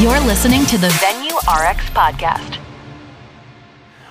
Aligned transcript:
You're 0.00 0.20
listening 0.20 0.64
to 0.64 0.78
the 0.78 0.88
Venue 0.98 1.36
RX 1.36 1.90
podcast. 1.90 2.56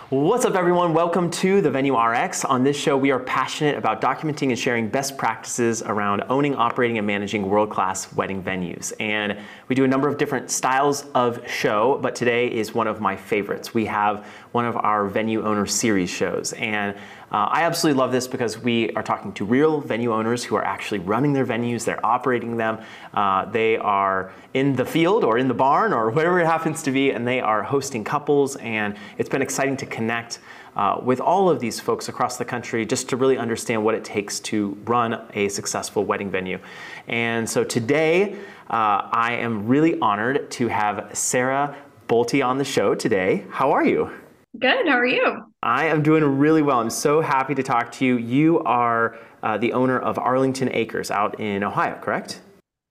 What's 0.09 0.45
up, 0.45 0.53
everyone? 0.53 0.93
Welcome 0.93 1.31
to 1.31 1.61
the 1.61 1.71
Venue 1.71 1.97
RX. 1.97 2.45
On 2.45 2.63
this 2.63 2.77
show, 2.77 2.95
we 2.95 3.09
are 3.09 3.17
passionate 3.17 3.75
about 3.75 3.99
documenting 3.99 4.49
and 4.49 4.59
sharing 4.59 4.87
best 4.87 5.17
practices 5.17 5.81
around 5.81 6.25
owning, 6.29 6.53
operating, 6.53 6.99
and 6.99 7.07
managing 7.07 7.49
world 7.49 7.71
class 7.71 8.13
wedding 8.13 8.43
venues. 8.43 8.93
And 8.99 9.39
we 9.67 9.73
do 9.73 9.83
a 9.83 9.87
number 9.87 10.07
of 10.07 10.19
different 10.19 10.51
styles 10.51 11.07
of 11.15 11.41
show, 11.49 11.97
but 12.03 12.15
today 12.15 12.51
is 12.51 12.71
one 12.71 12.85
of 12.85 13.01
my 13.01 13.15
favorites. 13.15 13.73
We 13.73 13.85
have 13.85 14.27
one 14.51 14.65
of 14.65 14.77
our 14.77 15.07
venue 15.07 15.43
owner 15.43 15.65
series 15.65 16.11
shows. 16.11 16.53
And 16.53 16.95
uh, 17.31 17.47
I 17.51 17.63
absolutely 17.63 17.99
love 17.99 18.11
this 18.11 18.27
because 18.27 18.57
we 18.57 18.91
are 18.91 19.03
talking 19.03 19.31
to 19.33 19.45
real 19.45 19.81
venue 19.81 20.13
owners 20.13 20.43
who 20.43 20.55
are 20.55 20.65
actually 20.65 20.99
running 20.99 21.33
their 21.33 21.45
venues, 21.45 21.85
they're 21.85 22.03
operating 22.03 22.57
them, 22.57 22.79
uh, 23.13 23.45
they 23.45 23.77
are 23.77 24.31
in 24.53 24.75
the 24.75 24.85
field 24.85 25.23
or 25.23 25.37
in 25.37 25.47
the 25.47 25.53
barn 25.53 25.93
or 25.93 26.09
wherever 26.09 26.39
it 26.39 26.45
happens 26.45 26.81
to 26.83 26.91
be, 26.91 27.11
and 27.11 27.27
they 27.27 27.39
are 27.39 27.61
hosting 27.61 28.03
couples. 28.03 28.55
And 28.57 28.95
it's 29.17 29.29
been 29.29 29.41
exciting 29.41 29.77
to 29.77 29.85
connect. 29.85 30.39
Uh, 30.75 30.97
with 31.03 31.19
all 31.19 31.49
of 31.49 31.59
these 31.59 31.79
folks 31.79 32.07
across 32.07 32.37
the 32.37 32.45
country 32.45 32.85
just 32.85 33.09
to 33.09 33.17
really 33.17 33.37
understand 33.37 33.83
what 33.83 33.95
it 33.95 34.03
takes 34.05 34.39
to 34.39 34.77
run 34.85 35.19
a 35.33 35.49
successful 35.49 36.05
wedding 36.05 36.29
venue. 36.29 36.59
And 37.07 37.49
so 37.49 37.63
today, 37.63 38.35
uh, 38.69 39.09
I 39.11 39.33
am 39.33 39.67
really 39.67 39.99
honored 39.99 40.49
to 40.51 40.67
have 40.67 41.09
Sarah 41.17 41.75
Bolte 42.07 42.45
on 42.45 42.59
the 42.59 42.63
show 42.63 42.95
today. 42.95 43.45
How 43.49 43.71
are 43.71 43.83
you? 43.83 44.18
Good. 44.57 44.87
How 44.87 44.97
are 44.97 45.05
you? 45.05 45.53
I 45.61 45.85
am 45.85 46.01
doing 46.01 46.23
really 46.23 46.63
well. 46.63 46.79
I'm 46.79 46.89
so 46.89 47.21
happy 47.21 47.53
to 47.53 47.61
talk 47.61 47.91
to 47.93 48.05
you. 48.05 48.17
You 48.17 48.59
are 48.61 49.17
uh, 49.43 49.57
the 49.57 49.73
owner 49.73 49.99
of 49.99 50.17
Arlington 50.17 50.69
Acres 50.73 51.11
out 51.11 51.39
in 51.39 51.63
Ohio, 51.63 51.99
correct? 52.01 52.41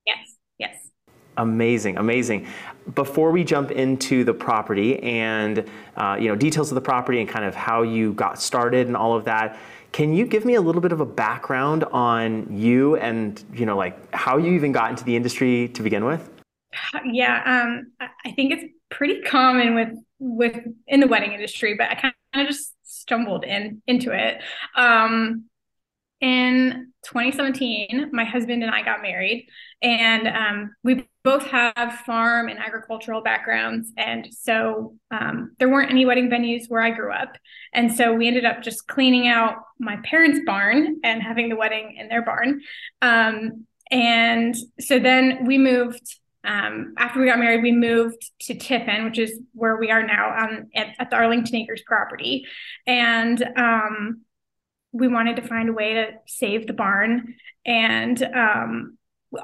Yes. 0.07 0.37
Yes. 0.59 0.91
Amazing, 1.37 1.97
amazing. 1.99 2.47
Before 2.95 3.33
we 3.33 3.43
jump 3.43 3.73
into 3.73 4.23
the 4.23 4.33
property 4.33 5.03
and 5.03 5.69
uh, 5.97 6.17
you 6.19 6.29
know 6.29 6.37
details 6.37 6.71
of 6.71 6.77
the 6.77 6.81
property 6.81 7.21
and 7.21 7.29
kind 7.29 7.45
of 7.45 7.57
how 7.57 7.83
you 7.83 8.13
got 8.13 8.41
started 8.41 8.87
and 8.87 8.97
all 8.97 9.15
of 9.15 9.25
that, 9.25 9.59
can 9.91 10.15
you 10.15 10.27
give 10.27 10.45
me 10.45 10.55
a 10.55 10.61
little 10.61 10.81
bit 10.81 10.93
of 10.93 11.01
a 11.01 11.07
background 11.07 11.85
on 11.85 12.47
you 12.57 12.97
and 12.97 13.45
you 13.53 13.67
know 13.67 13.77
like 13.77 14.15
how 14.15 14.37
you 14.37 14.53
even 14.53 14.71
got 14.71 14.91
into 14.91 15.05
the 15.05 15.17
industry 15.17 15.69
to 15.69 15.83
begin 15.83 16.05
with? 16.05 16.31
Yeah, 17.05 17.43
um, 17.45 17.93
I 18.25 18.31
think 18.33 18.53
it's 18.53 18.73
pretty 18.91 19.23
common 19.23 19.75
with 19.75 19.89
with 20.19 20.57
in 20.87 21.01
the 21.01 21.07
wedding 21.07 21.33
industry, 21.33 21.75
but 21.75 21.91
I 21.91 21.95
kind 21.95 22.15
of 22.35 22.47
just 22.47 22.75
stumbled 22.83 23.45
in 23.45 23.83
into 23.87 24.13
it. 24.13 24.43
Um, 24.77 25.45
in 26.21 26.93
2017, 27.05 28.11
my 28.13 28.25
husband 28.25 28.65
and 28.65 28.75
I 28.75 28.83
got 28.83 29.03
married, 29.03 29.49
and 29.81 30.27
um, 30.27 30.75
we 30.83 31.09
both 31.23 31.47
have 31.47 32.01
farm 32.01 32.49
and 32.49 32.59
agricultural 32.59 33.23
backgrounds, 33.23 33.93
and 33.97 34.29
so 34.33 34.97
um, 35.13 35.53
there 35.59 35.69
weren't 35.69 35.93
any 35.93 36.05
wedding 36.05 36.29
venues 36.29 36.65
where 36.69 36.83
I 36.83 36.91
grew 36.91 37.13
up, 37.13 37.37
and 37.73 37.95
so 37.95 38.13
we 38.13 38.27
ended 38.27 38.45
up 38.45 38.63
just 38.63 38.89
cleaning 38.89 39.29
out 39.29 39.59
my 39.79 39.97
parents' 40.05 40.41
barn 40.45 40.99
and 41.05 41.23
having 41.23 41.49
the 41.49 41.57
wedding 41.57 41.97
in 41.97 42.09
their 42.09 42.23
barn, 42.23 42.63
um, 43.01 43.67
and 43.91 44.57
so 44.81 44.99
then 44.99 45.47
we 45.47 45.57
moved 45.57 46.19
um, 46.49 46.95
after 46.97 47.21
we 47.21 47.27
got 47.27 47.39
married, 47.39 47.63
we 47.63 47.73
moved 47.73 48.31
to 48.41 48.55
Tiffin, 48.55 49.05
which 49.05 49.19
is 49.19 49.39
where 49.53 49.77
we 49.77 49.91
are 49.91 50.03
now 50.03 50.35
um, 50.35 50.69
at, 50.75 50.95
at, 50.99 51.11
the 51.11 51.17
Arlington 51.17 51.57
Acres 51.57 51.83
property. 51.87 52.47
And 52.87 53.43
um, 53.55 54.23
we 54.93 55.09
wanted 55.09 55.37
to 55.37 55.43
find 55.43 55.69
a 55.69 55.75
way 55.75 55.93
to 55.93 56.13
save 56.27 56.67
the 56.67 56.73
barn. 56.73 57.35
And 57.67 58.23
um, 58.23 58.97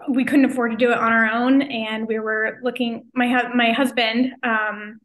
we 0.09 0.25
couldn't 0.25 0.47
afford 0.47 0.71
to 0.71 0.79
do 0.79 0.93
it 0.93 0.99
on 0.99 1.13
our 1.13 1.31
own. 1.31 1.61
And 1.61 2.09
we 2.09 2.19
were 2.19 2.59
looking, 2.63 3.05
my, 3.15 3.51
my 3.55 3.73
husband, 3.73 4.33
um, 4.43 4.99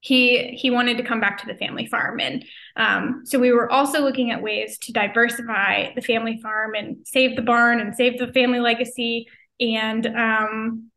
he 0.00 0.52
he 0.52 0.70
wanted 0.70 0.96
to 0.96 1.02
come 1.02 1.20
back 1.20 1.38
to 1.38 1.46
the 1.46 1.58
family 1.58 1.84
farm 1.84 2.20
and 2.20 2.44
um, 2.76 3.22
so 3.24 3.36
we 3.36 3.50
were 3.50 3.68
also 3.68 4.00
looking 4.00 4.30
at 4.30 4.40
ways 4.40 4.78
to 4.78 4.92
diversify 4.92 5.92
the 5.96 6.00
family 6.00 6.38
farm 6.40 6.76
and 6.76 7.04
save 7.04 7.34
the 7.34 7.42
barn 7.42 7.80
and 7.80 7.96
save 7.96 8.16
the 8.16 8.28
family 8.28 8.60
legacy 8.60 9.26
and 9.58 10.06
um, 10.06 10.88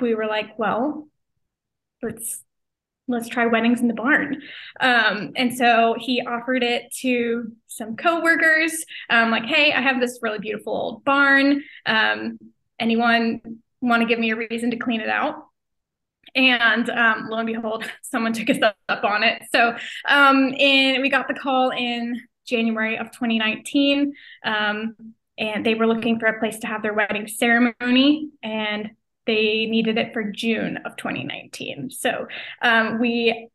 we 0.00 0.14
were 0.14 0.26
like, 0.26 0.58
well, 0.58 1.08
let's 2.02 2.42
let's 3.06 3.28
try 3.28 3.46
weddings 3.46 3.80
in 3.80 3.88
the 3.88 3.94
barn. 3.94 4.40
Um, 4.80 5.32
and 5.36 5.54
so 5.54 5.94
he 5.98 6.22
offered 6.22 6.62
it 6.62 6.90
to 7.00 7.52
some 7.66 7.96
coworkers, 7.96 8.84
um, 9.10 9.30
like, 9.30 9.44
hey, 9.44 9.72
I 9.72 9.82
have 9.82 10.00
this 10.00 10.20
really 10.22 10.38
beautiful 10.38 10.72
old 10.72 11.04
barn. 11.04 11.62
Um, 11.84 12.38
anyone 12.78 13.42
want 13.82 14.00
to 14.02 14.08
give 14.08 14.18
me 14.18 14.30
a 14.30 14.36
reason 14.36 14.70
to 14.70 14.76
clean 14.76 15.00
it 15.00 15.10
out? 15.10 15.46
And 16.34 16.88
um, 16.90 17.28
lo 17.28 17.38
and 17.38 17.46
behold, 17.46 17.84
someone 18.02 18.32
took 18.32 18.50
us 18.50 18.58
up 18.88 19.04
on 19.04 19.22
it. 19.22 19.42
So, 19.52 19.76
um, 20.08 20.54
and 20.58 21.02
we 21.02 21.10
got 21.10 21.28
the 21.28 21.34
call 21.34 21.70
in 21.70 22.20
January 22.46 22.98
of 22.98 23.10
2019. 23.12 24.14
Um, 24.44 24.96
and 25.36 25.66
they 25.66 25.74
were 25.74 25.86
looking 25.86 26.18
for 26.18 26.26
a 26.26 26.38
place 26.38 26.58
to 26.60 26.66
have 26.66 26.82
their 26.82 26.94
wedding 26.94 27.26
ceremony. 27.26 28.30
And 28.42 28.90
they 29.26 29.66
needed 29.66 29.98
it 29.98 30.12
for 30.12 30.24
June 30.24 30.78
of 30.84 30.96
2019. 30.96 31.90
So 31.90 32.26
um, 32.62 33.00
we 33.00 33.48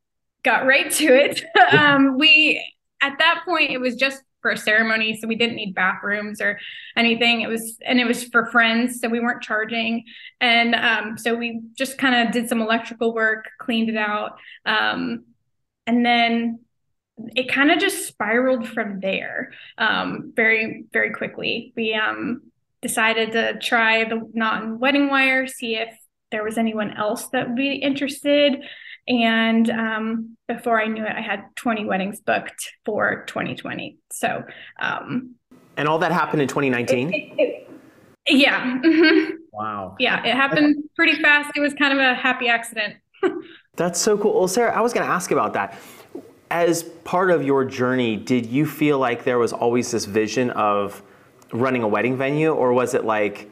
got 0.43 0.65
right 0.65 0.91
to 0.91 1.05
it. 1.05 1.43
um, 1.71 2.17
we 2.17 2.63
at 3.01 3.17
that 3.19 3.43
point 3.45 3.71
it 3.71 3.79
was 3.79 3.95
just 3.95 4.23
for 4.41 4.51
a 4.51 4.57
ceremony, 4.57 5.17
so 5.19 5.27
we 5.27 5.35
didn't 5.35 5.57
need 5.57 5.75
bathrooms 5.75 6.39
or 6.39 6.59
anything. 6.95 7.41
It 7.41 7.49
was 7.49 7.77
and 7.85 7.99
it 7.99 8.05
was 8.05 8.23
for 8.25 8.45
friends, 8.47 8.99
so 8.99 9.09
we 9.09 9.19
weren't 9.19 9.43
charging. 9.43 10.05
And 10.39 10.75
um, 10.75 11.17
so 11.17 11.35
we 11.35 11.61
just 11.73 11.97
kind 11.97 12.27
of 12.27 12.33
did 12.33 12.47
some 12.47 12.61
electrical 12.61 13.13
work, 13.13 13.49
cleaned 13.59 13.89
it 13.89 13.97
out, 13.97 14.37
um, 14.65 15.25
and 15.85 16.05
then 16.05 16.59
it 17.35 17.51
kind 17.51 17.69
of 17.69 17.79
just 17.79 18.07
spiraled 18.07 18.67
from 18.67 19.01
there 19.01 19.51
um, 19.77 20.31
very 20.35 20.85
very 20.93 21.11
quickly. 21.11 21.73
We 21.75 21.93
um, 21.93 22.43
decided 22.81 23.31
to 23.33 23.59
try 23.59 24.05
the 24.05 24.29
knot 24.33 24.63
and 24.63 24.79
wedding 24.79 25.09
wire, 25.09 25.47
see 25.47 25.75
if 25.75 25.97
there 26.31 26.43
was 26.43 26.57
anyone 26.57 26.95
else 26.95 27.27
that 27.29 27.47
would 27.47 27.55
be 27.55 27.75
interested. 27.75 28.63
And 29.07 29.69
um, 29.69 30.37
before 30.47 30.79
I 30.79 30.85
knew 30.85 31.03
it, 31.03 31.15
I 31.15 31.21
had 31.21 31.45
20 31.55 31.85
weddings 31.85 32.21
booked 32.21 32.73
for 32.85 33.23
2020. 33.27 33.97
So, 34.11 34.43
um, 34.79 35.35
and 35.77 35.87
all 35.87 35.99
that 35.99 36.11
happened 36.11 36.41
in 36.41 36.47
2019? 36.47 37.13
It, 37.13 37.15
it, 37.15 37.33
it, 37.37 38.37
yeah. 38.37 38.79
Mm-hmm. 38.79 39.35
Wow. 39.51 39.97
Yeah, 39.99 40.23
it 40.25 40.35
happened 40.35 40.85
pretty 40.95 41.21
fast. 41.21 41.51
It 41.53 41.59
was 41.59 41.73
kind 41.73 41.91
of 41.91 41.99
a 41.99 42.15
happy 42.15 42.47
accident. 42.47 42.95
That's 43.75 43.99
so 43.99 44.17
cool. 44.17 44.33
Well, 44.39 44.47
Sarah, 44.47 44.73
I 44.73 44.79
was 44.79 44.93
going 44.93 45.05
to 45.05 45.11
ask 45.11 45.31
about 45.31 45.51
that. 45.53 45.77
As 46.49 46.83
part 46.83 47.29
of 47.29 47.43
your 47.43 47.65
journey, 47.65 48.15
did 48.15 48.45
you 48.45 48.65
feel 48.65 48.99
like 48.99 49.25
there 49.25 49.37
was 49.37 49.51
always 49.51 49.91
this 49.91 50.05
vision 50.05 50.51
of 50.51 51.03
running 51.51 51.83
a 51.83 51.87
wedding 51.87 52.17
venue, 52.17 52.51
or 52.51 52.73
was 52.73 52.93
it 52.93 53.05
like, 53.05 53.49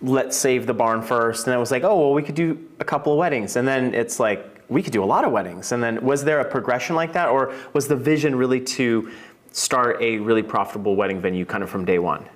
let's 0.00 0.36
save 0.36 0.66
the 0.66 0.74
barn 0.74 1.02
first, 1.02 1.46
and 1.46 1.54
it 1.54 1.58
was 1.58 1.70
like, 1.70 1.84
oh 1.84 1.98
well, 1.98 2.12
we 2.12 2.22
could 2.22 2.34
do 2.34 2.58
a 2.80 2.84
couple 2.84 3.12
of 3.12 3.18
weddings, 3.18 3.56
and 3.56 3.66
then 3.66 3.94
it's 3.94 4.18
like 4.18 4.48
we 4.68 4.82
could 4.82 4.92
do 4.92 5.02
a 5.02 5.06
lot 5.06 5.24
of 5.24 5.32
weddings, 5.32 5.72
and 5.72 5.82
then 5.82 6.02
was 6.04 6.24
there 6.24 6.40
a 6.40 6.44
progression 6.44 6.96
like 6.96 7.12
that, 7.12 7.28
or 7.28 7.54
was 7.72 7.88
the 7.88 7.96
vision 7.96 8.34
really 8.34 8.60
to 8.60 9.10
start 9.52 10.00
a 10.00 10.18
really 10.18 10.42
profitable 10.42 10.96
wedding 10.96 11.20
venue 11.20 11.44
kind 11.44 11.62
of 11.62 11.70
from 11.70 11.84
day 11.84 11.98
one? 11.98 12.28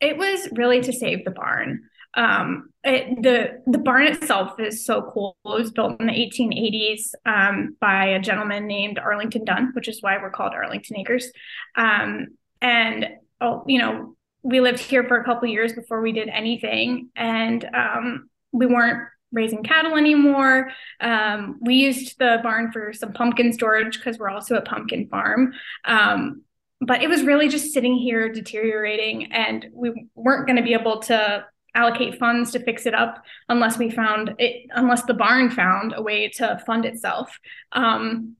It 0.00 0.16
was 0.16 0.48
really 0.52 0.80
to 0.80 0.92
save 0.92 1.24
the 1.24 1.30
barn. 1.30 1.82
Um, 2.14 2.70
it, 2.84 3.22
the 3.22 3.62
the 3.66 3.78
barn 3.78 4.06
itself 4.06 4.58
is 4.58 4.84
so 4.84 5.02
cool. 5.02 5.36
It 5.44 5.48
was 5.48 5.70
built 5.70 6.00
in 6.00 6.06
the 6.06 6.12
1880s 6.12 7.12
um, 7.24 7.76
by 7.80 8.06
a 8.06 8.20
gentleman 8.20 8.66
named 8.66 8.98
Arlington 8.98 9.44
Dunn, 9.44 9.70
which 9.74 9.88
is 9.88 10.02
why 10.02 10.18
we're 10.18 10.30
called 10.30 10.52
Arlington 10.52 10.98
Acres. 10.98 11.30
Um, 11.76 12.28
and 12.60 13.06
oh, 13.40 13.64
you 13.66 13.78
know, 13.78 14.16
we 14.42 14.60
lived 14.60 14.78
here 14.78 15.04
for 15.04 15.16
a 15.16 15.24
couple 15.24 15.48
years 15.48 15.72
before 15.72 16.00
we 16.00 16.12
did 16.12 16.28
anything 16.28 17.10
and 17.14 17.64
um, 17.74 18.28
we 18.50 18.66
weren't 18.66 19.08
raising 19.30 19.62
cattle 19.62 19.96
anymore. 19.96 20.70
Um, 21.00 21.58
we 21.62 21.76
used 21.76 22.18
the 22.18 22.40
barn 22.42 22.70
for 22.70 22.92
some 22.92 23.12
pumpkin 23.12 23.52
storage 23.52 23.96
because 23.96 24.18
we're 24.18 24.28
also 24.28 24.56
a 24.56 24.62
pumpkin 24.62 25.08
farm. 25.08 25.54
Um, 25.84 26.42
but 26.80 27.02
it 27.02 27.08
was 27.08 27.22
really 27.22 27.48
just 27.48 27.72
sitting 27.72 27.96
here 27.96 28.28
deteriorating 28.30 29.32
and 29.32 29.66
we 29.72 30.08
weren't 30.14 30.46
going 30.46 30.56
to 30.56 30.62
be 30.62 30.74
able 30.74 31.00
to 31.00 31.46
allocate 31.74 32.18
funds 32.18 32.50
to 32.52 32.62
fix 32.62 32.84
it 32.84 32.94
up 32.94 33.22
unless 33.48 33.78
we 33.78 33.88
found 33.88 34.34
it 34.38 34.66
unless 34.74 35.04
the 35.04 35.14
barn 35.14 35.50
found 35.50 35.94
a 35.96 36.02
way 36.02 36.28
to 36.28 36.60
fund 36.66 36.84
itself. 36.84 37.38
Um, 37.70 38.36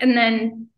and 0.00 0.16
then 0.16 0.68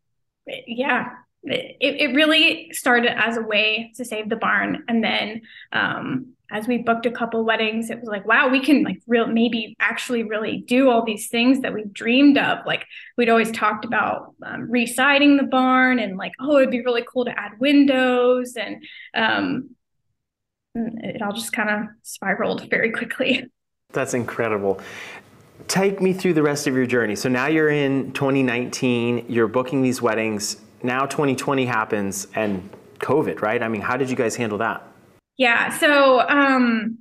yeah 0.67 1.09
it, 1.47 1.77
it 1.81 2.15
really 2.15 2.71
started 2.73 3.13
as 3.17 3.37
a 3.37 3.43
way 3.43 3.93
to 3.97 4.05
save 4.05 4.29
the 4.29 4.37
barn. 4.37 4.85
And 4.89 5.03
then 5.03 5.43
um, 5.73 6.33
as 6.51 6.69
we 6.69 6.79
booked 6.79 7.07
a 7.07 7.11
couple 7.11 7.45
weddings 7.45 7.91
it 7.91 7.99
was 7.99 8.09
like 8.09 8.25
wow 8.25 8.49
we 8.49 8.61
can 8.61 8.85
like 8.85 9.03
real 9.09 9.27
maybe 9.27 9.75
actually 9.81 10.23
really 10.23 10.59
do 10.59 10.89
all 10.89 11.05
these 11.05 11.29
things 11.29 11.61
that 11.61 11.75
we've 11.75 11.93
dreamed 11.93 12.39
of. 12.39 12.59
Like 12.67 12.85
we'd 13.17 13.29
always 13.29 13.51
talked 13.51 13.85
about 13.85 14.35
um, 14.45 14.71
residing 14.71 15.37
the 15.37 15.45
barn 15.45 15.99
and 15.99 16.17
like 16.17 16.33
oh 16.41 16.59
it'd 16.59 16.71
be 16.71 16.83
really 16.83 17.05
cool 17.11 17.25
to 17.25 17.39
add 17.39 17.53
windows. 17.59 18.55
And 18.57 18.85
um, 19.15 19.71
it 20.75 21.23
all 21.23 21.33
just 21.33 21.53
kind 21.53 21.71
of 21.71 21.89
spiraled 22.03 22.69
very 22.71 22.91
quickly. 22.91 23.47
That's 23.93 24.15
incredible. 24.15 24.81
Take 25.69 26.01
me 26.01 26.13
through 26.13 26.35
the 26.35 26.43
rest 26.43 26.67
of 26.67 26.75
your 26.75 26.87
journey. 26.87 27.17
So 27.17 27.29
now 27.29 27.47
you're 27.47 27.71
in 27.71 28.13
2019, 28.13 29.27
you're 29.29 29.49
booking 29.49 29.83
these 29.83 30.03
weddings. 30.03 30.59
Now 30.87 31.05
2020 31.05 31.67
happens 31.67 32.29
and 32.35 32.71
COVID, 33.01 33.43
right? 33.43 33.63
I 33.63 33.69
mean, 33.69 33.83
how 33.83 33.97
did 33.97 34.09
you 34.09 34.17
guys 34.17 34.37
handle 34.37 34.59
that? 34.59 34.87
Yeah. 35.37 35.77
So 35.79 36.21
um, 36.21 36.99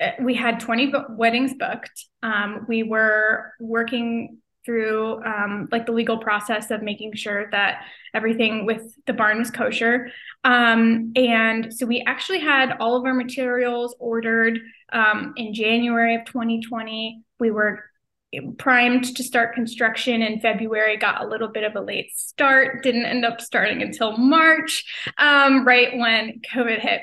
eh, 0.00 0.12
we 0.20 0.34
had 0.34 0.60
20 0.60 0.92
weddings 1.10 1.52
booked. 1.54 2.06
Um, 2.22 2.64
we 2.68 2.84
were 2.84 3.52
working 3.60 4.38
through 4.64 5.20
um, 5.24 5.68
like 5.72 5.86
the 5.86 5.92
legal 5.92 6.18
process 6.18 6.70
of 6.70 6.82
making 6.82 7.14
sure 7.14 7.50
that 7.50 7.82
everything 8.14 8.64
with 8.64 8.94
the 9.06 9.12
barn 9.12 9.38
was 9.38 9.50
kosher. 9.50 10.10
Um, 10.44 11.12
and 11.16 11.74
so 11.74 11.84
we 11.84 12.02
actually 12.06 12.38
had 12.38 12.76
all 12.78 12.96
of 12.96 13.04
our 13.04 13.14
materials 13.14 13.96
ordered 13.98 14.60
um, 14.92 15.34
in 15.36 15.52
January 15.52 16.14
of 16.14 16.24
2020. 16.26 17.22
We 17.40 17.50
were 17.50 17.84
primed 18.58 19.16
to 19.16 19.22
start 19.22 19.54
construction 19.54 20.22
in 20.22 20.40
February, 20.40 20.96
got 20.96 21.22
a 21.22 21.26
little 21.26 21.48
bit 21.48 21.64
of 21.64 21.76
a 21.76 21.80
late 21.80 22.10
start, 22.16 22.82
didn't 22.82 23.06
end 23.06 23.24
up 23.24 23.40
starting 23.40 23.82
until 23.82 24.16
March, 24.16 24.84
um, 25.18 25.66
right 25.66 25.96
when 25.96 26.40
COVID 26.52 26.80
hit. 26.80 27.02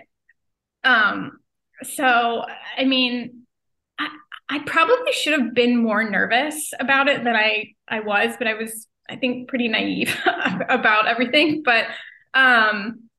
Um, 0.83 1.39
so, 1.83 2.45
I 2.77 2.85
mean, 2.85 3.45
I 4.49 4.59
probably 4.59 5.13
should 5.13 5.39
have 5.39 5.53
been 5.53 5.77
more 5.77 6.09
nervous 6.09 6.73
about 6.79 7.07
it 7.07 7.23
than 7.23 7.35
I 7.35 7.75
I 7.87 7.99
was, 7.99 8.35
but 8.37 8.47
I 8.47 8.55
was 8.55 8.87
I 9.07 9.15
think 9.15 9.47
pretty 9.47 9.67
naive 9.67 10.15
about 10.69 11.07
everything. 11.07 11.61
But 11.63 11.85
um, 12.33 13.09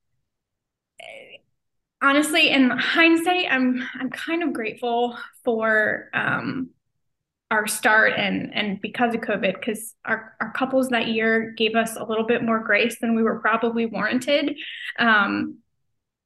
honestly, 2.02 2.50
in 2.50 2.70
hindsight, 2.70 3.46
I'm 3.48 3.80
I'm 3.94 4.10
kind 4.10 4.42
of 4.42 4.52
grateful 4.52 5.16
for 5.44 6.10
um, 6.12 6.70
our 7.50 7.66
start 7.66 8.12
and 8.16 8.54
and 8.54 8.80
because 8.80 9.14
of 9.14 9.20
COVID, 9.20 9.54
because 9.54 9.94
our, 10.04 10.36
our 10.40 10.52
couples 10.52 10.88
that 10.90 11.08
year 11.08 11.52
gave 11.56 11.74
us 11.74 11.96
a 11.96 12.04
little 12.04 12.26
bit 12.26 12.42
more 12.42 12.60
grace 12.60 12.98
than 13.00 13.16
we 13.16 13.22
were 13.22 13.40
probably 13.40 13.86
warranted. 13.86 14.56
Um, 14.98 15.58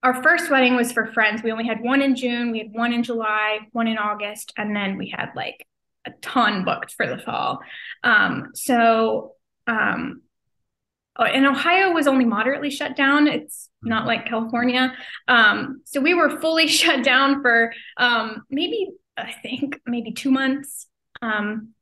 our 0.03 0.23
first 0.23 0.51
wedding 0.51 0.77
was 0.77 0.93
for 0.93 1.07
friends. 1.13 1.43
We 1.43 1.51
only 1.51 1.67
had 1.67 1.81
one 1.81 2.03
in 2.03 2.15
June, 2.15 2.51
we 2.53 2.59
had 2.59 2.73
one 2.73 2.93
in 2.93 3.03
July, 3.03 3.61
one 3.73 3.87
in 3.87 3.97
August, 3.97 4.53
and 4.59 4.77
then 4.77 4.99
we 4.99 5.09
had 5.09 5.31
like 5.35 5.67
a 6.07 6.11
ton 6.21 6.65
booked 6.65 6.93
for 6.93 7.07
the 7.07 7.19
fall. 7.19 7.61
Um, 8.03 8.51
so, 8.55 9.33
um, 9.67 10.21
oh, 11.17 11.25
and 11.25 11.47
Ohio 11.47 11.93
was 11.93 12.07
only 12.07 12.27
moderately 12.27 12.71
shut 12.71 12.97
down. 12.97 13.27
It's 13.27 13.71
not 13.83 14.01
mm-hmm. 14.01 14.09
like 14.09 14.27
California. 14.27 14.93
Um, 15.27 15.81
so 15.85 16.01
we 16.01 16.13
were 16.13 16.39
fully 16.41 16.69
shut 16.81 17.03
down 17.03 17.41
for 17.41 17.73
um, 17.97 18.43
maybe, 18.51 18.91
I 19.17 19.33
think, 19.33 19.81
maybe 19.87 20.13
two 20.13 20.31
months, 20.31 20.87
um, 21.23 21.75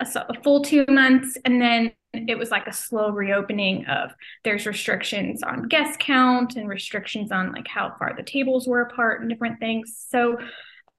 a, 0.00 0.06
a 0.28 0.42
full 0.42 0.62
two 0.62 0.84
months. 0.88 1.36
And 1.44 1.60
then 1.60 1.92
it 2.12 2.38
was 2.38 2.50
like 2.50 2.66
a 2.66 2.72
slow 2.72 3.10
reopening 3.10 3.86
of 3.86 4.10
there's 4.44 4.66
restrictions 4.66 5.42
on 5.42 5.68
guest 5.68 5.98
count 6.00 6.56
and 6.56 6.68
restrictions 6.68 7.30
on 7.30 7.52
like 7.52 7.68
how 7.68 7.94
far 7.98 8.14
the 8.16 8.22
tables 8.22 8.66
were 8.66 8.82
apart 8.82 9.20
and 9.20 9.30
different 9.30 9.60
things 9.60 10.04
so 10.08 10.36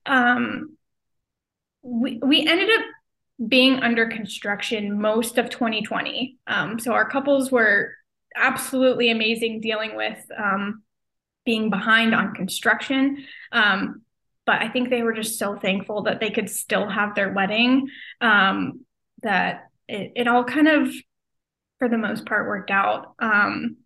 um 0.06 0.78
we 1.82 2.20
we 2.24 2.48
ended 2.48 2.70
up 2.70 2.86
being 3.48 3.80
under 3.80 4.08
construction 4.08 5.02
most 5.02 5.38
of 5.38 5.50
2020 5.50 6.38
um 6.48 6.80
so 6.80 6.94
our 6.94 7.10
couples 7.10 7.52
were 7.52 7.92
absolutely 8.36 9.10
amazing 9.10 9.60
dealing 9.60 9.96
with 9.96 10.26
um 10.38 10.82
being 11.44 11.70
behind 11.70 12.16
on 12.16 12.34
construction 12.34 13.18
um 13.52 14.02
but 14.46 14.62
i 14.62 14.68
think 14.68 14.90
they 14.90 15.04
were 15.04 15.14
just 15.14 15.38
so 15.40 15.56
thankful 15.56 16.04
that 16.04 16.20
they 16.20 16.30
could 16.30 16.50
still 16.50 16.88
have 16.88 17.16
their 17.16 17.32
wedding 17.32 17.88
um 18.22 18.82
that 19.24 19.68
it, 19.88 20.14
it 20.16 20.28
all 20.28 20.44
kind 20.44 20.68
of 20.68 20.92
for 21.82 21.90
the 21.90 21.98
most 21.98 22.28
part 22.28 22.48
worked 22.48 22.70
out. 22.70 23.16
Um, 23.18 23.78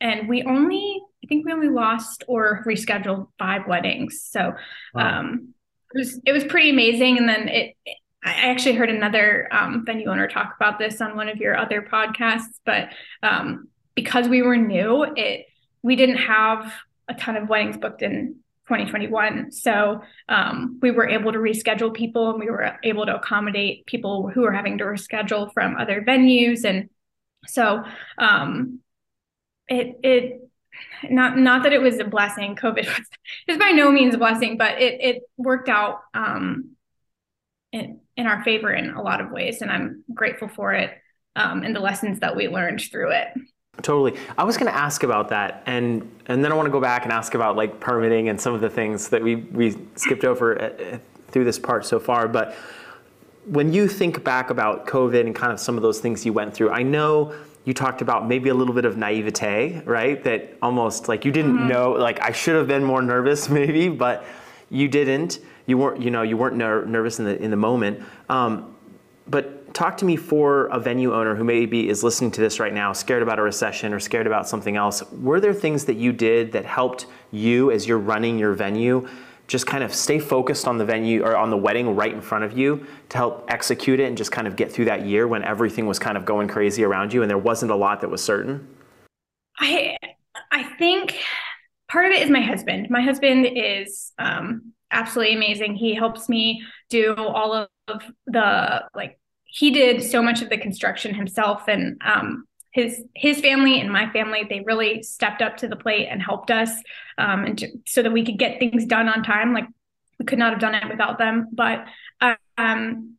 and 0.00 0.28
we 0.28 0.42
only 0.42 1.00
i 1.24 1.26
think 1.26 1.44
we 1.44 1.52
only 1.52 1.68
lost 1.68 2.22
or 2.28 2.62
rescheduled 2.66 3.28
five 3.38 3.62
weddings. 3.66 4.28
So 4.30 4.52
wow. 4.94 5.20
um, 5.20 5.54
it 5.94 5.98
was 5.98 6.20
it 6.26 6.32
was 6.32 6.44
pretty 6.44 6.70
amazing. 6.70 7.16
And 7.16 7.28
then 7.28 7.48
it, 7.48 7.74
it 7.86 7.96
I 8.22 8.50
actually 8.50 8.74
heard 8.74 8.90
another 8.90 9.48
um, 9.50 9.84
venue 9.86 10.08
owner 10.08 10.28
talk 10.28 10.54
about 10.56 10.78
this 10.78 11.00
on 11.00 11.16
one 11.16 11.28
of 11.28 11.38
your 11.38 11.56
other 11.56 11.80
podcasts, 11.80 12.60
but 12.66 12.88
um, 13.22 13.68
because 13.94 14.28
we 14.28 14.42
were 14.42 14.56
new, 14.56 15.04
it 15.16 15.46
we 15.82 15.96
didn't 15.96 16.18
have 16.18 16.72
a 17.08 17.14
ton 17.14 17.36
of 17.36 17.48
weddings 17.48 17.78
booked 17.78 18.02
in 18.02 18.36
2021. 18.68 19.50
So 19.50 20.02
um, 20.28 20.78
we 20.82 20.90
were 20.90 21.08
able 21.08 21.32
to 21.32 21.38
reschedule 21.38 21.92
people 21.92 22.30
and 22.30 22.38
we 22.38 22.50
were 22.50 22.78
able 22.84 23.06
to 23.06 23.16
accommodate 23.16 23.86
people 23.86 24.28
who 24.28 24.42
were 24.42 24.52
having 24.52 24.78
to 24.78 24.84
reschedule 24.84 25.52
from 25.52 25.76
other 25.76 26.02
venues. 26.02 26.64
And 26.64 26.90
so 27.46 27.82
um, 28.18 28.80
it, 29.68 29.98
it, 30.02 30.42
not 31.10 31.36
not 31.36 31.64
that 31.64 31.72
it 31.72 31.80
was 31.80 31.98
a 31.98 32.04
blessing. 32.04 32.54
COVID 32.54 32.86
was, 32.86 33.06
is 33.48 33.58
by 33.58 33.70
no 33.70 33.90
means 33.90 34.14
a 34.14 34.18
blessing, 34.18 34.56
but 34.58 34.80
it 34.80 35.00
it 35.00 35.22
worked 35.36 35.68
out 35.68 36.02
um, 36.14 36.76
in 37.72 38.00
in 38.16 38.26
our 38.28 38.44
favor 38.44 38.72
in 38.72 38.90
a 38.90 39.02
lot 39.02 39.20
of 39.20 39.32
ways, 39.32 39.60
and 39.60 39.72
I'm 39.72 40.04
grateful 40.14 40.46
for 40.46 40.72
it 40.72 40.92
um, 41.38 41.62
and 41.62 41.74
the 41.74 41.80
lessons 41.80 42.20
that 42.20 42.36
we 42.36 42.48
learned 42.48 42.80
through 42.80 43.12
it. 43.12 43.28
Totally. 43.82 44.18
I 44.36 44.42
was 44.42 44.56
going 44.56 44.70
to 44.70 44.76
ask 44.76 45.04
about 45.04 45.28
that, 45.28 45.62
and 45.66 46.10
and 46.26 46.44
then 46.44 46.50
I 46.50 46.54
want 46.56 46.66
to 46.66 46.72
go 46.72 46.80
back 46.80 47.04
and 47.04 47.12
ask 47.12 47.34
about 47.34 47.54
like 47.54 47.78
permitting 47.78 48.28
and 48.28 48.40
some 48.40 48.52
of 48.52 48.60
the 48.60 48.70
things 48.70 49.08
that 49.08 49.22
we 49.22 49.36
we 49.36 49.76
skipped 49.94 50.24
over 50.24 50.60
uh, 50.60 50.64
uh, 50.64 50.98
through 51.28 51.44
this 51.44 51.58
part 51.58 51.86
so 51.86 52.00
far. 52.00 52.26
But 52.26 52.56
when 53.44 53.72
you 53.72 53.86
think 53.86 54.24
back 54.24 54.50
about 54.50 54.86
COVID 54.86 55.20
and 55.20 55.34
kind 55.34 55.52
of 55.52 55.60
some 55.60 55.76
of 55.76 55.82
those 55.82 56.00
things 56.00 56.26
you 56.26 56.32
went 56.32 56.54
through, 56.54 56.70
I 56.70 56.82
know 56.82 57.34
you 57.64 57.72
talked 57.72 58.02
about 58.02 58.26
maybe 58.26 58.48
a 58.48 58.54
little 58.54 58.74
bit 58.74 58.84
of 58.84 58.96
naivete, 58.96 59.82
right? 59.84 60.24
That 60.24 60.56
almost 60.60 61.06
like 61.06 61.24
you 61.24 61.30
didn't 61.30 61.56
mm-hmm. 61.56 61.68
know, 61.68 61.92
like 61.92 62.20
I 62.20 62.32
should 62.32 62.56
have 62.56 62.66
been 62.66 62.82
more 62.82 63.00
nervous, 63.02 63.48
maybe, 63.60 63.88
but 63.88 64.24
you 64.70 64.88
didn't. 64.88 65.38
You 65.66 65.78
weren't, 65.78 66.02
you 66.02 66.10
know, 66.10 66.22
you 66.22 66.36
weren't 66.36 66.56
ner- 66.56 66.84
nervous 66.84 67.20
in 67.20 67.26
the 67.26 67.40
in 67.40 67.50
the 67.50 67.56
moment. 67.56 68.02
Um, 68.28 68.74
but 69.28 69.67
talk 69.78 69.96
to 69.96 70.04
me 70.04 70.16
for 70.16 70.66
a 70.66 70.80
venue 70.80 71.14
owner 71.14 71.36
who 71.36 71.44
maybe 71.44 71.88
is 71.88 72.02
listening 72.02 72.32
to 72.32 72.40
this 72.40 72.58
right 72.58 72.74
now, 72.74 72.92
scared 72.92 73.22
about 73.22 73.38
a 73.38 73.42
recession 73.42 73.94
or 73.94 74.00
scared 74.00 74.26
about 74.26 74.48
something 74.48 74.76
else. 74.76 75.04
Were 75.12 75.38
there 75.38 75.54
things 75.54 75.84
that 75.84 75.94
you 75.94 76.12
did 76.12 76.50
that 76.50 76.64
helped 76.64 77.06
you 77.30 77.70
as 77.70 77.86
you're 77.86 77.98
running 77.98 78.40
your 78.40 78.54
venue? 78.54 79.08
Just 79.46 79.68
kind 79.68 79.84
of 79.84 79.94
stay 79.94 80.18
focused 80.18 80.66
on 80.66 80.78
the 80.78 80.84
venue 80.84 81.22
or 81.22 81.36
on 81.36 81.50
the 81.50 81.56
wedding 81.56 81.94
right 81.94 82.12
in 82.12 82.20
front 82.20 82.42
of 82.42 82.58
you 82.58 82.84
to 83.10 83.16
help 83.16 83.46
execute 83.48 84.00
it 84.00 84.08
and 84.08 84.18
just 84.18 84.32
kind 84.32 84.48
of 84.48 84.56
get 84.56 84.72
through 84.72 84.86
that 84.86 85.06
year 85.06 85.28
when 85.28 85.44
everything 85.44 85.86
was 85.86 86.00
kind 86.00 86.16
of 86.16 86.24
going 86.24 86.48
crazy 86.48 86.82
around 86.82 87.12
you 87.12 87.22
and 87.22 87.30
there 87.30 87.38
wasn't 87.38 87.70
a 87.70 87.76
lot 87.76 88.00
that 88.00 88.10
was 88.10 88.22
certain? 88.22 88.66
I 89.60 89.96
I 90.50 90.64
think 90.76 91.14
part 91.88 92.04
of 92.04 92.10
it 92.10 92.20
is 92.20 92.30
my 92.30 92.40
husband. 92.40 92.88
My 92.90 93.00
husband 93.00 93.46
is 93.54 94.12
um, 94.18 94.72
absolutely 94.90 95.36
amazing. 95.36 95.76
He 95.76 95.94
helps 95.94 96.28
me 96.28 96.64
do 96.90 97.14
all 97.14 97.54
of 97.54 98.02
the 98.26 98.82
like 98.92 99.18
he 99.48 99.70
did 99.70 100.02
so 100.02 100.22
much 100.22 100.42
of 100.42 100.50
the 100.50 100.58
construction 100.58 101.14
himself 101.14 101.68
and 101.68 102.00
um, 102.04 102.44
his 102.70 103.02
his 103.14 103.40
family 103.40 103.80
and 103.80 103.90
my 103.90 104.10
family 104.12 104.46
they 104.48 104.60
really 104.60 105.02
stepped 105.02 105.42
up 105.42 105.56
to 105.56 105.68
the 105.68 105.76
plate 105.76 106.06
and 106.10 106.22
helped 106.22 106.50
us 106.50 106.70
um, 107.16 107.44
and 107.44 107.58
to, 107.58 107.68
so 107.86 108.02
that 108.02 108.12
we 108.12 108.24
could 108.24 108.38
get 108.38 108.58
things 108.58 108.84
done 108.84 109.08
on 109.08 109.22
time. 109.22 109.52
Like 109.52 109.66
we 110.18 110.26
could 110.26 110.38
not 110.38 110.52
have 110.52 110.60
done 110.60 110.74
it 110.74 110.88
without 110.88 111.18
them 111.18 111.48
but 111.52 111.86
um, 112.56 113.14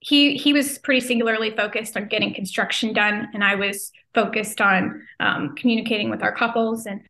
he 0.00 0.36
he 0.36 0.52
was 0.52 0.78
pretty 0.78 1.00
singularly 1.00 1.50
focused 1.50 1.96
on 1.96 2.06
getting 2.06 2.32
construction 2.32 2.92
done 2.92 3.28
and 3.34 3.42
i 3.42 3.54
was 3.54 3.90
focused 4.14 4.60
on 4.60 5.02
um, 5.20 5.54
communicating 5.56 6.10
with 6.10 6.22
our 6.22 6.32
couples 6.32 6.86
and 6.86 7.00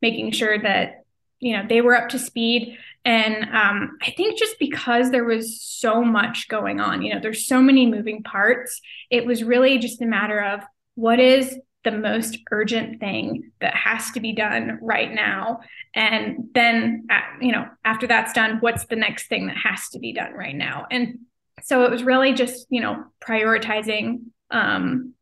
making 0.00 0.30
sure 0.30 0.58
that 0.58 0.97
you 1.40 1.56
know 1.56 1.64
they 1.68 1.80
were 1.80 1.96
up 1.96 2.08
to 2.10 2.18
speed 2.18 2.76
and 3.04 3.44
um, 3.54 3.96
I 4.02 4.10
think 4.16 4.38
just 4.38 4.58
because 4.58 5.10
there 5.10 5.24
was 5.24 5.62
so 5.62 6.02
much 6.04 6.46
going 6.48 6.78
on, 6.78 7.00
you 7.00 7.14
know, 7.14 7.20
there's 7.20 7.46
so 7.46 7.62
many 7.62 7.86
moving 7.86 8.22
parts, 8.22 8.82
it 9.10 9.24
was 9.24 9.42
really 9.42 9.78
just 9.78 10.02
a 10.02 10.06
matter 10.06 10.38
of 10.38 10.60
what 10.94 11.18
is 11.18 11.58
the 11.84 11.92
most 11.92 12.38
urgent 12.50 13.00
thing 13.00 13.50
that 13.60 13.74
has 13.74 14.10
to 14.10 14.20
be 14.20 14.32
done 14.32 14.78
right 14.82 15.10
now. 15.10 15.60
And 15.94 16.48
then, 16.52 17.06
you 17.40 17.52
know, 17.52 17.66
after 17.82 18.06
that's 18.06 18.34
done, 18.34 18.58
what's 18.60 18.84
the 18.86 18.96
next 18.96 19.28
thing 19.28 19.46
that 19.46 19.56
has 19.56 19.88
to 19.90 19.98
be 19.98 20.12
done 20.12 20.34
right 20.34 20.54
now? 20.54 20.86
And 20.90 21.20
so 21.62 21.84
it 21.84 21.90
was 21.90 22.02
really 22.02 22.34
just, 22.34 22.66
you 22.68 22.82
know, 22.82 23.04
prioritizing 23.26 24.24
um, 24.50 25.14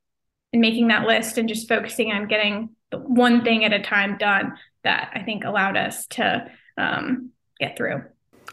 and 0.52 0.60
making 0.60 0.88
that 0.88 1.06
list 1.06 1.38
and 1.38 1.48
just 1.48 1.68
focusing 1.68 2.10
on 2.10 2.26
getting 2.26 2.70
one 2.90 3.44
thing 3.44 3.64
at 3.64 3.72
a 3.72 3.80
time 3.80 4.16
done 4.18 4.54
that 4.86 5.10
I 5.14 5.22
think 5.22 5.44
allowed 5.44 5.76
us 5.76 6.06
to 6.08 6.50
um, 6.78 7.30
get 7.60 7.76
through. 7.76 8.02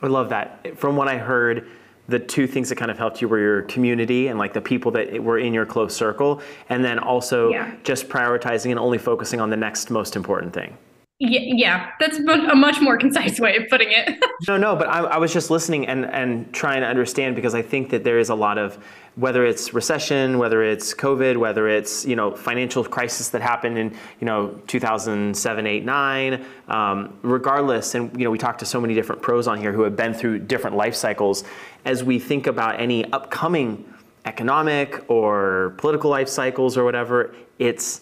I 0.02 0.08
love 0.08 0.30
that. 0.30 0.78
From 0.78 0.96
what 0.96 1.08
I 1.08 1.18
heard, 1.18 1.70
the 2.08 2.20
two 2.20 2.48
things 2.48 2.70
that 2.70 2.76
kind 2.76 2.92
of 2.92 2.98
helped 2.98 3.22
you 3.22 3.28
were 3.28 3.40
your 3.40 3.62
community 3.62 4.28
and 4.28 4.38
like 4.38 4.52
the 4.54 4.62
people 4.62 4.92
that 4.92 5.24
were 5.24 5.38
in 5.38 5.54
your 5.54 5.66
close 5.66 5.96
circle, 5.96 6.42
and 6.70 6.84
then 6.84 7.00
also 7.00 7.52
yeah. 7.52 7.76
just 7.84 8.10
prioritizing 8.10 8.72
and 8.72 8.80
only 8.80 8.98
focusing 8.98 9.40
on 9.40 9.50
the 9.50 9.58
next 9.58 9.90
most 9.90 10.16
important 10.16 10.54
thing. 10.54 10.78
Yeah, 11.26 11.40
yeah, 11.56 11.92
that's 12.02 12.18
a 12.20 12.54
much 12.54 12.82
more 12.82 12.98
concise 12.98 13.40
way 13.40 13.56
of 13.56 13.70
putting 13.70 13.88
it. 13.92 14.22
no, 14.50 14.58
no, 14.58 14.76
but 14.76 14.90
I, 14.90 15.00
I, 15.04 15.18
was 15.20 15.32
just 15.32 15.50
listening 15.50 15.88
and, 15.88 16.04
and 16.08 16.54
trying 16.54 16.82
to 16.82 16.88
understand 16.88 17.38
because 17.38 17.56
I 17.56 17.62
think 17.62 17.92
that 17.92 18.04
there 18.04 18.20
is 18.20 18.28
a 18.28 18.36
lot 18.36 18.58
of 18.58 18.78
whether 19.16 19.46
it's 19.46 19.74
recession, 19.74 20.38
whether 20.38 20.62
it's 20.64 20.94
COVID, 20.94 21.38
whether 21.38 21.70
it's 21.70 22.06
you 22.06 22.18
know 22.18 22.36
financial 22.36 22.84
crisis 22.84 23.30
that 23.30 23.42
happened 23.42 23.78
in 23.78 23.92
you 24.20 24.26
know 24.26 24.60
2007, 24.68 25.66
8, 25.66 25.86
9, 25.86 26.46
um, 26.68 27.18
regardless. 27.22 27.96
And 27.96 28.12
you 28.20 28.26
know 28.26 28.32
we 28.32 28.38
talked 28.38 28.60
to 28.60 28.66
so 28.66 28.82
many 28.82 28.94
different 28.94 29.22
pros 29.22 29.48
on 29.48 29.58
here 29.58 29.72
who 29.72 29.84
have 29.84 29.96
been 29.96 30.14
through 30.14 30.40
different 30.40 30.76
life 30.76 30.94
cycles. 30.94 31.46
As 31.86 32.04
we 32.04 32.20
think 32.20 32.48
about 32.48 32.82
any 32.82 33.10
upcoming 33.14 33.86
economic 34.26 35.10
or 35.10 35.74
political 35.78 36.10
life 36.10 36.28
cycles 36.28 36.78
or 36.78 36.84
whatever, 36.84 37.34
it's 37.60 38.02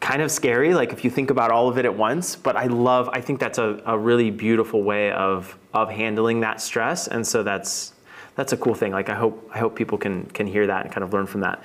kind 0.00 0.22
of 0.22 0.30
scary, 0.30 0.74
like 0.74 0.92
if 0.92 1.04
you 1.04 1.10
think 1.10 1.30
about 1.30 1.50
all 1.50 1.68
of 1.68 1.78
it 1.78 1.84
at 1.84 1.94
once. 1.94 2.34
But 2.34 2.56
I 2.56 2.66
love, 2.66 3.08
I 3.12 3.20
think 3.20 3.38
that's 3.38 3.58
a, 3.58 3.80
a 3.86 3.96
really 3.98 4.30
beautiful 4.30 4.82
way 4.82 5.12
of 5.12 5.56
of 5.72 5.90
handling 5.90 6.40
that 6.40 6.60
stress, 6.60 7.06
and 7.06 7.26
so 7.26 7.42
that's 7.42 7.92
that's 8.34 8.52
a 8.52 8.56
cool 8.56 8.74
thing. 8.74 8.92
Like 8.92 9.08
I 9.08 9.14
hope 9.14 9.50
I 9.54 9.58
hope 9.58 9.76
people 9.76 9.98
can 9.98 10.24
can 10.26 10.46
hear 10.46 10.66
that 10.66 10.84
and 10.84 10.92
kind 10.92 11.04
of 11.04 11.12
learn 11.12 11.26
from 11.26 11.42
that. 11.42 11.62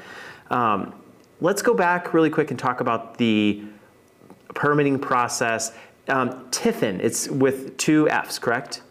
Um, 0.50 0.94
let's 1.42 1.62
go 1.62 1.74
back 1.74 2.14
really 2.14 2.30
quick 2.30 2.52
and 2.52 2.60
talk 2.60 2.82
about 2.82 3.18
the 3.18 3.64
permitting 4.54 5.00
process. 5.00 5.72
Um, 6.08 6.48
Tiffin, 6.52 7.00
it's 7.02 7.28
with 7.28 7.78
two 7.78 8.08
Fs, 8.10 8.38
correct? 8.38 8.82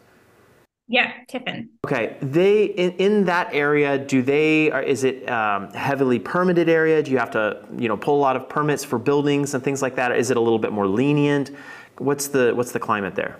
Yeah, 0.86 1.12
Tiffin. 1.28 1.70
Okay, 1.86 2.16
they 2.20 2.64
in, 2.64 2.92
in 2.92 3.24
that 3.24 3.48
area, 3.54 3.96
do 3.96 4.20
they? 4.20 4.70
Are, 4.70 4.82
is 4.82 5.02
it 5.02 5.28
um, 5.30 5.70
heavily 5.72 6.18
permitted 6.18 6.68
area? 6.68 7.02
Do 7.02 7.10
you 7.10 7.18
have 7.18 7.30
to, 7.30 7.66
you 7.78 7.88
know, 7.88 7.96
pull 7.96 8.16
a 8.16 8.20
lot 8.20 8.36
of 8.36 8.48
permits 8.48 8.84
for 8.84 8.98
buildings 8.98 9.54
and 9.54 9.64
things 9.64 9.80
like 9.80 9.96
that? 9.96 10.12
Is 10.12 10.30
it 10.30 10.36
a 10.36 10.40
little 10.40 10.58
bit 10.58 10.72
more 10.72 10.86
lenient? 10.86 11.52
What's 11.98 12.28
the 12.28 12.52
what's 12.54 12.72
the 12.72 12.80
climate 12.80 13.14
there? 13.14 13.38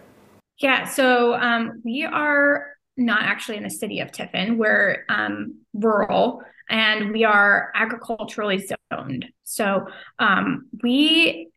Yeah, 0.58 0.84
so 0.84 1.34
um, 1.34 1.82
we 1.84 2.04
are 2.04 2.74
not 2.96 3.22
actually 3.22 3.56
in 3.56 3.64
the 3.64 3.70
city 3.70 4.00
of 4.00 4.12
Tiffin. 4.12 4.56
We're 4.56 5.04
um, 5.08 5.56
rural 5.74 6.42
and 6.70 7.12
we 7.12 7.24
are 7.24 7.72
agriculturally 7.74 8.66
zoned. 8.92 9.26
So 9.42 9.86
um, 10.18 10.66
we 10.82 11.48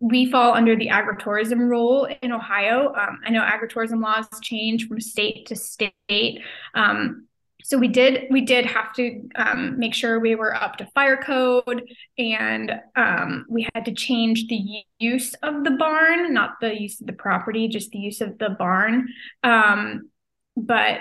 we 0.00 0.30
fall 0.30 0.54
under 0.54 0.76
the 0.76 0.88
agritourism 0.88 1.58
rule 1.58 2.08
in 2.22 2.32
Ohio. 2.32 2.92
Um, 2.94 3.20
I 3.24 3.30
know 3.30 3.42
agritourism 3.42 4.02
laws 4.02 4.26
change 4.42 4.88
from 4.88 5.00
state 5.00 5.46
to 5.46 5.56
state. 5.56 6.40
Um, 6.74 7.28
so 7.64 7.76
we 7.76 7.88
did 7.88 8.28
we 8.30 8.42
did 8.42 8.64
have 8.66 8.94
to 8.94 9.28
um, 9.34 9.78
make 9.78 9.92
sure 9.92 10.20
we 10.20 10.34
were 10.36 10.54
up 10.54 10.76
to 10.76 10.86
fire 10.94 11.16
code, 11.16 11.82
and 12.16 12.72
um, 12.96 13.46
we 13.48 13.68
had 13.74 13.84
to 13.84 13.92
change 13.92 14.46
the 14.46 14.84
use 14.98 15.34
of 15.42 15.64
the 15.64 15.72
barn, 15.72 16.32
not 16.32 16.60
the 16.60 16.80
use 16.80 17.00
of 17.00 17.06
the 17.06 17.12
property, 17.12 17.68
just 17.68 17.90
the 17.90 17.98
use 17.98 18.20
of 18.20 18.38
the 18.38 18.50
barn. 18.50 19.08
Um, 19.42 20.08
but 20.56 21.00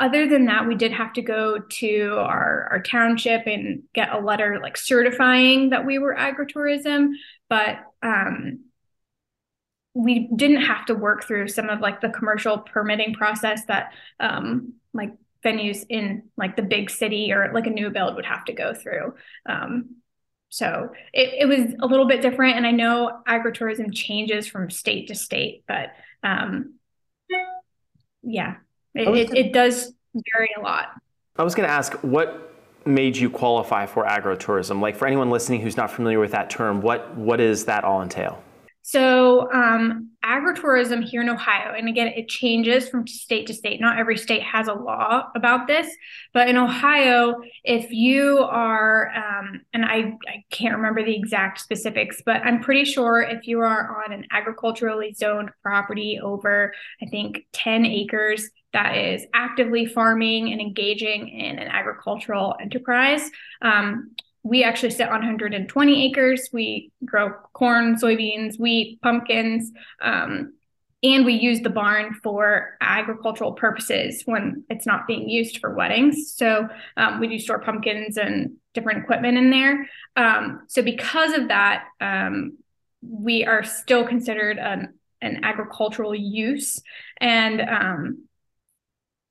other 0.00 0.28
than 0.28 0.46
that, 0.46 0.66
we 0.66 0.74
did 0.74 0.92
have 0.92 1.12
to 1.14 1.22
go 1.22 1.58
to 1.58 2.16
our, 2.18 2.68
our 2.70 2.82
township 2.82 3.46
and 3.46 3.82
get 3.94 4.12
a 4.12 4.18
letter 4.18 4.60
like 4.62 4.76
certifying 4.76 5.70
that 5.70 5.84
we 5.84 5.98
were 5.98 6.14
agritourism. 6.14 7.12
But 7.48 7.78
um, 8.02 8.60
we 9.94 10.28
didn't 10.34 10.62
have 10.62 10.86
to 10.86 10.94
work 10.94 11.24
through 11.24 11.48
some 11.48 11.68
of 11.68 11.80
like 11.80 12.00
the 12.00 12.10
commercial 12.10 12.58
permitting 12.58 13.14
process 13.14 13.64
that 13.64 13.92
um, 14.20 14.74
like 14.92 15.14
venues 15.44 15.84
in 15.88 16.24
like 16.36 16.56
the 16.56 16.62
big 16.62 16.90
city 16.90 17.32
or 17.32 17.50
like 17.52 17.66
a 17.66 17.70
new 17.70 17.90
build 17.90 18.14
would 18.14 18.26
have 18.26 18.44
to 18.44 18.52
go 18.52 18.74
through. 18.74 19.14
Um, 19.46 19.96
so 20.50 20.90
it, 21.12 21.34
it 21.40 21.46
was 21.46 21.74
a 21.80 21.86
little 21.86 22.06
bit 22.06 22.22
different. 22.22 22.56
And 22.56 22.66
I 22.66 22.70
know 22.70 23.20
agritourism 23.26 23.92
changes 23.92 24.46
from 24.46 24.70
state 24.70 25.08
to 25.08 25.14
state, 25.14 25.64
but 25.66 25.90
um, 26.22 26.74
yeah, 28.22 28.56
it, 28.94 29.08
it, 29.08 29.36
it 29.36 29.52
does 29.52 29.92
vary 30.14 30.50
a 30.58 30.60
lot. 30.60 30.88
I 31.36 31.44
was 31.44 31.54
going 31.54 31.68
to 31.68 31.72
ask 31.72 31.92
what 32.02 32.48
made 32.88 33.16
you 33.16 33.30
qualify 33.30 33.86
for 33.86 34.04
agritourism? 34.04 34.80
Like 34.80 34.96
for 34.96 35.06
anyone 35.06 35.30
listening 35.30 35.60
who's 35.60 35.76
not 35.76 35.90
familiar 35.90 36.18
with 36.18 36.32
that 36.32 36.50
term, 36.50 36.80
what 36.80 37.14
what 37.16 37.36
does 37.36 37.66
that 37.66 37.84
all 37.84 38.02
entail? 38.02 38.42
So, 38.82 39.52
um, 39.52 40.12
agritourism 40.24 41.04
here 41.04 41.20
in 41.20 41.28
Ohio, 41.28 41.74
and 41.74 41.90
again, 41.90 42.06
it 42.06 42.26
changes 42.26 42.88
from 42.88 43.06
state 43.06 43.46
to 43.48 43.52
state. 43.52 43.82
Not 43.82 43.98
every 43.98 44.16
state 44.16 44.42
has 44.42 44.66
a 44.66 44.72
law 44.72 45.24
about 45.36 45.66
this, 45.66 45.94
but 46.32 46.48
in 46.48 46.56
Ohio, 46.56 47.34
if 47.64 47.90
you 47.90 48.38
are, 48.38 49.12
um, 49.14 49.60
and 49.74 49.84
I, 49.84 50.16
I 50.26 50.42
can't 50.50 50.74
remember 50.74 51.04
the 51.04 51.14
exact 51.14 51.60
specifics, 51.60 52.22
but 52.24 52.40
I'm 52.46 52.60
pretty 52.60 52.86
sure 52.86 53.20
if 53.20 53.46
you 53.46 53.60
are 53.60 54.02
on 54.06 54.12
an 54.14 54.26
agriculturally 54.30 55.12
zoned 55.12 55.50
property 55.62 56.18
over, 56.22 56.72
I 57.02 57.06
think, 57.10 57.46
10 57.52 57.84
acres, 57.84 58.48
that 58.72 58.96
is 58.96 59.24
actively 59.34 59.86
farming 59.86 60.52
and 60.52 60.60
engaging 60.60 61.28
in 61.28 61.58
an 61.58 61.68
agricultural 61.68 62.56
enterprise. 62.60 63.30
Um, 63.62 64.14
we 64.42 64.62
actually 64.64 64.90
sit 64.90 65.08
on 65.08 65.20
120 65.20 66.06
acres. 66.06 66.48
We 66.52 66.92
grow 67.04 67.30
corn, 67.52 67.96
soybeans, 67.96 68.58
wheat, 68.58 69.00
pumpkins, 69.02 69.72
um, 70.00 70.54
and 71.02 71.24
we 71.24 71.34
use 71.34 71.60
the 71.60 71.70
barn 71.70 72.14
for 72.22 72.76
agricultural 72.80 73.52
purposes 73.52 74.22
when 74.24 74.64
it's 74.68 74.86
not 74.86 75.06
being 75.06 75.28
used 75.28 75.58
for 75.58 75.74
weddings. 75.74 76.32
So 76.34 76.68
um, 76.96 77.20
we 77.20 77.28
do 77.28 77.38
store 77.38 77.60
pumpkins 77.60 78.16
and 78.16 78.56
different 78.74 79.04
equipment 79.04 79.38
in 79.38 79.50
there. 79.50 79.88
Um, 80.16 80.64
so 80.66 80.82
because 80.82 81.34
of 81.34 81.48
that, 81.48 81.84
um, 82.00 82.58
we 83.00 83.44
are 83.44 83.62
still 83.62 84.06
considered 84.06 84.58
an, 84.58 84.94
an 85.20 85.44
agricultural 85.44 86.14
use, 86.14 86.80
and 87.20 87.60
um, 87.60 88.27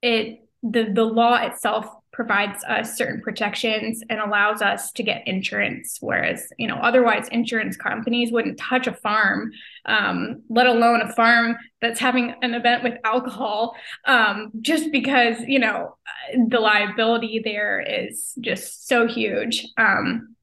it 0.02 0.48
the 0.62 0.90
the 0.92 1.04
law 1.04 1.36
itself 1.36 1.86
provides 2.12 2.64
us 2.64 2.96
certain 2.96 3.20
protections 3.20 4.02
and 4.10 4.18
allows 4.18 4.60
us 4.60 4.90
to 4.90 5.04
get 5.04 5.26
insurance 5.28 5.98
whereas 6.00 6.48
you 6.58 6.66
know 6.66 6.74
otherwise 6.76 7.28
insurance 7.28 7.76
companies 7.76 8.32
wouldn't 8.32 8.58
touch 8.58 8.88
a 8.88 8.92
farm 8.92 9.52
um, 9.86 10.42
let 10.48 10.66
alone 10.66 11.00
a 11.00 11.12
farm 11.12 11.56
that's 11.80 12.00
having 12.00 12.34
an 12.42 12.54
event 12.54 12.82
with 12.82 12.94
alcohol 13.04 13.76
um, 14.06 14.50
just 14.60 14.90
because 14.90 15.36
you 15.46 15.60
know 15.60 15.96
the 16.48 16.60
liability 16.60 17.40
there 17.44 17.80
is 17.80 18.34
just 18.40 18.86
so 18.86 19.06
huge. 19.06 19.66
Um, 19.76 20.36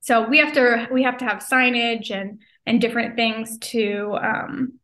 so 0.00 0.26
we 0.26 0.38
have 0.38 0.52
to 0.54 0.88
we 0.90 1.02
have 1.02 1.18
to 1.18 1.24
have 1.24 1.38
signage 1.38 2.10
and 2.10 2.40
and 2.66 2.80
different 2.80 3.16
things 3.16 3.58
to 3.58 4.16
um, 4.22 4.79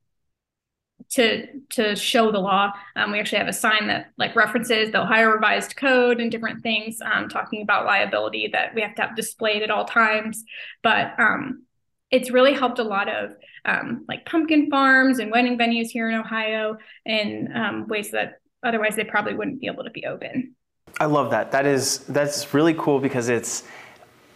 to 1.11 1.47
to 1.71 1.97
show 1.97 2.31
the 2.33 2.39
law. 2.39 2.73
Um, 2.95 3.13
we 3.13 3.19
actually 3.19 3.39
have 3.39 3.49
a 3.49 3.53
sign 3.53 3.87
that 3.89 4.11
like 4.19 4.35
references 4.37 4.91
the 4.93 5.03
Ohio 5.03 5.31
Revised 5.31 5.77
Code 5.77 6.21
and 6.21 6.31
different 6.31 6.63
things, 6.63 7.01
um, 7.01 7.29
talking 7.29 7.63
about 7.63 7.87
liability 7.87 8.49
that 8.53 8.75
we 8.75 8.83
have 8.83 8.95
to 8.97 9.03
have 9.03 9.17
displayed 9.17 9.63
at 9.63 9.71
all 9.71 9.85
times. 9.85 10.45
But 10.83 11.19
um, 11.19 11.65
it's 12.11 12.31
really 12.31 12.55
helped 12.55 12.79
a 12.79 12.85
lot 12.85 13.09
of 13.09 13.37
um, 13.65 14.05
like 14.09 14.25
pumpkin 14.27 14.71
farms 14.71 15.19
and 15.19 15.31
wedding 15.31 15.59
venues 15.59 15.89
here 15.89 16.09
in 16.09 16.17
Ohio 16.17 16.77
in 17.05 17.51
um, 17.55 17.87
ways 17.89 18.11
that 18.13 18.41
otherwise 18.63 18.97
they 18.97 19.05
probably 19.05 19.35
wouldn't 19.35 19.61
be 19.61 19.67
able 19.67 19.85
to 19.85 19.91
be 19.91 20.07
open. 20.07 20.55
I 20.99 21.07
love 21.07 21.31
that. 21.31 21.51
That 21.51 21.67
is 21.67 21.99
that's 21.99 22.55
really 22.55 22.75
cool 22.75 23.01
because 23.01 23.29
it's 23.29 23.65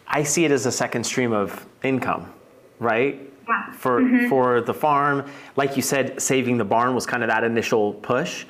I 0.07 0.25
see 0.25 0.45
it 0.45 0.51
as 0.51 0.67
a 0.67 0.73
second 0.73 1.05
stream 1.05 1.33
of 1.33 1.65
income, 1.83 2.33
right? 2.81 3.30
For 3.73 4.01
mm-hmm. 4.01 4.29
for 4.29 4.61
the 4.61 4.75
farm. 4.75 5.25
Like 5.57 5.77
you 5.77 5.83
said, 5.83 6.21
saving 6.21 6.59
the 6.59 6.65
barn 6.65 6.95
was 6.95 7.07
kind 7.07 7.23
of 7.23 7.29
that 7.29 7.45
initial 7.45 7.95
push. 7.95 8.45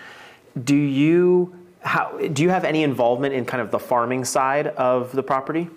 Do 0.65 0.77
you 0.77 1.55
how 1.83 2.19
do 2.33 2.43
you 2.43 2.51
have 2.51 2.65
any 2.65 2.83
involvement 2.83 3.35
in 3.35 3.45
kind 3.45 3.63
of 3.63 3.71
the 3.71 3.79
farming 3.79 4.25
side 4.25 4.69
of 4.69 5.13
the 5.13 5.23
property? 5.23 5.69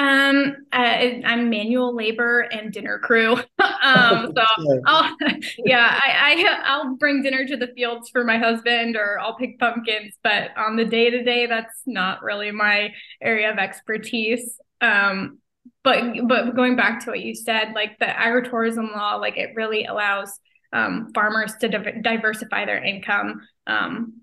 Um, 0.00 0.56
I, 0.72 1.20
am 1.24 1.50
manual 1.50 1.94
labor 1.94 2.40
and 2.52 2.72
dinner 2.72 2.98
crew. 2.98 3.34
um, 3.82 4.32
so 4.36 4.42
I'll, 4.86 5.14
yeah, 5.58 6.00
I, 6.02 6.34
I 6.34 6.62
I'll 6.64 6.96
bring 6.96 7.22
dinner 7.22 7.46
to 7.46 7.56
the 7.56 7.66
fields 7.76 8.08
for 8.08 8.24
my 8.24 8.38
husband, 8.38 8.96
or 8.96 9.18
I'll 9.20 9.36
pick 9.36 9.58
pumpkins. 9.58 10.14
But 10.22 10.56
on 10.56 10.76
the 10.76 10.86
day 10.86 11.10
to 11.10 11.22
day, 11.22 11.44
that's 11.44 11.82
not 11.86 12.22
really 12.22 12.50
my 12.50 12.94
area 13.20 13.52
of 13.52 13.58
expertise. 13.58 14.58
Um, 14.80 15.38
but 15.82 16.04
but 16.26 16.54
going 16.54 16.76
back 16.76 17.04
to 17.04 17.10
what 17.10 17.20
you 17.20 17.34
said, 17.34 17.72
like 17.74 17.98
the 17.98 18.06
agritourism 18.06 18.94
law, 18.94 19.16
like 19.16 19.36
it 19.36 19.50
really 19.54 19.84
allows 19.86 20.38
um, 20.72 21.10
farmers 21.14 21.54
to 21.60 21.68
div- 21.68 22.02
diversify 22.02 22.64
their 22.64 22.82
income. 22.82 23.40
Um, 23.66 24.20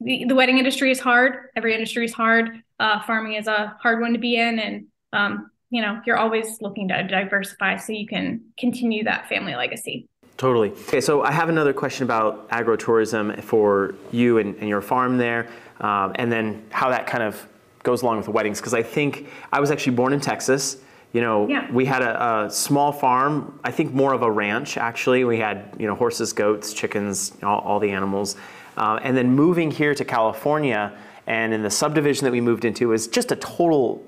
the, 0.00 0.24
the 0.26 0.34
wedding 0.34 0.58
industry 0.58 0.90
is 0.90 1.00
hard. 1.00 1.50
Every 1.56 1.74
industry 1.74 2.04
is 2.04 2.12
hard. 2.12 2.50
Uh, 2.78 3.00
farming 3.02 3.34
is 3.34 3.46
a 3.46 3.76
hard 3.80 4.00
one 4.00 4.12
to 4.12 4.18
be 4.18 4.36
in, 4.36 4.58
and 4.58 4.86
um, 5.12 5.50
you 5.70 5.82
know 5.82 6.00
you're 6.06 6.16
always 6.16 6.60
looking 6.60 6.88
to 6.88 7.06
diversify 7.06 7.76
so 7.76 7.92
you 7.92 8.06
can 8.06 8.42
continue 8.58 9.04
that 9.04 9.28
family 9.28 9.54
legacy. 9.54 10.08
Totally. 10.36 10.70
Okay, 10.70 11.00
so 11.00 11.22
I 11.22 11.32
have 11.32 11.48
another 11.48 11.72
question 11.72 12.04
about 12.04 12.48
agrotourism 12.50 13.42
for 13.42 13.96
you 14.12 14.38
and, 14.38 14.54
and 14.56 14.68
your 14.68 14.80
farm 14.80 15.18
there, 15.18 15.48
um, 15.80 16.12
and 16.14 16.30
then 16.30 16.64
how 16.70 16.90
that 16.90 17.08
kind 17.08 17.24
of 17.24 17.48
goes 17.82 18.02
along 18.02 18.18
with 18.18 18.26
the 18.26 18.32
weddings. 18.32 18.60
Because 18.60 18.74
I 18.74 18.82
think 18.82 19.28
I 19.52 19.58
was 19.58 19.72
actually 19.72 19.96
born 19.96 20.12
in 20.12 20.20
Texas, 20.20 20.76
you 21.12 21.20
know, 21.20 21.48
Yeah. 21.48 21.70
we 21.72 21.84
had 21.86 22.02
a, 22.02 22.44
a 22.46 22.50
small 22.50 22.92
farm, 22.92 23.58
I 23.64 23.70
think 23.70 23.92
more 23.94 24.12
of 24.12 24.22
a 24.22 24.30
ranch 24.30 24.76
actually. 24.76 25.24
We 25.24 25.38
had, 25.38 25.74
you 25.78 25.86
know, 25.86 25.94
horses, 25.94 26.32
goats, 26.32 26.72
chickens, 26.72 27.32
all, 27.42 27.60
all 27.60 27.80
the 27.80 27.90
animals. 27.90 28.36
Uh, 28.76 29.00
and 29.02 29.16
then 29.16 29.30
moving 29.32 29.70
here 29.70 29.94
to 29.94 30.04
California 30.04 30.92
and 31.26 31.52
in 31.52 31.62
the 31.62 31.70
subdivision 31.70 32.24
that 32.24 32.30
we 32.32 32.40
moved 32.40 32.64
into 32.64 32.88
was 32.88 33.08
just 33.08 33.32
a 33.32 33.36
total 33.36 34.04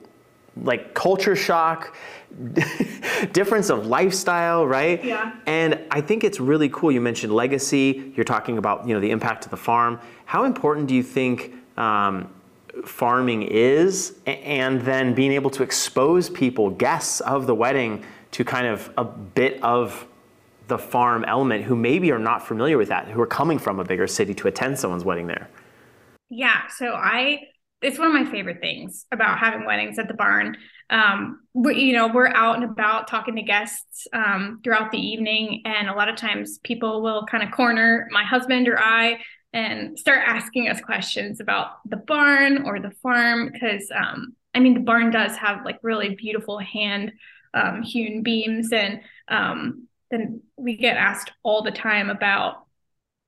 like 0.62 0.94
culture 0.94 1.36
shock, 1.36 1.94
difference 3.32 3.70
of 3.70 3.86
lifestyle, 3.86 4.66
right? 4.66 5.02
Yeah. 5.04 5.32
And 5.46 5.80
I 5.90 6.00
think 6.00 6.24
it's 6.24 6.40
really 6.40 6.68
cool. 6.68 6.90
You 6.92 7.00
mentioned 7.00 7.32
legacy. 7.32 8.12
You're 8.16 8.24
talking 8.24 8.58
about 8.58 8.86
you 8.86 8.94
know 8.94 9.00
the 9.00 9.10
impact 9.10 9.44
of 9.44 9.50
the 9.50 9.56
farm. 9.56 10.00
How 10.24 10.44
important 10.44 10.86
do 10.88 10.94
you 10.94 11.02
think 11.02 11.54
um, 11.78 12.28
farming 12.84 13.42
is, 13.42 14.14
and 14.26 14.80
then 14.82 15.14
being 15.14 15.32
able 15.32 15.50
to 15.50 15.62
expose 15.62 16.30
people, 16.30 16.70
guests 16.70 17.20
of 17.20 17.46
the 17.46 17.54
wedding, 17.54 18.04
to 18.32 18.44
kind 18.44 18.66
of 18.66 18.90
a 18.96 19.04
bit 19.04 19.62
of 19.62 20.06
the 20.68 20.78
farm 20.78 21.24
element 21.24 21.64
who 21.64 21.74
maybe 21.74 22.12
are 22.12 22.18
not 22.18 22.46
familiar 22.46 22.78
with 22.78 22.88
that, 22.88 23.08
who 23.08 23.20
are 23.20 23.26
coming 23.26 23.58
from 23.58 23.80
a 23.80 23.84
bigger 23.84 24.06
city 24.06 24.34
to 24.34 24.48
attend 24.48 24.78
someone's 24.78 25.04
wedding 25.04 25.26
there? 25.26 25.48
Yeah, 26.28 26.68
so 26.68 26.94
I 26.94 27.40
it's 27.82 27.98
one 27.98 28.08
of 28.08 28.12
my 28.12 28.30
favorite 28.30 28.60
things 28.60 29.06
about 29.10 29.38
having 29.38 29.64
weddings 29.64 29.98
at 29.98 30.06
the 30.06 30.14
barn. 30.14 30.56
Um, 30.90 31.40
we, 31.54 31.80
you 31.80 31.94
know, 31.94 32.08
we're 32.08 32.28
out 32.28 32.56
and 32.56 32.64
about 32.64 33.08
talking 33.08 33.36
to 33.36 33.42
guests 33.42 34.06
um, 34.12 34.60
throughout 34.62 34.92
the 34.92 34.98
evening, 34.98 35.62
and 35.64 35.88
a 35.88 35.94
lot 35.94 36.08
of 36.08 36.16
times 36.16 36.58
people 36.58 37.00
will 37.00 37.24
kind 37.26 37.42
of 37.42 37.50
corner 37.50 38.06
my 38.10 38.24
husband 38.24 38.68
or 38.68 38.78
I 38.78 39.18
and 39.52 39.98
start 39.98 40.22
asking 40.26 40.68
us 40.68 40.80
questions 40.80 41.40
about 41.40 41.78
the 41.88 41.96
barn 41.96 42.64
or 42.66 42.80
the 42.80 42.92
farm 43.02 43.50
because 43.52 43.90
um, 43.94 44.34
I 44.54 44.60
mean 44.60 44.74
the 44.74 44.80
barn 44.80 45.10
does 45.10 45.36
have 45.36 45.64
like 45.64 45.78
really 45.82 46.14
beautiful 46.14 46.58
hand 46.58 47.12
um, 47.52 47.82
hewn 47.82 48.22
beams, 48.22 48.72
and 48.72 49.00
um, 49.28 49.88
then 50.10 50.42
we 50.56 50.76
get 50.76 50.96
asked 50.96 51.32
all 51.42 51.62
the 51.62 51.72
time 51.72 52.10
about 52.10 52.64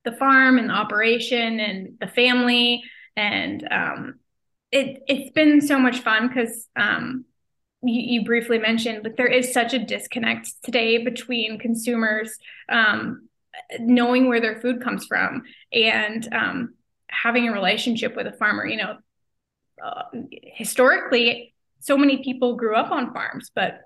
the 0.05 0.13
farm 0.13 0.59
and 0.59 0.69
the 0.69 0.75
operation 0.75 1.61
and 1.61 1.99
the 2.01 2.09
family 2.09 2.83
and 3.17 3.67
um, 3.71 4.15
it 4.71 5.03
it's 5.07 5.31
been 5.33 5.61
so 5.61 5.79
much 5.79 6.01
fun 6.01 6.29
because 6.29 6.69
um, 6.77 7.25
you, 7.83 8.21
you, 8.21 8.25
briefly 8.25 8.59
mentioned 8.59 9.05
that 9.05 9.17
there 9.17 9.27
is 9.27 9.53
such 9.53 9.75
a 9.75 9.79
disconnect 9.79 10.51
today 10.63 11.03
between 11.05 11.59
consumers 11.59 12.39
um, 12.69 13.29
knowing 13.79 14.29
where 14.29 14.41
their 14.41 14.61
food 14.61 14.83
comes 14.83 15.07
from 15.07 15.43
and 15.73 16.33
um, 16.33 16.75
having 17.09 17.49
a 17.49 17.53
relationship 17.53 18.17
with 18.17 18.27
a 18.27 18.33
farmer 18.33 18.67
you 18.67 18.77
know 18.77 18.97
uh, 19.85 20.03
historically 20.55 21.55
so 21.81 21.97
many 21.97 22.23
people 22.23 22.57
grew 22.57 22.75
up 22.75 22.91
on 22.91 23.13
farms 23.13 23.51
but 23.55 23.83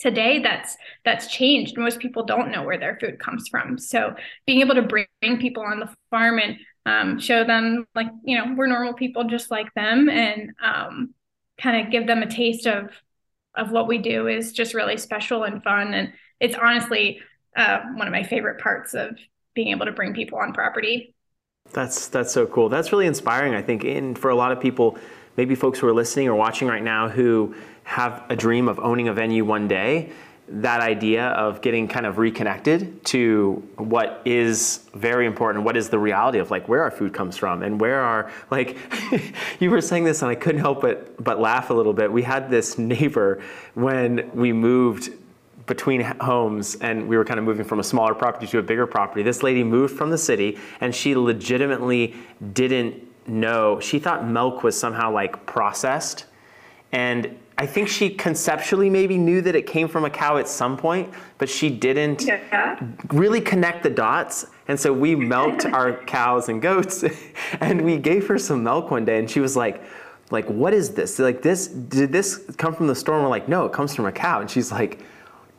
today 0.00 0.40
that's 0.40 0.76
that's 1.04 1.28
changed. 1.28 1.78
Most 1.78 2.00
people 2.00 2.24
don't 2.24 2.50
know 2.50 2.64
where 2.64 2.78
their 2.78 2.98
food 2.98 3.20
comes 3.20 3.48
from. 3.48 3.78
So 3.78 4.14
being 4.46 4.60
able 4.60 4.74
to 4.74 4.82
bring 4.82 5.06
people 5.38 5.62
on 5.62 5.78
the 5.78 5.94
farm 6.10 6.40
and 6.40 6.56
um, 6.86 7.20
show 7.20 7.44
them 7.44 7.86
like 7.94 8.08
you 8.24 8.36
know 8.36 8.54
we're 8.56 8.66
normal 8.66 8.94
people 8.94 9.24
just 9.24 9.50
like 9.50 9.72
them 9.74 10.08
and 10.08 10.50
um, 10.64 11.14
kind 11.60 11.84
of 11.84 11.92
give 11.92 12.06
them 12.06 12.22
a 12.22 12.26
taste 12.26 12.66
of 12.66 12.90
of 13.54 13.70
what 13.70 13.88
we 13.88 13.98
do 13.98 14.26
is 14.26 14.52
just 14.52 14.74
really 14.74 14.96
special 14.96 15.44
and 15.44 15.62
fun. 15.62 15.92
And 15.92 16.12
it's 16.40 16.54
honestly 16.54 17.20
uh, 17.56 17.80
one 17.94 18.06
of 18.06 18.12
my 18.12 18.22
favorite 18.22 18.60
parts 18.60 18.94
of 18.94 19.18
being 19.54 19.68
able 19.68 19.86
to 19.86 19.92
bring 19.92 20.14
people 20.14 20.38
on 20.38 20.52
property. 20.52 21.14
That's 21.72 22.08
that's 22.08 22.32
so 22.32 22.46
cool. 22.46 22.68
That's 22.68 22.92
really 22.92 23.06
inspiring 23.06 23.54
i 23.54 23.62
think 23.62 23.84
and 23.84 24.18
for 24.18 24.30
a 24.30 24.34
lot 24.34 24.52
of 24.52 24.60
people 24.60 24.98
maybe 25.36 25.54
folks 25.54 25.78
who 25.78 25.86
are 25.86 25.92
listening 25.92 26.28
or 26.28 26.34
watching 26.34 26.68
right 26.68 26.82
now 26.82 27.08
who 27.08 27.54
have 27.84 28.24
a 28.28 28.36
dream 28.36 28.68
of 28.68 28.78
owning 28.78 29.08
a 29.08 29.12
venue 29.12 29.44
one 29.44 29.68
day 29.68 30.10
that 30.48 30.80
idea 30.80 31.28
of 31.28 31.60
getting 31.60 31.86
kind 31.86 32.06
of 32.06 32.18
reconnected 32.18 33.04
to 33.04 33.62
what 33.76 34.20
is 34.24 34.80
very 34.94 35.26
important 35.26 35.64
what 35.64 35.76
is 35.76 35.90
the 35.90 35.98
reality 35.98 36.38
of 36.38 36.50
like 36.50 36.68
where 36.68 36.82
our 36.82 36.90
food 36.90 37.14
comes 37.14 37.36
from 37.36 37.62
and 37.62 37.80
where 37.80 38.00
our 38.00 38.30
like 38.50 38.76
you 39.60 39.70
were 39.70 39.80
saying 39.80 40.02
this 40.04 40.22
and 40.22 40.30
i 40.30 40.34
couldn't 40.34 40.60
help 40.60 40.80
but 40.80 41.22
but 41.22 41.38
laugh 41.40 41.70
a 41.70 41.74
little 41.74 41.92
bit. 41.92 42.10
We 42.10 42.22
had 42.22 42.50
this 42.50 42.78
neighbor 42.78 43.42
when 43.74 44.30
we 44.34 44.52
moved 44.52 45.10
between 45.70 46.00
homes 46.20 46.74
and 46.80 47.06
we 47.08 47.16
were 47.16 47.24
kind 47.24 47.38
of 47.38 47.44
moving 47.44 47.64
from 47.64 47.78
a 47.78 47.84
smaller 47.84 48.12
property 48.12 48.44
to 48.44 48.58
a 48.58 48.62
bigger 48.62 48.88
property 48.88 49.22
this 49.22 49.44
lady 49.44 49.62
moved 49.62 49.96
from 49.96 50.10
the 50.10 50.18
city 50.18 50.58
and 50.80 50.92
she 50.92 51.14
legitimately 51.14 52.12
didn't 52.52 52.92
know 53.28 53.78
she 53.78 54.00
thought 54.00 54.26
milk 54.26 54.64
was 54.64 54.78
somehow 54.78 55.12
like 55.12 55.46
processed 55.46 56.26
and 56.90 57.38
I 57.56 57.66
think 57.66 57.86
she 57.86 58.10
conceptually 58.10 58.90
maybe 58.90 59.16
knew 59.16 59.42
that 59.42 59.54
it 59.54 59.66
came 59.66 59.86
from 59.86 60.04
a 60.06 60.10
cow 60.10 60.38
at 60.38 60.48
some 60.48 60.78
point, 60.78 61.12
but 61.36 61.46
she 61.46 61.68
didn't 61.68 62.22
yeah. 62.22 62.80
really 63.12 63.42
connect 63.42 63.82
the 63.82 63.90
dots. 63.90 64.46
And 64.66 64.80
so 64.80 64.94
we 64.94 65.14
milked 65.14 65.66
our 65.66 65.92
cows 66.06 66.48
and 66.48 66.62
goats, 66.62 67.04
and 67.60 67.82
we 67.82 67.98
gave 67.98 68.26
her 68.28 68.38
some 68.38 68.64
milk 68.64 68.90
one 68.90 69.04
day, 69.04 69.18
and 69.18 69.30
she 69.30 69.40
was 69.40 69.56
like, 69.58 69.82
"Like, 70.30 70.46
what 70.46 70.72
is 70.72 70.94
this? 70.94 71.18
Like, 71.18 71.42
this 71.42 71.68
did 71.68 72.10
this 72.12 72.38
come 72.56 72.74
from 72.74 72.86
the 72.86 72.94
store?" 72.94 73.16
And 73.16 73.24
we're 73.24 73.30
like, 73.30 73.46
"No, 73.46 73.66
it 73.66 73.74
comes 73.74 73.94
from 73.94 74.06
a 74.06 74.12
cow." 74.12 74.40
And 74.40 74.50
she's 74.50 74.72
like, 74.72 75.00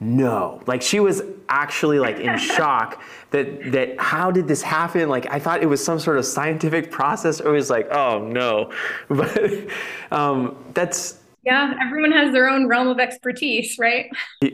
"No!" 0.01 0.61
Like, 0.67 0.81
she 0.81 0.99
was 0.99 1.21
actually 1.47 1.99
like 1.99 2.17
in 2.17 2.37
shock 2.55 3.01
that 3.29 3.71
that 3.71 3.97
how 3.99 4.31
did 4.31 4.47
this 4.49 4.61
happen? 4.61 5.07
Like, 5.07 5.31
I 5.31 5.39
thought 5.39 5.63
it 5.63 5.67
was 5.67 5.81
some 5.81 5.99
sort 5.99 6.17
of 6.17 6.25
scientific 6.25 6.91
process. 6.91 7.39
It 7.39 7.47
was 7.47 7.69
like, 7.69 7.87
"Oh 7.91 8.27
no," 8.27 8.71
but 9.07 9.67
um, 10.11 10.57
that's 10.73 11.21
yeah, 11.43 11.73
everyone 11.81 12.11
has 12.11 12.31
their 12.33 12.47
own 12.47 12.67
realm 12.67 12.87
of 12.87 12.99
expertise, 12.99 13.79
right? 13.79 14.11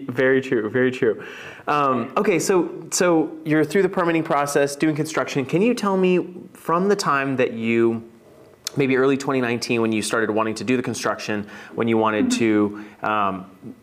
Very 0.07 0.39
true. 0.39 0.69
Very 0.69 0.89
true. 0.89 1.21
Um, 1.67 2.13
okay, 2.15 2.39
so 2.39 2.87
so 2.91 3.35
you're 3.43 3.65
through 3.65 3.81
the 3.81 3.89
permitting 3.89 4.23
process, 4.23 4.75
doing 4.75 4.95
construction. 4.95 5.45
Can 5.45 5.61
you 5.61 5.73
tell 5.73 5.97
me 5.97 6.25
from 6.53 6.87
the 6.87 6.95
time 6.95 7.35
that 7.37 7.51
you, 7.51 8.09
maybe 8.77 8.95
early 8.95 9.17
2019, 9.17 9.81
when 9.81 9.91
you 9.91 10.01
started 10.01 10.31
wanting 10.31 10.55
to 10.55 10.63
do 10.63 10.77
the 10.77 10.83
construction, 10.83 11.45
when 11.75 11.89
you 11.89 11.97
wanted 11.97 12.27
mm-hmm. 12.27 12.37
to, 13.03 13.05
um, 13.05 13.75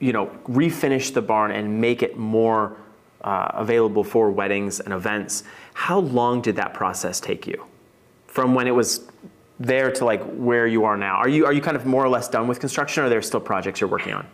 you 0.00 0.12
know, 0.12 0.26
refinish 0.48 1.12
the 1.14 1.22
barn 1.22 1.52
and 1.52 1.80
make 1.80 2.02
it 2.02 2.16
more 2.16 2.76
uh, 3.22 3.50
available 3.54 4.02
for 4.02 4.30
weddings 4.30 4.80
and 4.80 4.92
events, 4.92 5.44
how 5.74 6.00
long 6.00 6.40
did 6.40 6.56
that 6.56 6.74
process 6.74 7.20
take 7.20 7.46
you? 7.46 7.66
From 8.26 8.54
when 8.54 8.66
it 8.66 8.74
was 8.74 9.08
there 9.60 9.92
to 9.92 10.04
like 10.04 10.22
where 10.32 10.66
you 10.66 10.84
are 10.84 10.96
now? 10.96 11.16
Are 11.16 11.28
you 11.28 11.44
are 11.44 11.52
you 11.52 11.60
kind 11.60 11.76
of 11.76 11.84
more 11.84 12.02
or 12.02 12.08
less 12.08 12.28
done 12.28 12.48
with 12.48 12.58
construction, 12.58 13.02
or 13.02 13.06
are 13.06 13.08
there 13.10 13.22
still 13.22 13.40
projects 13.40 13.80
you're 13.80 13.90
working 13.90 14.14
on? 14.14 14.26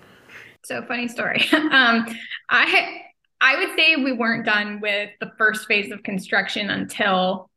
So 0.65 0.83
funny 0.83 1.09
story. 1.09 1.45
um, 1.53 2.07
I 2.49 3.03
I 3.41 3.59
would 3.59 3.77
say 3.77 3.97
we 3.97 4.13
weren't 4.13 4.47
done 4.47 4.81
with 4.81 5.11
the 5.21 5.33
first 5.37 5.67
phase 5.67 5.91
of 5.91 6.03
construction 6.05 6.71
until 6.71 7.51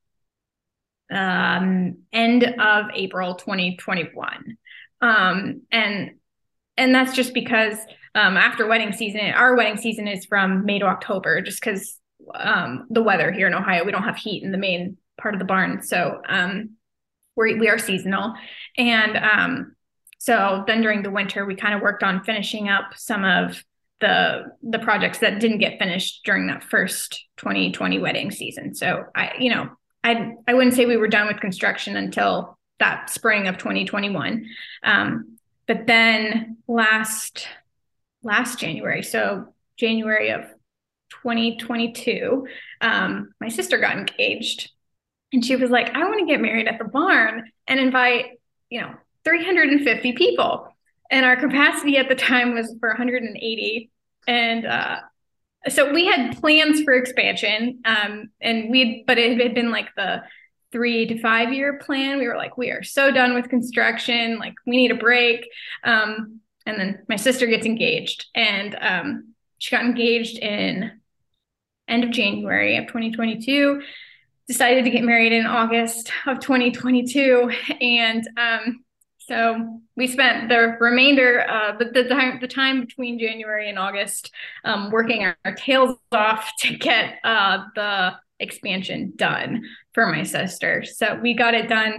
um, 1.11 1.97
end 2.11 2.43
of 2.43 2.87
April 2.95 3.35
2021, 3.35 4.57
um, 5.01 5.61
and 5.71 6.11
and 6.75 6.95
that's 6.95 7.15
just 7.15 7.35
because 7.35 7.77
um, 8.15 8.37
after 8.37 8.67
wedding 8.67 8.93
season, 8.93 9.21
our 9.21 9.55
wedding 9.55 9.77
season 9.77 10.07
is 10.07 10.25
from 10.25 10.65
May 10.65 10.79
to 10.79 10.85
October, 10.85 11.41
just 11.41 11.61
because 11.61 11.97
um, 12.33 12.87
the 12.89 13.03
weather 13.03 13.31
here 13.31 13.47
in 13.47 13.53
Ohio, 13.53 13.83
we 13.83 13.91
don't 13.91 14.03
have 14.03 14.17
heat 14.17 14.43
in 14.43 14.51
the 14.51 14.57
main 14.57 14.97
part 15.19 15.33
of 15.33 15.39
the 15.39 15.45
barn, 15.45 15.81
so 15.83 16.21
um, 16.27 16.71
we're, 17.35 17.57
we 17.57 17.69
are 17.69 17.77
seasonal. 17.77 18.33
And 18.77 19.17
um, 19.17 19.75
so 20.17 20.63
then 20.67 20.81
during 20.81 21.03
the 21.03 21.11
winter, 21.11 21.45
we 21.45 21.55
kind 21.55 21.73
of 21.73 21.81
worked 21.81 22.03
on 22.03 22.23
finishing 22.23 22.69
up 22.69 22.93
some 22.95 23.23
of 23.23 23.63
the 24.01 24.45
the 24.61 24.79
projects 24.79 25.19
that 25.19 25.39
didn't 25.39 25.57
get 25.57 25.79
finished 25.79 26.21
during 26.23 26.47
that 26.47 26.63
first 26.63 27.25
2020 27.37 27.99
wedding 27.99 28.31
season. 28.31 28.73
So 28.73 29.05
I, 29.15 29.31
you 29.39 29.49
know, 29.49 29.69
I 30.03 30.33
I 30.47 30.53
wouldn't 30.53 30.75
say 30.75 30.85
we 30.85 30.97
were 30.97 31.07
done 31.07 31.27
with 31.27 31.39
construction 31.39 31.95
until 31.95 32.57
that 32.79 33.09
spring 33.09 33.47
of 33.47 33.57
2021. 33.57 34.45
Um, 34.83 35.37
but 35.67 35.85
then 35.85 36.57
last 36.67 37.47
last 38.23 38.59
January, 38.59 39.03
so 39.03 39.53
January 39.77 40.31
of 40.31 40.41
2022, 41.23 42.47
um, 42.81 43.31
my 43.39 43.49
sister 43.49 43.77
got 43.77 43.97
engaged 43.97 44.71
and 45.31 45.45
she 45.45 45.55
was 45.55 45.69
like, 45.69 45.95
I 45.95 46.03
want 46.03 46.19
to 46.19 46.25
get 46.25 46.41
married 46.41 46.67
at 46.67 46.79
the 46.79 46.85
barn 46.85 47.51
and 47.67 47.79
invite, 47.79 48.39
you 48.69 48.81
know, 48.81 48.93
350 49.25 50.13
people. 50.13 50.75
And 51.11 51.25
our 51.25 51.35
capacity 51.35 51.97
at 51.97 52.09
the 52.09 52.15
time 52.15 52.53
was 52.53 52.75
for 52.79 52.89
180. 52.89 53.91
And 54.27 54.65
uh, 54.65 54.99
so 55.67 55.91
we 55.93 56.05
had 56.05 56.39
plans 56.39 56.81
for 56.83 56.93
expansion. 56.93 57.81
Um, 57.85 58.29
and 58.41 58.69
we, 58.69 59.03
but 59.05 59.17
it 59.17 59.39
had 59.39 59.53
been 59.53 59.71
like 59.71 59.89
the 59.95 60.23
three 60.71 61.07
to 61.07 61.19
five 61.19 61.53
year 61.53 61.79
plan. 61.79 62.19
We 62.19 62.27
were 62.27 62.37
like, 62.37 62.57
we 62.57 62.71
are 62.71 62.83
so 62.83 63.11
done 63.11 63.33
with 63.33 63.49
construction. 63.49 64.37
Like, 64.39 64.53
we 64.65 64.77
need 64.77 64.91
a 64.91 64.95
break. 64.95 65.47
Um, 65.83 66.41
and 66.69 66.79
then 66.79 67.03
my 67.09 67.15
sister 67.15 67.47
gets 67.47 67.65
engaged, 67.65 68.27
and 68.35 68.77
um, 68.79 69.33
she 69.57 69.75
got 69.75 69.83
engaged 69.83 70.37
in 70.37 70.91
end 71.87 72.03
of 72.03 72.11
January 72.11 72.77
of 72.77 72.85
2022 72.87 73.81
decided 74.49 74.83
to 74.83 74.89
get 74.89 75.03
married 75.03 75.31
in 75.31 75.45
August 75.45 76.11
of 76.25 76.39
2022. 76.39 77.51
And 77.79 78.27
um, 78.35 78.83
So 79.19 79.79
we 79.95 80.07
spent 80.07 80.49
the 80.49 80.75
remainder, 80.79 81.47
uh, 81.47 81.77
the, 81.77 81.85
the 81.85 82.09
time, 82.09 82.39
the 82.41 82.47
time 82.47 82.81
between 82.81 83.19
January 83.19 83.69
and 83.69 83.77
August, 83.77 84.31
um, 84.65 84.89
working 84.89 85.23
our, 85.23 85.37
our, 85.45 85.53
tails 85.53 85.95
off 86.11 86.51
to 86.61 86.75
get 86.75 87.19
uh, 87.23 87.65
the 87.75 88.15
expansion 88.39 89.13
done 89.15 89.61
for 89.93 90.07
my 90.07 90.23
sister. 90.23 90.83
So 90.83 91.19
we 91.21 91.35
got 91.35 91.53
it 91.53 91.69
done 91.69 91.97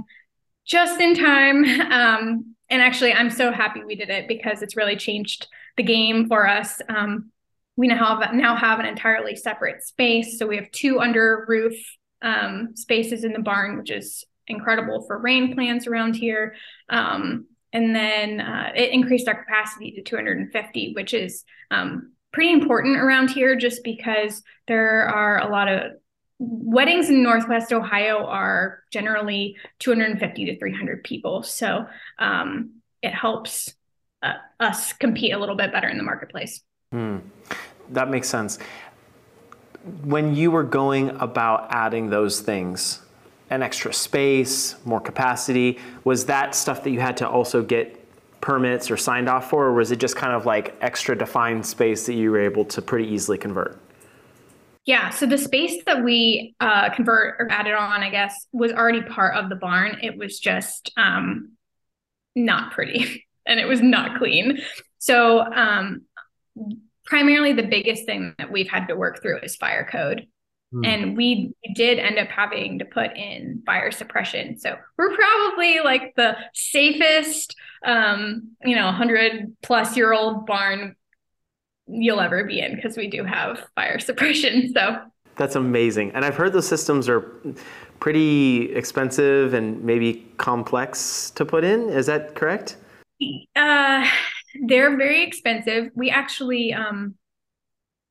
just 0.66 1.00
in 1.00 1.14
time. 1.14 1.64
And 2.70 2.80
actually, 2.80 3.12
I'm 3.12 3.30
so 3.30 3.52
happy 3.52 3.82
we 3.84 3.96
did 3.96 4.10
it 4.10 4.28
because 4.28 4.62
it's 4.62 4.76
really 4.76 4.96
changed 4.96 5.48
the 5.76 5.82
game 5.82 6.28
for 6.28 6.46
us. 6.46 6.80
Um, 6.88 7.30
we 7.76 7.88
now 7.88 8.20
have 8.20 8.34
now 8.34 8.56
have 8.56 8.78
an 8.78 8.86
entirely 8.86 9.34
separate 9.34 9.82
space. 9.82 10.38
So 10.38 10.46
we 10.46 10.56
have 10.56 10.70
two 10.70 11.00
under 11.00 11.44
roof 11.48 11.74
um, 12.22 12.76
spaces 12.76 13.24
in 13.24 13.32
the 13.32 13.40
barn, 13.40 13.78
which 13.78 13.90
is 13.90 14.24
incredible 14.46 15.04
for 15.06 15.18
rain 15.18 15.54
plants 15.54 15.86
around 15.86 16.14
here. 16.14 16.54
Um, 16.88 17.46
and 17.72 17.94
then 17.94 18.40
uh, 18.40 18.72
it 18.74 18.90
increased 18.90 19.28
our 19.28 19.44
capacity 19.44 19.92
to 19.92 20.02
250, 20.02 20.92
which 20.94 21.14
is 21.14 21.44
um, 21.70 22.12
pretty 22.32 22.52
important 22.52 22.96
around 22.96 23.30
here 23.30 23.56
just 23.56 23.82
because 23.84 24.42
there 24.66 25.08
are 25.08 25.40
a 25.40 25.50
lot 25.50 25.68
of 25.68 25.92
weddings 26.40 27.10
in 27.10 27.22
Northwest 27.22 27.72
Ohio 27.72 28.24
are 28.26 28.82
generally 28.90 29.56
250 29.78 30.46
to 30.46 30.58
300 30.58 31.04
people. 31.04 31.42
So 31.42 31.86
um, 32.18 32.70
it 33.02 33.12
helps 33.12 33.74
uh, 34.22 34.34
us 34.58 34.92
compete 34.94 35.32
a 35.32 35.38
little 35.38 35.54
bit 35.54 35.70
better 35.70 35.88
in 35.88 35.98
the 35.98 36.02
marketplace. 36.02 36.62
Hmm. 36.90 37.18
That 37.90 38.08
makes 38.08 38.28
sense. 38.28 38.58
When 40.02 40.34
you 40.34 40.50
were 40.50 40.64
going 40.64 41.10
about 41.20 41.68
adding 41.70 42.10
those 42.10 42.40
things, 42.40 43.00
an 43.50 43.62
extra 43.62 43.92
space, 43.92 44.76
more 44.84 45.00
capacity. 45.00 45.78
Was 46.04 46.26
that 46.26 46.54
stuff 46.54 46.84
that 46.84 46.90
you 46.90 47.00
had 47.00 47.16
to 47.18 47.28
also 47.28 47.62
get 47.62 47.96
permits 48.40 48.90
or 48.90 48.96
signed 48.96 49.28
off 49.28 49.50
for, 49.50 49.66
or 49.66 49.74
was 49.74 49.90
it 49.90 49.98
just 49.98 50.16
kind 50.16 50.32
of 50.32 50.46
like 50.46 50.76
extra 50.80 51.18
defined 51.18 51.66
space 51.66 52.06
that 52.06 52.14
you 52.14 52.30
were 52.30 52.40
able 52.40 52.64
to 52.64 52.80
pretty 52.80 53.08
easily 53.08 53.36
convert? 53.36 53.78
Yeah, 54.86 55.10
so 55.10 55.26
the 55.26 55.38
space 55.38 55.84
that 55.84 56.02
we 56.02 56.54
uh, 56.58 56.90
convert 56.90 57.36
or 57.38 57.50
added 57.50 57.74
on, 57.74 58.02
I 58.02 58.10
guess, 58.10 58.46
was 58.52 58.72
already 58.72 59.02
part 59.02 59.36
of 59.36 59.48
the 59.48 59.56
barn. 59.56 59.98
It 60.02 60.16
was 60.16 60.40
just 60.40 60.90
um, 60.96 61.52
not 62.34 62.72
pretty 62.72 63.26
and 63.46 63.60
it 63.60 63.66
was 63.66 63.82
not 63.82 64.18
clean. 64.18 64.58
So, 64.98 65.40
um, 65.40 66.02
primarily 67.04 67.52
the 67.52 67.64
biggest 67.64 68.06
thing 68.06 68.34
that 68.38 68.52
we've 68.52 68.68
had 68.68 68.86
to 68.86 68.94
work 68.94 69.20
through 69.20 69.40
is 69.40 69.56
fire 69.56 69.86
code. 69.90 70.26
Hmm. 70.72 70.84
And 70.84 71.16
we 71.16 71.52
did 71.74 71.98
end 71.98 72.18
up 72.18 72.28
having 72.28 72.78
to 72.78 72.84
put 72.84 73.16
in 73.16 73.62
fire 73.66 73.90
suppression. 73.90 74.58
So 74.58 74.76
we're 74.96 75.16
probably 75.16 75.80
like 75.80 76.14
the 76.16 76.36
safest, 76.54 77.56
um, 77.84 78.52
you 78.64 78.76
know, 78.76 78.86
100 78.86 79.56
plus 79.62 79.96
year 79.96 80.12
old 80.12 80.46
barn 80.46 80.94
you'll 81.90 82.20
ever 82.20 82.44
be 82.44 82.60
in 82.60 82.76
because 82.76 82.96
we 82.96 83.08
do 83.08 83.24
have 83.24 83.68
fire 83.74 83.98
suppression. 84.00 84.72
So 84.72 84.98
that's 85.36 85.56
amazing. 85.56 86.12
And 86.12 86.24
I've 86.24 86.36
heard 86.36 86.52
those 86.52 86.68
systems 86.68 87.08
are 87.08 87.20
pretty 87.98 88.74
expensive 88.74 89.54
and 89.54 89.82
maybe 89.82 90.26
complex 90.36 91.30
to 91.32 91.44
put 91.44 91.64
in. 91.64 91.88
Is 91.88 92.06
that 92.06 92.34
correct? 92.34 92.76
Uh, 93.56 94.06
they're 94.66 94.96
very 94.96 95.22
expensive. 95.22 95.90
We 95.94 96.10
actually, 96.10 96.72
um, 96.72 97.14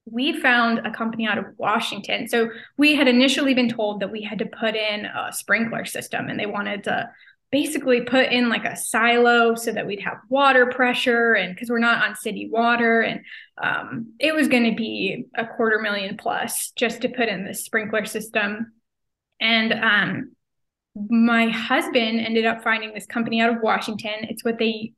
we 0.05 0.39
found 0.39 0.79
a 0.79 0.91
company 0.91 1.27
out 1.27 1.37
of 1.37 1.45
Washington. 1.57 2.27
So 2.27 2.49
we 2.77 2.95
had 2.95 3.07
initially 3.07 3.53
been 3.53 3.69
told 3.69 3.99
that 3.99 4.11
we 4.11 4.23
had 4.23 4.39
to 4.39 4.45
put 4.45 4.75
in 4.75 5.05
a 5.05 5.31
sprinkler 5.31 5.85
system 5.85 6.29
and 6.29 6.39
they 6.39 6.45
wanted 6.45 6.83
to 6.85 7.09
basically 7.51 8.01
put 8.01 8.31
in 8.31 8.49
like 8.49 8.65
a 8.65 8.75
silo 8.75 9.55
so 9.55 9.71
that 9.71 9.87
we'd 9.87 10.01
have 10.01 10.17
water 10.29 10.67
pressure 10.67 11.33
and 11.33 11.55
because 11.55 11.69
we're 11.69 11.79
not 11.79 12.07
on 12.07 12.15
city 12.15 12.47
water 12.51 13.01
and 13.01 13.21
um, 13.61 14.13
it 14.19 14.33
was 14.33 14.47
going 14.47 14.69
to 14.69 14.75
be 14.75 15.25
a 15.35 15.45
quarter 15.45 15.79
million 15.79 16.15
plus 16.15 16.71
just 16.75 17.01
to 17.01 17.09
put 17.09 17.27
in 17.27 17.45
the 17.45 17.53
sprinkler 17.53 18.05
system 18.05 18.71
and 19.41 19.73
um, 19.73 20.31
my 21.09 21.49
husband 21.49 22.19
ended 22.19 22.45
up 22.45 22.63
finding 22.63 22.93
this 22.93 23.05
company 23.05 23.41
out 23.41 23.55
of 23.55 23.61
washington 23.61 24.13
it's 24.21 24.43
what 24.45 24.59
they 24.59 24.93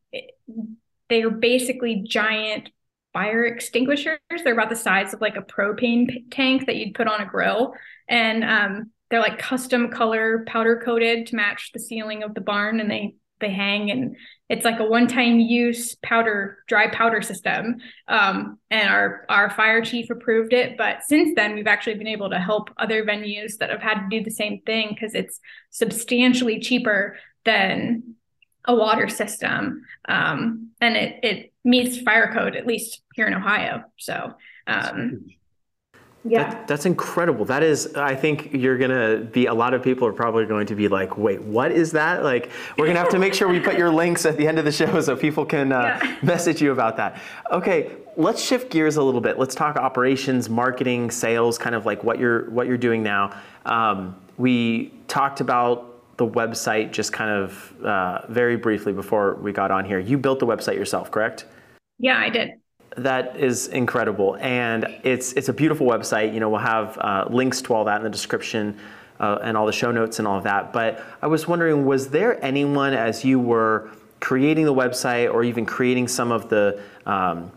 they 1.09 1.23
are 1.23 1.29
basically 1.29 2.03
giant 2.07 2.69
fire 3.13 3.45
extinguishers. 3.45 4.19
They're 4.43 4.53
about 4.53 4.69
the 4.69 4.75
size 4.75 5.13
of 5.13 5.21
like 5.21 5.35
a 5.35 5.41
propane 5.41 6.31
tank 6.31 6.65
that 6.65 6.77
you'd 6.77 6.93
put 6.93 7.07
on 7.07 7.21
a 7.21 7.25
grill. 7.25 7.73
And 8.07 8.43
um, 8.43 8.91
they're 9.11 9.19
like 9.19 9.37
custom 9.37 9.89
color 9.89 10.43
powder 10.47 10.81
coated 10.83 11.27
to 11.27 11.35
match 11.35 11.71
the 11.73 11.79
ceiling 11.79 12.23
of 12.23 12.33
the 12.33 12.41
barn 12.41 12.79
and 12.79 12.89
they 12.89 13.15
they 13.39 13.51
hang 13.51 13.89
and 13.89 14.15
it's 14.49 14.65
like 14.65 14.79
a 14.79 14.85
one-time 14.85 15.39
use 15.39 15.95
powder 16.03 16.59
dry 16.67 16.87
powder 16.91 17.21
system. 17.21 17.77
Um, 18.07 18.59
and 18.69 18.89
our 18.89 19.25
our 19.29 19.49
fire 19.49 19.83
chief 19.83 20.09
approved 20.09 20.53
it 20.53 20.77
but 20.77 21.03
since 21.03 21.33
then 21.35 21.55
we've 21.55 21.67
actually 21.67 21.95
been 21.95 22.07
able 22.07 22.29
to 22.29 22.39
help 22.39 22.69
other 22.77 23.03
venues 23.03 23.57
that 23.57 23.69
have 23.69 23.81
had 23.81 24.01
to 24.01 24.07
do 24.09 24.23
the 24.23 24.31
same 24.31 24.61
thing 24.65 24.89
because 24.89 25.13
it's 25.13 25.39
substantially 25.69 26.59
cheaper 26.59 27.17
than 27.45 28.15
a 28.65 28.75
water 28.75 29.09
system. 29.09 29.83
Um, 30.07 30.69
and 30.79 30.95
it, 30.95 31.19
it 31.23 31.53
meets 31.63 31.99
fire 32.01 32.31
code 32.33 32.55
at 32.55 32.67
least 32.67 33.01
here 33.13 33.27
in 33.27 33.33
ohio 33.33 33.83
so 33.97 34.33
um, 34.67 35.25
yeah 36.23 36.49
that, 36.49 36.67
that's 36.67 36.85
incredible 36.85 37.45
that 37.45 37.63
is 37.63 37.95
i 37.95 38.15
think 38.15 38.53
you're 38.53 38.77
gonna 38.77 39.17
be 39.17 39.47
a 39.47 39.53
lot 39.53 39.73
of 39.73 39.81
people 39.81 40.07
are 40.07 40.13
probably 40.13 40.45
going 40.45 40.67
to 40.67 40.75
be 40.75 40.87
like 40.87 41.17
wait 41.17 41.41
what 41.41 41.71
is 41.71 41.91
that 41.91 42.23
like 42.23 42.51
we're 42.77 42.85
gonna 42.85 42.99
have 42.99 43.09
to 43.09 43.19
make 43.19 43.33
sure 43.33 43.47
we 43.47 43.59
put 43.59 43.77
your 43.77 43.91
links 43.91 44.25
at 44.25 44.37
the 44.37 44.47
end 44.47 44.59
of 44.59 44.65
the 44.65 44.71
show 44.71 45.01
so 45.01 45.15
people 45.15 45.45
can 45.45 45.71
uh, 45.71 45.99
yeah. 46.03 46.17
message 46.23 46.61
you 46.61 46.71
about 46.71 46.95
that 46.97 47.19
okay 47.51 47.91
let's 48.17 48.43
shift 48.43 48.69
gears 48.69 48.97
a 48.97 49.03
little 49.03 49.21
bit 49.21 49.39
let's 49.39 49.55
talk 49.55 49.77
operations 49.77 50.49
marketing 50.49 51.09
sales 51.09 51.57
kind 51.57 51.73
of 51.73 51.85
like 51.85 52.03
what 52.03 52.19
you're 52.19 52.49
what 52.51 52.67
you're 52.67 52.77
doing 52.77 53.01
now 53.01 53.35
um, 53.65 54.15
we 54.37 54.91
talked 55.07 55.39
about 55.39 55.91
the 56.17 56.27
website 56.27 56.91
just 56.91 57.11
kind 57.11 57.31
of 57.31 57.73
uh, 57.83 58.21
very 58.29 58.55
briefly 58.55 58.93
before 58.93 59.35
we 59.35 59.51
got 59.51 59.71
on 59.71 59.85
here. 59.85 59.99
You 59.99 60.17
built 60.17 60.39
the 60.39 60.45
website 60.45 60.75
yourself, 60.75 61.09
correct? 61.09 61.45
Yeah, 61.97 62.17
I 62.17 62.29
did. 62.29 62.51
That 62.97 63.37
is 63.37 63.67
incredible, 63.67 64.37
and 64.41 64.85
it's 65.03 65.31
it's 65.33 65.47
a 65.47 65.53
beautiful 65.53 65.87
website. 65.87 66.33
You 66.33 66.39
know, 66.41 66.49
we'll 66.49 66.59
have 66.59 66.97
uh, 66.97 67.25
links 67.29 67.61
to 67.63 67.73
all 67.73 67.85
that 67.85 67.97
in 67.97 68.03
the 68.03 68.09
description. 68.09 68.77
Uh, 69.19 69.37
and 69.43 69.55
all 69.55 69.67
the 69.67 69.71
show 69.71 69.91
notes 69.91 70.17
and 70.17 70.27
all 70.27 70.35
of 70.35 70.43
that. 70.45 70.73
But 70.73 71.05
I 71.21 71.27
was 71.27 71.47
wondering, 71.47 71.85
was 71.85 72.09
there 72.09 72.43
anyone 72.43 72.95
as 72.95 73.23
you 73.23 73.39
were 73.39 73.91
creating 74.19 74.65
the 74.65 74.73
website 74.73 75.31
or 75.31 75.43
even 75.43 75.63
creating 75.63 76.07
some 76.07 76.31
of 76.31 76.49
the 76.49 76.81
um, 77.05 77.51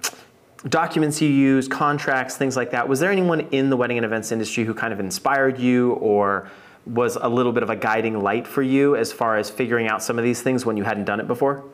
documents 0.69 1.21
you 1.21 1.29
use, 1.29 1.69
contracts, 1.69 2.37
things 2.37 2.57
like 2.57 2.71
that, 2.73 2.89
was 2.89 3.01
there 3.01 3.11
anyone 3.11 3.41
in 3.51 3.71
the 3.71 3.77
wedding 3.77 3.99
and 3.99 4.05
events 4.05 4.33
industry 4.33 4.65
who 4.65 4.75
kind 4.75 4.93
of 4.93 5.01
inspired 5.01 5.59
you 5.59 5.93
or 5.95 6.51
was 6.87 7.17
a 7.17 7.29
little 7.29 7.53
bit 7.53 7.63
of 7.63 7.71
a 7.71 7.77
guiding 7.77 8.21
light 8.21 8.47
for 8.47 8.63
you 8.63 8.97
as 8.97 9.13
far 9.13 9.37
as 9.37 9.49
figuring 9.49 9.89
out 9.89 10.03
some 10.03 10.19
of 10.19 10.25
these 10.25 10.43
things 10.43 10.67
when 10.67 10.77
you 10.77 10.85
hadn't 10.85 11.05
done 11.05 11.21
it 11.21 11.27
before? 11.27 11.65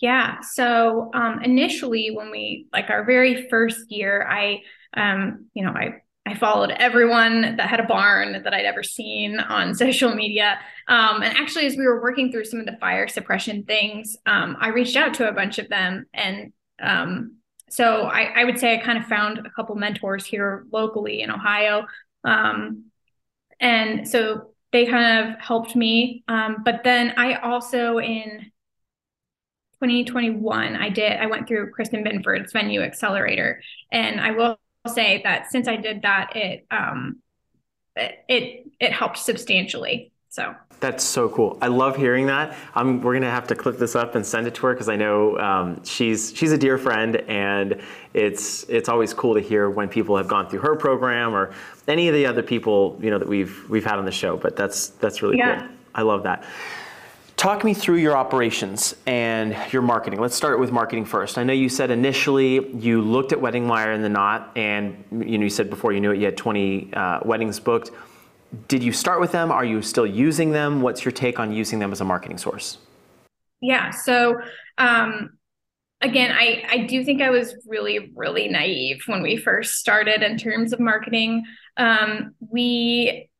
Yeah. 0.00 0.40
So 0.40 1.10
um, 1.12 1.42
initially, 1.42 2.10
when 2.10 2.30
we 2.30 2.66
like 2.72 2.88
our 2.88 3.04
very 3.04 3.48
first 3.48 3.90
year, 3.90 4.26
I, 4.28 4.62
um, 4.96 5.46
you 5.54 5.64
know, 5.64 5.72
I 5.72 6.02
I 6.26 6.34
followed 6.34 6.70
everyone 6.70 7.56
that 7.56 7.68
had 7.68 7.80
a 7.80 7.84
barn 7.84 8.42
that 8.44 8.54
I'd 8.54 8.64
ever 8.64 8.82
seen 8.82 9.40
on 9.40 9.74
social 9.84 10.14
media. 10.14 10.58
Um, 10.88 11.22
and 11.22 11.36
actually, 11.36 11.66
as 11.66 11.76
we 11.76 11.86
were 11.86 12.02
working 12.02 12.30
through 12.30 12.44
some 12.44 12.60
of 12.60 12.66
the 12.66 12.76
fire 12.80 13.08
suppression 13.08 13.64
things, 13.64 14.16
um, 14.26 14.56
I 14.60 14.68
reached 14.68 14.96
out 14.96 15.14
to 15.14 15.28
a 15.28 15.32
bunch 15.32 15.58
of 15.58 15.68
them. 15.68 16.06
And 16.14 16.52
um, 16.80 17.36
so 17.68 18.02
I, 18.02 18.40
I, 18.40 18.44
would 18.44 18.58
say 18.58 18.74
I 18.74 18.82
kind 18.82 18.98
of 18.98 19.04
found 19.04 19.38
a 19.38 19.50
couple 19.50 19.74
mentors 19.76 20.24
here 20.24 20.66
locally 20.72 21.20
in 21.20 21.30
Ohio 21.30 21.86
um, 22.24 22.90
and 23.60 24.08
so 24.08 24.52
they 24.72 24.86
kind 24.86 25.28
of 25.28 25.40
helped 25.40 25.76
me. 25.76 26.24
But 26.26 26.82
then 26.84 27.14
I 27.16 27.34
also 27.34 27.98
in 27.98 28.50
2021, 29.82 30.76
I 30.76 30.88
did, 30.90 31.12
I 31.18 31.26
went 31.26 31.48
through 31.48 31.70
Kristen 31.70 32.04
Binford's 32.04 32.52
venue 32.52 32.82
accelerator. 32.82 33.62
And 33.90 34.20
I 34.20 34.32
will 34.32 34.58
say 34.88 35.22
that 35.24 35.50
since 35.50 35.68
I 35.68 35.76
did 35.76 36.02
that, 36.02 36.36
it, 36.36 36.66
um, 36.70 37.20
it, 37.96 38.66
it 38.78 38.92
helped 38.92 39.18
substantially. 39.18 40.12
So 40.28 40.54
that's 40.78 41.02
so 41.02 41.28
cool. 41.28 41.58
I 41.60 41.66
love 41.66 41.96
hearing 41.96 42.26
that. 42.26 42.56
Um, 42.76 43.00
we're 43.02 43.14
gonna 43.14 43.30
have 43.30 43.48
to 43.48 43.56
clip 43.56 43.78
this 43.78 43.96
up 43.96 44.14
and 44.14 44.24
send 44.24 44.46
it 44.46 44.54
to 44.54 44.62
her 44.62 44.74
because 44.74 44.88
I 44.88 44.94
know 44.94 45.36
um, 45.38 45.84
she's 45.84 46.32
she's 46.36 46.52
a 46.52 46.58
dear 46.58 46.78
friend, 46.78 47.16
and 47.16 47.80
it's 48.14 48.62
it's 48.68 48.88
always 48.88 49.12
cool 49.12 49.34
to 49.34 49.40
hear 49.40 49.68
when 49.68 49.88
people 49.88 50.16
have 50.16 50.28
gone 50.28 50.48
through 50.48 50.60
her 50.60 50.76
program 50.76 51.34
or 51.34 51.52
any 51.88 52.06
of 52.06 52.14
the 52.14 52.26
other 52.26 52.42
people 52.42 52.96
you 53.02 53.10
know 53.10 53.18
that 53.18 53.28
we've 53.28 53.68
we've 53.68 53.84
had 53.84 53.98
on 53.98 54.04
the 54.04 54.12
show. 54.12 54.36
But 54.36 54.54
that's 54.54 54.88
that's 54.88 55.20
really 55.20 55.36
yeah. 55.36 55.60
cool. 55.60 55.68
I 55.96 56.02
love 56.02 56.22
that. 56.22 56.44
Talk 57.40 57.64
me 57.64 57.72
through 57.72 57.96
your 57.96 58.18
operations 58.18 58.94
and 59.06 59.56
your 59.72 59.80
marketing. 59.80 60.20
Let's 60.20 60.36
start 60.36 60.60
with 60.60 60.72
marketing 60.72 61.06
first. 61.06 61.38
I 61.38 61.42
know 61.42 61.54
you 61.54 61.70
said 61.70 61.90
initially 61.90 62.68
you 62.76 63.00
looked 63.00 63.32
at 63.32 63.40
Wedding 63.40 63.66
Wire 63.66 63.92
and 63.92 64.04
the 64.04 64.10
Knot, 64.10 64.52
and 64.56 65.02
you 65.10 65.38
know 65.38 65.44
you 65.44 65.48
said 65.48 65.70
before 65.70 65.92
you 65.94 66.00
knew 66.00 66.10
it 66.10 66.18
you 66.18 66.26
had 66.26 66.36
20 66.36 66.92
uh, 66.92 67.20
weddings 67.24 67.58
booked 67.58 67.92
did 68.68 68.82
you 68.82 68.92
start 68.92 69.20
with 69.20 69.32
them? 69.32 69.50
Are 69.50 69.64
you 69.64 69.82
still 69.82 70.06
using 70.06 70.50
them? 70.50 70.82
What's 70.82 71.04
your 71.04 71.12
take 71.12 71.38
on 71.38 71.52
using 71.52 71.78
them 71.78 71.92
as 71.92 72.00
a 72.00 72.04
marketing 72.04 72.38
source? 72.38 72.78
Yeah. 73.60 73.90
So, 73.90 74.40
um, 74.78 75.30
again, 76.00 76.32
I, 76.32 76.64
I 76.68 76.78
do 76.86 77.04
think 77.04 77.22
I 77.22 77.30
was 77.30 77.54
really, 77.66 78.12
really 78.16 78.48
naive 78.48 79.02
when 79.06 79.22
we 79.22 79.36
first 79.36 79.74
started 79.74 80.22
in 80.22 80.36
terms 80.36 80.72
of 80.72 80.80
marketing. 80.80 81.44
Um, 81.76 82.34
we 82.40 83.30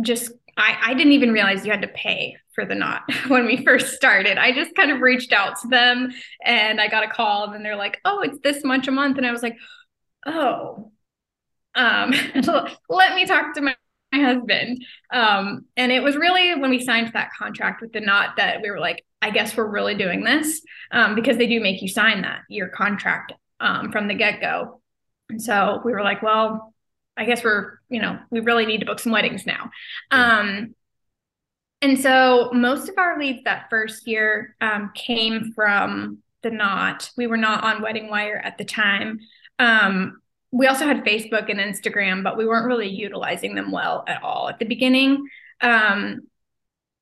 just, 0.00 0.30
I, 0.56 0.76
I 0.80 0.94
didn't 0.94 1.12
even 1.12 1.32
realize 1.32 1.64
you 1.64 1.72
had 1.72 1.82
to 1.82 1.88
pay 1.88 2.36
for 2.54 2.64
the 2.64 2.74
knot 2.74 3.02
when 3.28 3.46
we 3.46 3.64
first 3.64 3.94
started. 3.94 4.38
I 4.38 4.52
just 4.52 4.74
kind 4.74 4.90
of 4.90 5.00
reached 5.00 5.32
out 5.32 5.60
to 5.60 5.68
them 5.68 6.12
and 6.44 6.80
I 6.80 6.88
got 6.88 7.04
a 7.04 7.08
call 7.08 7.44
and 7.44 7.54
then 7.54 7.62
they're 7.62 7.76
like, 7.76 8.00
oh, 8.04 8.20
it's 8.20 8.38
this 8.40 8.64
much 8.64 8.88
a 8.88 8.92
month. 8.92 9.18
And 9.18 9.26
I 9.26 9.32
was 9.32 9.42
like, 9.42 9.56
oh, 10.26 10.92
um, 11.74 12.12
let 12.88 13.14
me 13.14 13.26
talk 13.26 13.54
to 13.54 13.60
my 13.60 13.76
my 14.12 14.20
husband. 14.20 14.84
Um, 15.10 15.64
and 15.76 15.90
it 15.90 16.02
was 16.02 16.16
really 16.16 16.54
when 16.54 16.70
we 16.70 16.84
signed 16.84 17.10
that 17.14 17.30
contract 17.36 17.80
with 17.80 17.92
the 17.92 18.00
knot 18.00 18.36
that 18.36 18.60
we 18.60 18.70
were 18.70 18.78
like, 18.78 19.04
I 19.22 19.30
guess 19.30 19.56
we're 19.56 19.70
really 19.70 19.94
doing 19.94 20.22
this 20.22 20.60
um, 20.90 21.14
because 21.14 21.38
they 21.38 21.46
do 21.46 21.60
make 21.60 21.80
you 21.80 21.88
sign 21.88 22.22
that 22.22 22.42
your 22.48 22.68
contract 22.68 23.32
um, 23.60 23.90
from 23.90 24.08
the 24.08 24.14
get 24.14 24.40
go. 24.40 24.80
And 25.30 25.40
so 25.40 25.80
we 25.84 25.92
were 25.92 26.02
like, 26.02 26.22
well, 26.22 26.74
I 27.16 27.24
guess 27.24 27.42
we're, 27.42 27.78
you 27.88 28.00
know, 28.00 28.18
we 28.30 28.40
really 28.40 28.66
need 28.66 28.80
to 28.80 28.86
book 28.86 28.98
some 28.98 29.12
weddings 29.12 29.46
now. 29.46 29.70
Um, 30.10 30.74
and 31.82 31.98
so 31.98 32.50
most 32.52 32.88
of 32.88 32.96
our 32.96 33.18
leads 33.18 33.42
that 33.44 33.66
first 33.68 34.06
year 34.06 34.56
um, 34.60 34.92
came 34.94 35.52
from 35.52 36.18
the 36.42 36.50
knot. 36.50 37.10
We 37.16 37.26
were 37.26 37.36
not 37.36 37.64
on 37.64 37.82
Wedding 37.82 38.08
Wire 38.08 38.40
at 38.42 38.56
the 38.56 38.64
time. 38.64 39.18
Um, 39.58 40.20
we 40.52 40.66
also 40.66 40.86
had 40.86 41.04
Facebook 41.04 41.50
and 41.50 41.58
Instagram, 41.58 42.22
but 42.22 42.36
we 42.36 42.46
weren't 42.46 42.66
really 42.66 42.88
utilizing 42.88 43.54
them 43.54 43.72
well 43.72 44.04
at 44.06 44.22
all 44.22 44.48
at 44.48 44.58
the 44.58 44.64
beginning. 44.64 45.26
Um, 45.60 46.20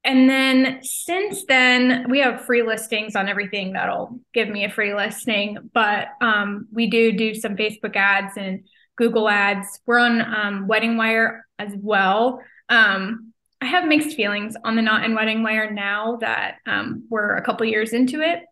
and 0.03 0.31
then 0.31 0.81
since 0.83 1.45
then, 1.47 2.07
we 2.09 2.21
have 2.21 2.47
free 2.47 2.63
listings 2.63 3.15
on 3.17 3.29
everything 3.29 3.75
that'll 3.75 4.19
give 4.33 4.49
me 4.49 4.65
a 4.65 4.71
free 4.71 4.95
listing. 4.95 5.59
But 5.75 6.09
um, 6.23 6.69
we 6.73 6.89
do 6.89 7.13
do 7.13 7.35
some 7.35 7.57
Facebook 7.57 7.97
ads 7.97 8.37
and 8.37 8.65
Google 8.97 9.29
ads. 9.29 9.81
We're 9.85 9.99
on 9.99 10.23
um, 10.23 10.67
Wedding 10.69 10.97
Wire 10.97 11.45
as 11.59 11.73
well. 11.77 12.41
Um, 12.71 13.35
I 13.61 13.67
have 13.67 13.85
mixed 13.85 14.17
feelings 14.17 14.57
on 14.65 14.77
the 14.77 14.83
Knot 14.83 15.05
and 15.05 15.15
Wedding 15.15 15.43
Wire 15.43 15.71
now 15.71 16.17
that 16.17 16.57
um, 16.67 17.05
we're 17.11 17.37
a 17.37 17.45
couple 17.45 17.67
years 17.67 17.93
into 17.93 18.23
it, 18.23 18.45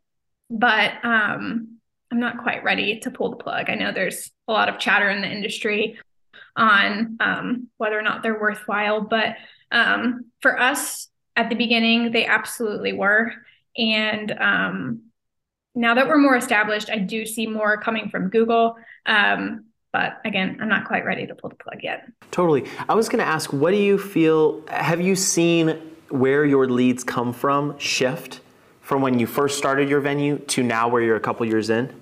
but 0.50 0.92
um, 1.02 1.78
I'm 2.10 2.20
not 2.20 2.42
quite 2.42 2.62
ready 2.62 3.00
to 3.00 3.10
pull 3.10 3.30
the 3.30 3.36
plug. 3.36 3.70
I 3.70 3.74
know 3.74 3.92
there's 3.92 4.30
a 4.46 4.52
lot 4.52 4.68
of 4.68 4.78
chatter 4.78 5.08
in 5.08 5.22
the 5.22 5.30
industry 5.30 5.98
on 6.56 7.16
um, 7.20 7.68
whether 7.78 7.98
or 7.98 8.02
not 8.02 8.22
they're 8.22 8.38
worthwhile, 8.38 9.00
but 9.00 9.36
um, 9.72 10.26
for 10.40 10.58
us 10.58 11.08
at 11.36 11.48
the 11.48 11.56
beginning, 11.56 12.12
they 12.12 12.26
absolutely 12.26 12.92
were. 12.92 13.32
And 13.76 14.32
um, 14.32 15.02
now 15.74 15.94
that 15.94 16.08
we're 16.08 16.18
more 16.18 16.36
established, 16.36 16.90
I 16.90 16.98
do 16.98 17.24
see 17.24 17.46
more 17.46 17.80
coming 17.80 18.10
from 18.10 18.28
Google. 18.28 18.76
Um, 19.06 19.66
but 19.92 20.20
again, 20.24 20.58
I'm 20.60 20.68
not 20.68 20.86
quite 20.86 21.04
ready 21.04 21.26
to 21.26 21.34
pull 21.34 21.50
the 21.50 21.56
plug 21.56 21.80
yet. 21.82 22.10
Totally. 22.30 22.64
I 22.88 22.94
was 22.94 23.08
going 23.08 23.20
to 23.20 23.30
ask, 23.30 23.52
what 23.52 23.70
do 23.70 23.76
you 23.76 23.98
feel? 23.98 24.62
Have 24.68 25.00
you 25.00 25.14
seen 25.14 25.70
where 26.10 26.44
your 26.44 26.66
leads 26.66 27.04
come 27.04 27.32
from 27.32 27.78
shift 27.78 28.40
from 28.80 29.02
when 29.02 29.18
you 29.18 29.26
first 29.26 29.58
started 29.58 29.88
your 29.88 30.00
venue 30.00 30.38
to 30.38 30.62
now 30.62 30.88
where 30.88 31.02
you're 31.02 31.16
a 31.16 31.20
couple 31.20 31.44
years 31.46 31.70
in? 31.70 31.94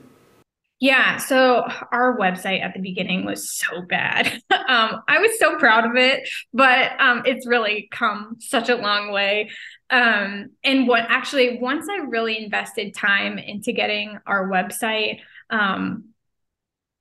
Yeah, 0.78 1.16
so 1.16 1.66
our 1.90 2.18
website 2.18 2.62
at 2.62 2.74
the 2.74 2.80
beginning 2.80 3.24
was 3.24 3.50
so 3.50 3.80
bad. 3.82 4.26
um, 4.50 5.02
I 5.08 5.18
was 5.20 5.38
so 5.38 5.58
proud 5.58 5.86
of 5.86 5.96
it, 5.96 6.28
but 6.52 7.00
um, 7.00 7.22
it's 7.24 7.46
really 7.46 7.88
come 7.90 8.36
such 8.40 8.68
a 8.68 8.76
long 8.76 9.10
way. 9.10 9.50
Um, 9.88 10.50
and 10.62 10.86
what 10.86 11.04
actually, 11.08 11.58
once 11.60 11.86
I 11.90 12.04
really 12.04 12.42
invested 12.42 12.94
time 12.94 13.38
into 13.38 13.72
getting 13.72 14.18
our 14.26 14.48
website, 14.48 15.20
um, 15.48 16.10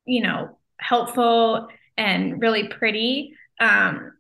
you 0.05 0.21
know, 0.21 0.57
helpful 0.79 1.67
and 1.97 2.41
really 2.41 2.67
pretty, 2.67 3.33
um, 3.59 4.13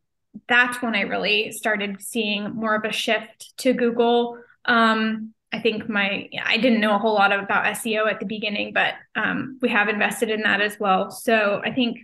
that's 0.47 0.81
when 0.81 0.95
I 0.95 1.01
really 1.01 1.51
started 1.51 2.01
seeing 2.01 2.55
more 2.55 2.75
of 2.75 2.83
a 2.83 2.91
shift 2.91 3.57
to 3.59 3.73
Google. 3.73 4.37
Um, 4.65 5.33
I 5.51 5.59
think 5.59 5.87
my 5.87 6.29
I 6.43 6.57
didn't 6.57 6.81
know 6.81 6.95
a 6.95 6.99
whole 6.99 7.13
lot 7.13 7.31
about 7.31 7.65
SEO 7.65 8.09
at 8.09 8.19
the 8.19 8.25
beginning, 8.25 8.73
but 8.73 8.95
um, 9.15 9.57
we 9.61 9.69
have 9.69 9.87
invested 9.87 10.29
in 10.29 10.41
that 10.41 10.59
as 10.59 10.77
well. 10.79 11.11
So 11.11 11.61
I 11.63 11.71
think, 11.71 11.99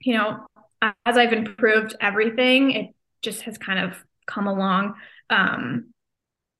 you 0.00 0.14
know, 0.14 0.46
as 0.82 1.16
I've 1.16 1.32
improved 1.32 1.96
everything, 2.00 2.70
it 2.70 2.94
just 3.22 3.42
has 3.42 3.58
kind 3.58 3.80
of 3.80 3.96
come 4.26 4.46
along. 4.46 4.94
Um, 5.30 5.92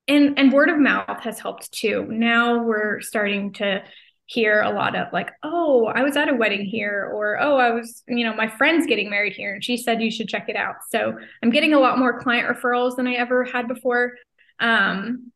and 0.08 0.38
and 0.38 0.52
word 0.52 0.68
of 0.68 0.78
mouth 0.78 1.20
has 1.20 1.38
helped 1.38 1.70
too. 1.72 2.06
Now 2.08 2.62
we're 2.62 3.00
starting 3.00 3.52
to 3.54 3.82
hear 4.26 4.60
a 4.60 4.70
lot 4.70 4.96
of 4.96 5.12
like, 5.12 5.30
oh, 5.42 5.86
I 5.86 6.02
was 6.02 6.16
at 6.16 6.28
a 6.28 6.34
wedding 6.34 6.64
here, 6.64 7.10
or 7.14 7.40
oh, 7.40 7.56
I 7.56 7.70
was, 7.70 8.02
you 8.08 8.24
know, 8.24 8.34
my 8.34 8.48
friend's 8.48 8.86
getting 8.86 9.08
married 9.08 9.32
here, 9.32 9.54
and 9.54 9.64
she 9.64 9.76
said 9.76 10.02
you 10.02 10.10
should 10.10 10.28
check 10.28 10.48
it 10.48 10.56
out. 10.56 10.76
So 10.90 11.16
I'm 11.42 11.50
getting 11.50 11.72
a 11.72 11.78
lot 11.78 11.98
more 11.98 12.20
client 12.20 12.48
referrals 12.48 12.96
than 12.96 13.06
I 13.06 13.14
ever 13.14 13.44
had 13.44 13.68
before. 13.68 14.14
Um, 14.58 15.32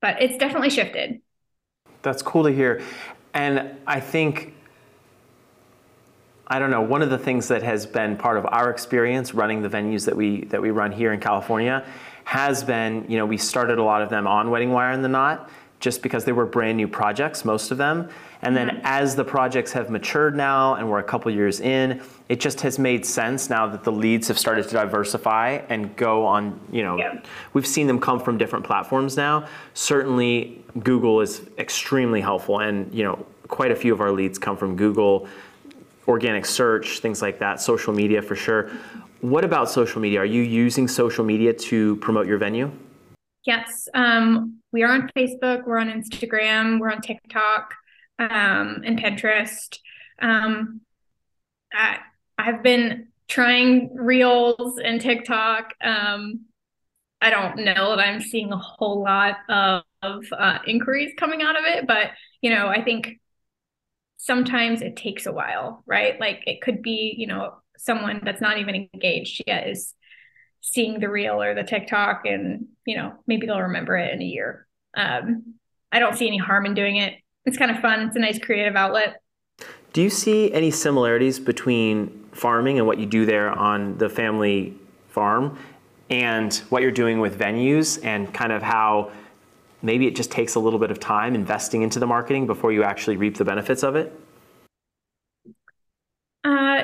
but 0.00 0.22
it's 0.22 0.38
definitely 0.38 0.70
shifted. 0.70 1.20
That's 2.02 2.22
cool 2.22 2.44
to 2.44 2.50
hear. 2.50 2.82
And 3.34 3.76
I 3.86 4.00
think, 4.00 4.54
I 6.46 6.58
don't 6.58 6.70
know, 6.70 6.82
one 6.82 7.02
of 7.02 7.10
the 7.10 7.18
things 7.18 7.48
that 7.48 7.62
has 7.62 7.86
been 7.86 8.16
part 8.16 8.36
of 8.36 8.46
our 8.46 8.70
experience 8.70 9.34
running 9.34 9.62
the 9.62 9.68
venues 9.68 10.04
that 10.06 10.16
we, 10.16 10.44
that 10.46 10.60
we 10.60 10.70
run 10.70 10.92
here 10.92 11.12
in 11.12 11.20
California 11.20 11.84
has 12.24 12.62
been, 12.62 13.06
you 13.08 13.16
know, 13.16 13.26
we 13.26 13.36
started 13.36 13.78
a 13.78 13.82
lot 13.82 14.02
of 14.02 14.10
them 14.10 14.26
on 14.26 14.50
Wedding 14.50 14.70
Wire 14.70 14.90
and 14.92 15.04
the 15.04 15.08
Knot 15.08 15.50
just 15.82 16.00
because 16.00 16.24
they 16.24 16.30
were 16.30 16.46
brand 16.46 16.76
new 16.76 16.86
projects, 16.86 17.44
most 17.44 17.72
of 17.72 17.76
them. 17.76 18.08
And 18.42 18.56
then 18.56 18.68
mm-hmm. 18.68 18.80
as 18.84 19.16
the 19.16 19.24
projects 19.24 19.72
have 19.72 19.90
matured 19.90 20.36
now 20.36 20.76
and 20.76 20.88
we're 20.88 21.00
a 21.00 21.04
couple 21.04 21.30
years 21.32 21.58
in, 21.58 22.00
it 22.28 22.38
just 22.38 22.60
has 22.60 22.78
made 22.78 23.04
sense 23.04 23.50
now 23.50 23.66
that 23.66 23.82
the 23.82 23.90
leads 23.90 24.28
have 24.28 24.38
started 24.38 24.68
to 24.68 24.70
diversify 24.70 25.60
and 25.68 25.94
go 25.96 26.24
on, 26.24 26.58
you 26.70 26.84
know, 26.84 26.98
yeah. 26.98 27.20
we've 27.52 27.66
seen 27.66 27.88
them 27.88 27.98
come 27.98 28.20
from 28.20 28.38
different 28.38 28.64
platforms 28.64 29.16
now. 29.16 29.48
Certainly 29.74 30.64
Google 30.84 31.20
is 31.20 31.42
extremely 31.58 32.20
helpful 32.20 32.60
and, 32.60 32.94
you 32.94 33.02
know, 33.02 33.26
quite 33.48 33.72
a 33.72 33.76
few 33.76 33.92
of 33.92 34.00
our 34.00 34.12
leads 34.12 34.38
come 34.38 34.56
from 34.56 34.76
Google, 34.76 35.26
organic 36.06 36.46
search, 36.46 37.00
things 37.00 37.20
like 37.20 37.40
that, 37.40 37.60
social 37.60 37.92
media 37.92 38.22
for 38.22 38.36
sure. 38.36 38.70
What 39.20 39.44
about 39.44 39.68
social 39.68 40.00
media? 40.00 40.20
Are 40.20 40.24
you 40.24 40.42
using 40.42 40.86
social 40.86 41.24
media 41.24 41.52
to 41.52 41.96
promote 41.96 42.28
your 42.28 42.38
venue? 42.38 42.70
Yes. 43.44 43.88
Um, 43.92 44.60
we 44.72 44.82
are 44.84 44.92
on 44.92 45.10
Facebook, 45.16 45.66
we're 45.66 45.78
on 45.78 45.90
Instagram, 45.90 46.78
we're 46.78 46.92
on 46.92 47.00
TikTok 47.00 47.74
um, 48.18 48.82
and 48.84 49.00
Pinterest. 49.00 49.78
Um, 50.20 50.80
I, 51.72 51.98
I've 52.38 52.62
been 52.62 53.08
trying 53.28 53.94
Reels 53.96 54.78
and 54.78 55.00
TikTok. 55.00 55.74
Um, 55.82 56.46
I 57.20 57.30
don't 57.30 57.58
know 57.58 57.96
that 57.96 58.00
I'm 58.00 58.20
seeing 58.20 58.52
a 58.52 58.58
whole 58.58 59.02
lot 59.02 59.38
of, 59.48 59.82
of 60.02 60.24
uh, 60.36 60.58
inquiries 60.66 61.12
coming 61.16 61.42
out 61.42 61.58
of 61.58 61.64
it, 61.64 61.86
but 61.86 62.10
you 62.42 62.50
know, 62.50 62.68
I 62.68 62.82
think 62.82 63.20
sometimes 64.18 64.82
it 64.82 64.96
takes 64.96 65.26
a 65.26 65.32
while, 65.32 65.82
right? 65.86 66.18
Like 66.20 66.44
it 66.46 66.60
could 66.60 66.80
be, 66.80 67.14
you 67.16 67.26
know, 67.26 67.54
someone 67.76 68.20
that's 68.22 68.40
not 68.40 68.58
even 68.58 68.88
engaged 68.92 69.42
yet 69.46 69.66
is 69.68 69.94
seeing 70.62 70.98
the 70.98 71.10
reel 71.10 71.42
or 71.42 71.54
the 71.54 71.62
TikTok, 71.62 72.22
and 72.24 72.66
you 72.86 72.96
know, 72.96 73.12
maybe 73.26 73.46
they'll 73.46 73.60
remember 73.60 73.96
it 73.96 74.14
in 74.14 74.22
a 74.22 74.24
year. 74.24 74.66
Um, 74.96 75.54
I 75.92 75.98
don't 75.98 76.16
see 76.16 76.26
any 76.26 76.38
harm 76.38 76.64
in 76.64 76.72
doing 76.72 76.96
it 76.96 77.14
it's 77.44 77.58
kind 77.58 77.70
of 77.70 77.80
fun. 77.80 78.00
It's 78.00 78.16
a 78.16 78.20
nice 78.20 78.38
creative 78.38 78.76
outlet. 78.76 79.20
Do 79.92 80.02
you 80.02 80.10
see 80.10 80.52
any 80.52 80.70
similarities 80.70 81.38
between 81.38 82.28
farming 82.32 82.78
and 82.78 82.86
what 82.86 82.98
you 82.98 83.06
do 83.06 83.26
there 83.26 83.50
on 83.50 83.98
the 83.98 84.08
family 84.08 84.74
farm 85.08 85.58
and 86.08 86.54
what 86.70 86.82
you're 86.82 86.90
doing 86.90 87.20
with 87.20 87.38
venues 87.38 88.02
and 88.04 88.32
kind 88.32 88.52
of 88.52 88.62
how 88.62 89.12
maybe 89.82 90.06
it 90.06 90.16
just 90.16 90.30
takes 90.30 90.54
a 90.54 90.60
little 90.60 90.78
bit 90.78 90.90
of 90.90 91.00
time 91.00 91.34
investing 91.34 91.82
into 91.82 91.98
the 91.98 92.06
marketing 92.06 92.46
before 92.46 92.72
you 92.72 92.84
actually 92.84 93.16
reap 93.16 93.36
the 93.36 93.44
benefits 93.44 93.82
of 93.82 93.96
it? 93.96 94.18
Uh, 96.44 96.82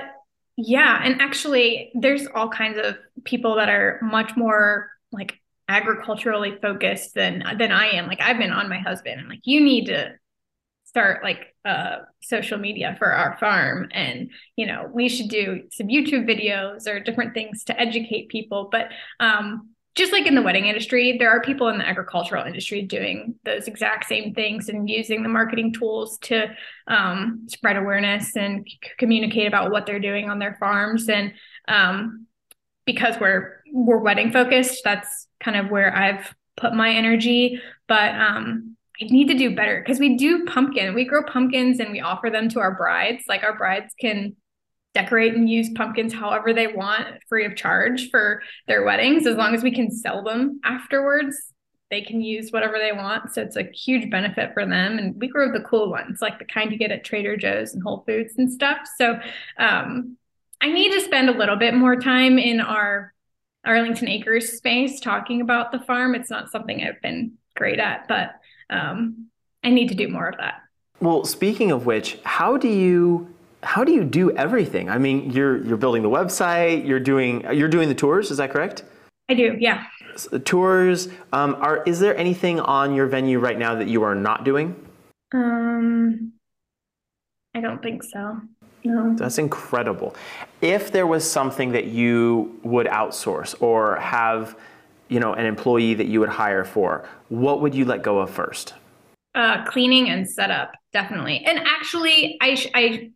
yeah, 0.60 1.00
and 1.04 1.22
actually, 1.22 1.92
there's 1.94 2.26
all 2.26 2.48
kinds 2.48 2.78
of 2.82 2.96
people 3.24 3.54
that 3.56 3.68
are 3.68 4.00
much 4.02 4.36
more 4.36 4.90
like 5.12 5.38
agriculturally 5.68 6.58
focused 6.60 7.14
than 7.14 7.44
than 7.58 7.70
I 7.70 7.90
am. 7.90 8.08
Like 8.08 8.20
I've 8.20 8.38
been 8.38 8.50
on 8.50 8.68
my 8.68 8.80
husband. 8.80 9.20
I'm 9.20 9.28
like, 9.28 9.42
you 9.44 9.60
need 9.60 9.86
to 9.86 10.14
start 10.84 11.22
like 11.22 11.54
uh, 11.64 11.98
social 12.22 12.58
media 12.58 12.96
for 12.98 13.12
our 13.12 13.36
farm 13.38 13.88
and 13.92 14.30
you 14.56 14.66
know 14.66 14.90
we 14.92 15.08
should 15.08 15.28
do 15.28 15.62
some 15.70 15.86
youtube 15.88 16.26
videos 16.26 16.86
or 16.86 16.98
different 16.98 17.34
things 17.34 17.62
to 17.62 17.78
educate 17.78 18.30
people 18.30 18.70
but 18.72 18.88
um, 19.20 19.68
just 19.98 20.12
like 20.12 20.26
in 20.26 20.34
the 20.34 20.42
wedding 20.42 20.66
industry 20.66 21.16
there 21.18 21.30
are 21.30 21.40
people 21.40 21.68
in 21.68 21.78
the 21.78 21.87
agricultural 21.87 22.44
industry 22.44 22.82
doing 22.82 23.34
those 23.44 23.66
exact 23.66 24.06
same 24.06 24.34
things 24.34 24.68
and 24.68 24.88
using 24.88 25.22
the 25.22 25.28
marketing 25.28 25.72
tools 25.72 26.18
to 26.18 26.46
um, 26.87 27.46
spread 27.48 27.76
awareness 27.76 28.37
and 28.37 28.66
c- 28.66 28.78
communicate 28.98 29.46
about 29.46 29.70
what 29.70 29.84
they're 29.87 30.00
doing 30.00 30.30
on 30.30 30.38
their 30.38 30.56
farms 30.58 31.08
and 31.08 31.32
um, 31.68 32.26
because 32.87 33.16
we're 33.20 33.62
we're 33.72 33.98
wedding 33.98 34.32
focused 34.32 34.82
that's 34.82 35.26
kind 35.40 35.56
of 35.56 35.70
where 35.70 35.94
i've 35.94 36.34
put 36.58 36.74
my 36.74 36.90
energy, 36.90 37.61
but 37.87 38.14
um, 38.14 38.76
I 39.00 39.04
need 39.06 39.28
to 39.28 39.34
do 39.34 39.54
better 39.54 39.80
because 39.80 39.98
we 39.98 40.16
do 40.16 40.44
pumpkin. 40.44 40.94
We 40.94 41.04
grow 41.04 41.22
pumpkins 41.22 41.80
and 41.80 41.92
we 41.92 42.00
offer 42.00 42.30
them 42.30 42.48
to 42.50 42.61
our 42.61 42.74
brides. 42.74 43.24
Like 43.28 43.44
our 43.44 43.56
brides 43.56 43.94
can 43.98 44.37
decorate 44.98 45.34
and 45.34 45.48
use 45.48 45.70
pumpkins 45.74 46.12
however 46.12 46.52
they 46.52 46.66
want 46.66 47.06
free 47.28 47.44
of 47.44 47.54
charge 47.54 48.11
for 48.11 48.42
their 48.66 48.84
weddings. 48.84 49.26
As 49.26 49.37
long 49.37 49.54
as 49.54 49.62
we 49.62 49.70
can 49.70 49.90
sell 49.90 50.22
them 50.22 50.61
afterwards 50.64 51.37
they 51.90 52.02
can 52.02 52.20
use 52.20 52.50
whatever 52.50 52.78
they 52.78 52.92
want. 52.92 53.32
So 53.32 53.42
it's 53.42 53.56
a 53.56 53.62
huge 53.62 54.11
benefit 54.11 54.52
for 54.52 54.66
them. 54.66 54.98
And 54.98 55.18
we 55.18 55.28
grow 55.28 55.50
the 55.50 55.64
cool 55.64 55.90
ones 55.90 56.20
like 56.20 56.38
the 56.38 56.44
kind 56.44 56.70
you 56.70 56.78
get 56.78 56.90
at 56.90 57.04
trader 57.04 57.37
joe's 57.37 57.72
and 57.72 57.82
whole 57.82 58.04
foods 58.06 58.34
and 58.37 58.50
stuff. 58.50 58.78
So 58.96 59.18
um, 59.58 60.16
i 60.61 60.70
need 60.70 60.92
to 60.92 61.00
spend 61.00 61.28
a 61.28 61.38
little 61.38 61.56
bit 61.56 61.72
more 61.72 61.94
time 61.94 62.37
in 62.37 62.61
our 62.61 63.14
arlington 63.64 64.08
acres 64.08 64.56
space 64.56 64.98
talking 65.00 65.40
about 65.40 65.70
the 65.72 65.78
farm. 65.78 66.14
It's 66.14 66.30
not 66.30 66.50
something 66.50 66.82
i've 66.82 67.00
been 67.00 67.34
great 67.56 67.78
at 67.78 68.06
but 68.08 68.32
um, 68.70 69.28
i 69.64 69.70
need 69.70 69.88
to 69.88 69.94
do 69.94 70.08
more 70.08 70.28
of 70.28 70.37
that. 70.38 70.61
Well 71.00 71.24
speaking 71.24 71.70
of 71.70 71.87
which 71.87 72.18
how 72.24 72.56
do 72.56 72.68
you 72.68 73.32
how 73.62 73.84
do 73.84 73.92
you 73.92 74.04
do 74.04 74.30
everything? 74.36 74.88
I 74.88 74.98
mean, 74.98 75.30
you're 75.30 75.64
you're 75.64 75.76
building 75.76 76.02
the 76.02 76.10
website, 76.10 76.86
you're 76.86 77.00
doing 77.00 77.44
you're 77.52 77.68
doing 77.68 77.88
the 77.88 77.94
tours. 77.94 78.30
Is 78.30 78.36
that 78.38 78.50
correct? 78.50 78.84
I 79.28 79.34
do. 79.34 79.56
Yeah. 79.58 79.84
The 80.30 80.38
tours. 80.38 81.08
Um, 81.32 81.56
are 81.56 81.82
is 81.84 82.00
there 82.00 82.16
anything 82.16 82.60
on 82.60 82.94
your 82.94 83.06
venue 83.06 83.38
right 83.38 83.58
now 83.58 83.74
that 83.74 83.88
you 83.88 84.02
are 84.02 84.14
not 84.14 84.44
doing? 84.44 84.74
Um, 85.32 86.32
I 87.54 87.60
don't 87.60 87.82
think 87.82 88.02
so. 88.02 88.40
No. 88.84 89.14
That's 89.16 89.38
incredible. 89.38 90.14
If 90.62 90.92
there 90.92 91.06
was 91.06 91.28
something 91.28 91.72
that 91.72 91.86
you 91.86 92.58
would 92.62 92.86
outsource 92.86 93.54
or 93.60 93.96
have, 93.96 94.56
you 95.08 95.20
know, 95.20 95.34
an 95.34 95.46
employee 95.46 95.94
that 95.94 96.06
you 96.06 96.20
would 96.20 96.28
hire 96.28 96.64
for, 96.64 97.06
what 97.28 97.60
would 97.60 97.74
you 97.74 97.84
let 97.84 98.02
go 98.02 98.18
of 98.20 98.30
first? 98.30 98.74
Uh, 99.34 99.64
cleaning 99.66 100.08
and 100.08 100.28
setup, 100.28 100.72
definitely. 100.92 101.44
And 101.44 101.58
actually, 101.58 102.38
I 102.40 102.54
sh- 102.54 102.70
I 102.74 103.10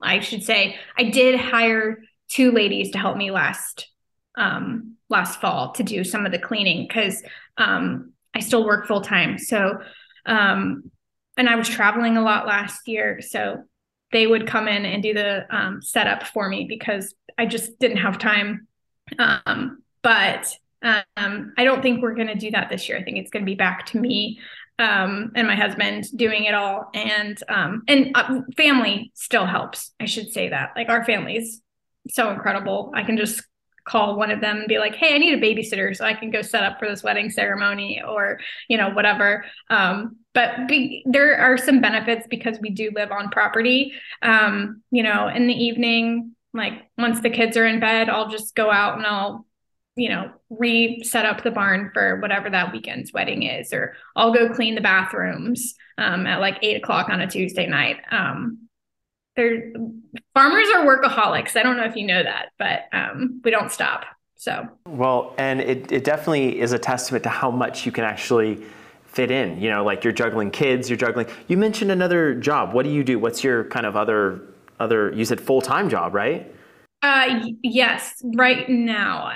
I 0.00 0.20
should 0.20 0.42
say, 0.42 0.76
I 0.96 1.04
did 1.04 1.38
hire 1.38 1.98
two 2.28 2.52
ladies 2.52 2.90
to 2.90 2.98
help 2.98 3.16
me 3.16 3.30
last 3.30 3.88
um, 4.36 4.96
last 5.08 5.40
fall 5.40 5.72
to 5.72 5.82
do 5.82 6.04
some 6.04 6.26
of 6.26 6.32
the 6.32 6.38
cleaning 6.38 6.86
because 6.86 7.22
um, 7.56 8.12
I 8.34 8.40
still 8.40 8.66
work 8.66 8.86
full 8.86 9.00
time. 9.00 9.38
So, 9.38 9.78
um, 10.26 10.90
and 11.36 11.48
I 11.48 11.56
was 11.56 11.68
traveling 11.68 12.16
a 12.16 12.22
lot 12.22 12.46
last 12.46 12.86
year, 12.86 13.20
so 13.22 13.64
they 14.12 14.26
would 14.26 14.46
come 14.46 14.68
in 14.68 14.84
and 14.84 15.02
do 15.02 15.14
the 15.14 15.46
um, 15.54 15.80
setup 15.82 16.24
for 16.24 16.48
me 16.48 16.66
because 16.68 17.14
I 17.38 17.46
just 17.46 17.78
didn't 17.78 17.98
have 17.98 18.18
time. 18.18 18.66
Um, 19.18 19.82
but 20.02 20.54
um, 20.82 21.52
I 21.56 21.64
don't 21.64 21.82
think 21.82 22.02
we're 22.02 22.14
going 22.14 22.28
to 22.28 22.34
do 22.34 22.50
that 22.52 22.68
this 22.68 22.88
year. 22.88 22.98
I 22.98 23.02
think 23.02 23.16
it's 23.18 23.30
going 23.30 23.44
to 23.44 23.50
be 23.50 23.56
back 23.56 23.86
to 23.86 23.98
me 23.98 24.38
um, 24.78 25.32
and 25.34 25.46
my 25.46 25.56
husband 25.56 26.04
doing 26.14 26.44
it 26.44 26.54
all, 26.54 26.90
and 26.94 27.38
um, 27.48 27.82
and 27.88 28.10
uh, 28.14 28.40
family 28.56 29.12
still 29.14 29.46
helps. 29.46 29.92
I 30.00 30.06
should 30.06 30.32
say 30.32 30.50
that. 30.50 30.72
Like 30.76 30.88
our 30.88 31.04
family 31.04 31.36
is 31.36 31.62
so 32.10 32.30
incredible. 32.30 32.92
I 32.94 33.02
can 33.02 33.16
just 33.16 33.42
call 33.86 34.16
one 34.16 34.30
of 34.30 34.40
them 34.40 34.58
and 34.58 34.68
be 34.68 34.78
like, 34.78 34.94
"Hey, 34.94 35.14
I 35.14 35.18
need 35.18 35.34
a 35.34 35.40
babysitter 35.40 35.96
so 35.96 36.04
I 36.04 36.12
can 36.12 36.30
go 36.30 36.42
set 36.42 36.62
up 36.62 36.78
for 36.78 36.88
this 36.88 37.02
wedding 37.02 37.30
ceremony," 37.30 38.02
or 38.06 38.38
you 38.68 38.76
know 38.76 38.90
whatever. 38.90 39.44
Um, 39.70 40.16
but 40.34 40.68
be, 40.68 41.02
there 41.06 41.38
are 41.38 41.56
some 41.56 41.80
benefits 41.80 42.26
because 42.28 42.58
we 42.60 42.70
do 42.70 42.90
live 42.94 43.10
on 43.10 43.30
property. 43.30 43.94
Um, 44.22 44.82
you 44.90 45.02
know, 45.02 45.28
in 45.28 45.46
the 45.46 45.54
evening, 45.54 46.36
like 46.52 46.74
once 46.98 47.20
the 47.20 47.30
kids 47.30 47.56
are 47.56 47.66
in 47.66 47.80
bed, 47.80 48.10
I'll 48.10 48.28
just 48.28 48.54
go 48.54 48.70
out 48.70 48.98
and 48.98 49.06
I'll 49.06 49.46
you 49.96 50.10
know, 50.10 50.30
re-set 50.50 51.24
up 51.24 51.42
the 51.42 51.50
barn 51.50 51.90
for 51.94 52.20
whatever 52.20 52.50
that 52.50 52.72
weekend's 52.72 53.12
wedding 53.12 53.42
is, 53.42 53.72
or 53.72 53.94
I'll 54.14 54.32
go 54.32 54.52
clean 54.52 54.74
the 54.74 54.80
bathrooms 54.80 55.74
um, 55.98 56.26
at 56.26 56.40
like 56.40 56.58
eight 56.62 56.76
o'clock 56.76 57.08
on 57.08 57.20
a 57.20 57.26
Tuesday 57.26 57.66
night. 57.66 57.96
Um, 58.10 58.68
farmers 59.36 60.68
are 60.74 60.84
workaholics. 60.84 61.56
I 61.56 61.62
don't 61.62 61.76
know 61.76 61.84
if 61.84 61.96
you 61.96 62.06
know 62.06 62.22
that, 62.22 62.50
but 62.58 62.84
um, 62.92 63.40
we 63.42 63.50
don't 63.50 63.72
stop. 63.72 64.04
So 64.36 64.68
well, 64.86 65.34
and 65.38 65.60
it, 65.60 65.90
it 65.90 66.04
definitely 66.04 66.60
is 66.60 66.72
a 66.72 66.78
testament 66.78 67.24
to 67.24 67.30
how 67.30 67.50
much 67.50 67.86
you 67.86 67.92
can 67.92 68.04
actually 68.04 68.62
fit 69.06 69.30
in. 69.30 69.60
You 69.60 69.70
know, 69.70 69.82
like 69.82 70.04
you're 70.04 70.12
juggling 70.12 70.50
kids, 70.50 70.90
you're 70.90 70.98
juggling. 70.98 71.26
You 71.48 71.56
mentioned 71.56 71.90
another 71.90 72.34
job. 72.34 72.74
What 72.74 72.84
do 72.84 72.90
you 72.90 73.02
do? 73.02 73.18
What's 73.18 73.42
your 73.42 73.64
kind 73.64 73.86
of 73.86 73.96
other 73.96 74.42
other? 74.78 75.10
You 75.12 75.24
said 75.24 75.40
full 75.40 75.62
time 75.62 75.88
job, 75.88 76.14
right? 76.14 76.52
Uh, 77.06 77.44
yes, 77.62 78.20
right 78.34 78.68
now. 78.68 79.32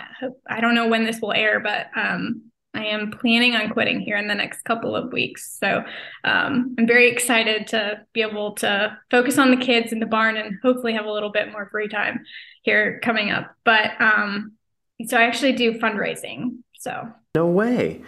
I 0.48 0.60
don't 0.60 0.74
know 0.74 0.88
when 0.88 1.04
this 1.04 1.20
will 1.20 1.32
air, 1.32 1.60
but 1.60 1.86
um, 1.94 2.50
I 2.74 2.86
am 2.86 3.12
planning 3.12 3.54
on 3.54 3.70
quitting 3.70 4.00
here 4.00 4.16
in 4.16 4.26
the 4.26 4.34
next 4.34 4.62
couple 4.62 4.96
of 4.96 5.12
weeks. 5.12 5.56
So 5.60 5.84
um, 6.24 6.74
I'm 6.76 6.86
very 6.88 7.08
excited 7.08 7.68
to 7.68 8.04
be 8.12 8.22
able 8.22 8.56
to 8.56 8.98
focus 9.08 9.38
on 9.38 9.52
the 9.52 9.56
kids 9.56 9.92
in 9.92 10.00
the 10.00 10.06
barn 10.06 10.36
and 10.36 10.58
hopefully 10.64 10.94
have 10.94 11.04
a 11.04 11.12
little 11.12 11.30
bit 11.30 11.52
more 11.52 11.68
free 11.70 11.86
time 11.86 12.24
here 12.62 12.98
coming 13.04 13.30
up. 13.30 13.54
But 13.64 13.92
um, 14.00 14.52
so 15.06 15.16
I 15.16 15.22
actually 15.22 15.52
do 15.52 15.78
fundraising. 15.78 16.58
So 16.80 17.08
no 17.36 17.46
way. 17.46 18.02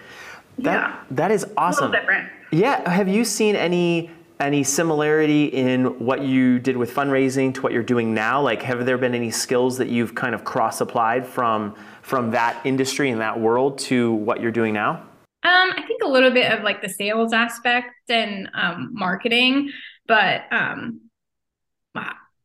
That 0.58 0.72
yeah. 0.72 1.04
that 1.12 1.30
is 1.30 1.46
awesome. 1.56 1.84
A 1.84 1.86
little 1.86 2.00
different. 2.00 2.28
Yeah. 2.50 2.88
Have 2.90 3.06
you 3.06 3.24
seen 3.24 3.54
any 3.54 4.10
any 4.42 4.64
similarity 4.64 5.46
in 5.46 5.98
what 5.98 6.22
you 6.22 6.58
did 6.58 6.76
with 6.76 6.92
fundraising 6.92 7.54
to 7.54 7.62
what 7.62 7.72
you're 7.72 7.82
doing 7.82 8.12
now? 8.12 8.40
Like, 8.42 8.62
have 8.62 8.84
there 8.84 8.98
been 8.98 9.14
any 9.14 9.30
skills 9.30 9.78
that 9.78 9.88
you've 9.88 10.14
kind 10.14 10.34
of 10.34 10.44
cross 10.44 10.80
applied 10.80 11.26
from 11.26 11.74
from 12.02 12.32
that 12.32 12.60
industry 12.66 13.10
and 13.10 13.20
that 13.20 13.38
world 13.38 13.78
to 13.78 14.12
what 14.12 14.40
you're 14.40 14.50
doing 14.50 14.74
now? 14.74 15.02
Um, 15.44 15.72
I 15.76 15.82
think 15.86 16.02
a 16.02 16.08
little 16.08 16.30
bit 16.30 16.52
of 16.52 16.62
like 16.62 16.82
the 16.82 16.88
sales 16.88 17.32
aspect 17.32 17.94
and 18.08 18.48
um, 18.54 18.90
marketing, 18.92 19.70
but 20.06 20.42
um, 20.52 21.00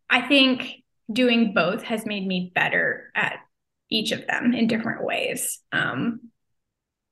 I 0.10 0.22
think 0.22 0.84
doing 1.12 1.54
both 1.54 1.84
has 1.84 2.06
made 2.06 2.26
me 2.26 2.52
better 2.54 3.12
at 3.16 3.40
each 3.90 4.12
of 4.12 4.26
them 4.28 4.54
in 4.54 4.68
different 4.68 5.04
ways. 5.04 5.60
Um, 5.72 6.32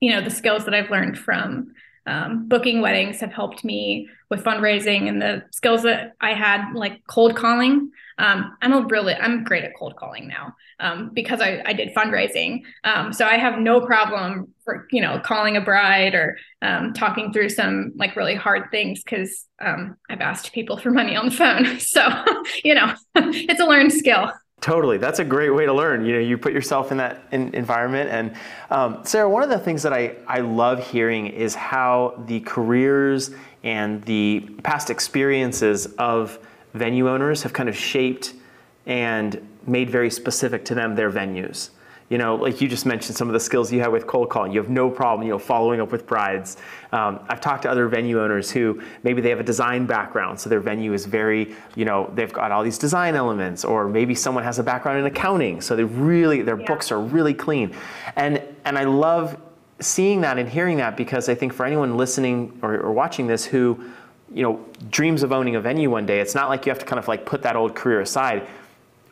you 0.00 0.12
know, 0.12 0.20
the 0.20 0.30
skills 0.30 0.64
that 0.64 0.74
I've 0.74 0.90
learned 0.90 1.18
from 1.18 1.72
um, 2.06 2.48
booking 2.48 2.80
weddings 2.80 3.20
have 3.20 3.32
helped 3.32 3.64
me 3.64 4.08
with 4.30 4.44
fundraising 4.44 5.08
and 5.08 5.20
the 5.20 5.42
skills 5.50 5.82
that 5.82 6.12
I 6.20 6.34
had, 6.34 6.72
like 6.72 7.02
cold 7.06 7.36
calling. 7.36 7.90
Um, 8.18 8.56
I'm 8.62 8.72
a 8.72 8.86
really, 8.86 9.14
I'm 9.14 9.44
great 9.44 9.64
at 9.64 9.76
cold 9.76 9.96
calling 9.96 10.26
now 10.26 10.54
um, 10.80 11.10
because 11.12 11.40
I, 11.40 11.62
I 11.64 11.72
did 11.72 11.94
fundraising. 11.94 12.62
Um, 12.84 13.12
so 13.12 13.26
I 13.26 13.36
have 13.36 13.58
no 13.58 13.84
problem 13.84 14.54
for, 14.64 14.86
you 14.90 15.02
know, 15.02 15.20
calling 15.20 15.56
a 15.56 15.60
bride 15.60 16.14
or 16.14 16.38
um, 16.62 16.92
talking 16.92 17.32
through 17.32 17.50
some 17.50 17.92
like 17.96 18.16
really 18.16 18.34
hard 18.34 18.70
things 18.70 19.02
because 19.02 19.46
um, 19.60 19.96
I've 20.08 20.20
asked 20.20 20.52
people 20.52 20.76
for 20.76 20.90
money 20.90 21.16
on 21.16 21.26
the 21.26 21.30
phone. 21.30 21.78
So, 21.86 22.08
you 22.64 22.74
know, 22.74 22.94
it's 23.14 23.60
a 23.60 23.66
learned 23.66 23.92
skill. 23.92 24.32
Totally, 24.60 24.98
that's 24.98 25.18
a 25.20 25.24
great 25.24 25.50
way 25.50 25.66
to 25.66 25.72
learn. 25.72 26.04
You 26.04 26.14
know, 26.14 26.18
you 26.18 26.36
put 26.36 26.52
yourself 26.52 26.90
in 26.90 26.96
that 26.96 27.22
in 27.30 27.54
environment. 27.54 28.10
And 28.10 28.34
um, 28.70 29.04
Sarah, 29.04 29.28
one 29.28 29.42
of 29.42 29.48
the 29.48 29.58
things 29.58 29.82
that 29.82 29.92
I 29.92 30.16
I 30.26 30.40
love 30.40 30.84
hearing 30.84 31.26
is 31.28 31.54
how 31.54 32.20
the 32.26 32.40
careers 32.40 33.30
and 33.62 34.02
the 34.04 34.40
past 34.64 34.90
experiences 34.90 35.86
of 35.98 36.38
venue 36.74 37.08
owners 37.08 37.42
have 37.42 37.52
kind 37.52 37.68
of 37.68 37.76
shaped 37.76 38.34
and 38.86 39.46
made 39.66 39.90
very 39.90 40.10
specific 40.10 40.64
to 40.64 40.74
them 40.74 40.94
their 40.94 41.12
venues 41.12 41.70
you 42.08 42.18
know, 42.18 42.36
like 42.36 42.60
you 42.60 42.68
just 42.68 42.86
mentioned 42.86 43.16
some 43.16 43.28
of 43.28 43.34
the 43.34 43.40
skills 43.40 43.72
you 43.72 43.80
have 43.80 43.90
with 43.90 44.06
cold 44.06 44.30
calling. 44.30 44.52
You 44.52 44.60
have 44.60 44.70
no 44.70 44.88
problem, 44.88 45.26
you 45.26 45.32
know, 45.32 45.38
following 45.38 45.80
up 45.80 45.90
with 45.90 46.06
brides. 46.06 46.56
Um, 46.92 47.18
I've 47.28 47.40
talked 47.40 47.62
to 47.62 47.70
other 47.70 47.88
venue 47.88 48.22
owners 48.22 48.50
who 48.50 48.80
maybe 49.02 49.20
they 49.20 49.30
have 49.30 49.40
a 49.40 49.44
design 49.44 49.86
background, 49.86 50.38
so 50.38 50.48
their 50.48 50.60
venue 50.60 50.92
is 50.92 51.04
very, 51.04 51.54
you 51.74 51.84
know, 51.84 52.10
they've 52.14 52.32
got 52.32 52.52
all 52.52 52.62
these 52.62 52.78
design 52.78 53.16
elements, 53.16 53.64
or 53.64 53.88
maybe 53.88 54.14
someone 54.14 54.44
has 54.44 54.58
a 54.58 54.62
background 54.62 55.00
in 55.00 55.06
accounting, 55.06 55.60
so 55.60 55.74
they 55.74 55.84
really 55.84 56.42
their 56.42 56.58
yeah. 56.58 56.66
books 56.66 56.92
are 56.92 57.00
really 57.00 57.34
clean, 57.34 57.74
and 58.14 58.40
and 58.64 58.78
I 58.78 58.84
love 58.84 59.36
seeing 59.80 60.20
that 60.22 60.38
and 60.38 60.48
hearing 60.48 60.76
that 60.78 60.96
because 60.96 61.28
I 61.28 61.34
think 61.34 61.52
for 61.52 61.66
anyone 61.66 61.96
listening 61.96 62.58
or, 62.62 62.80
or 62.80 62.92
watching 62.92 63.26
this 63.26 63.44
who, 63.44 63.78
you 64.32 64.42
know, 64.42 64.64
dreams 64.90 65.22
of 65.22 65.32
owning 65.32 65.56
a 65.56 65.60
venue 65.60 65.90
one 65.90 66.06
day, 66.06 66.20
it's 66.20 66.34
not 66.34 66.48
like 66.48 66.64
you 66.64 66.70
have 66.70 66.78
to 66.78 66.86
kind 66.86 66.98
of 66.98 67.08
like 67.08 67.26
put 67.26 67.42
that 67.42 67.56
old 67.56 67.74
career 67.74 68.00
aside 68.00 68.46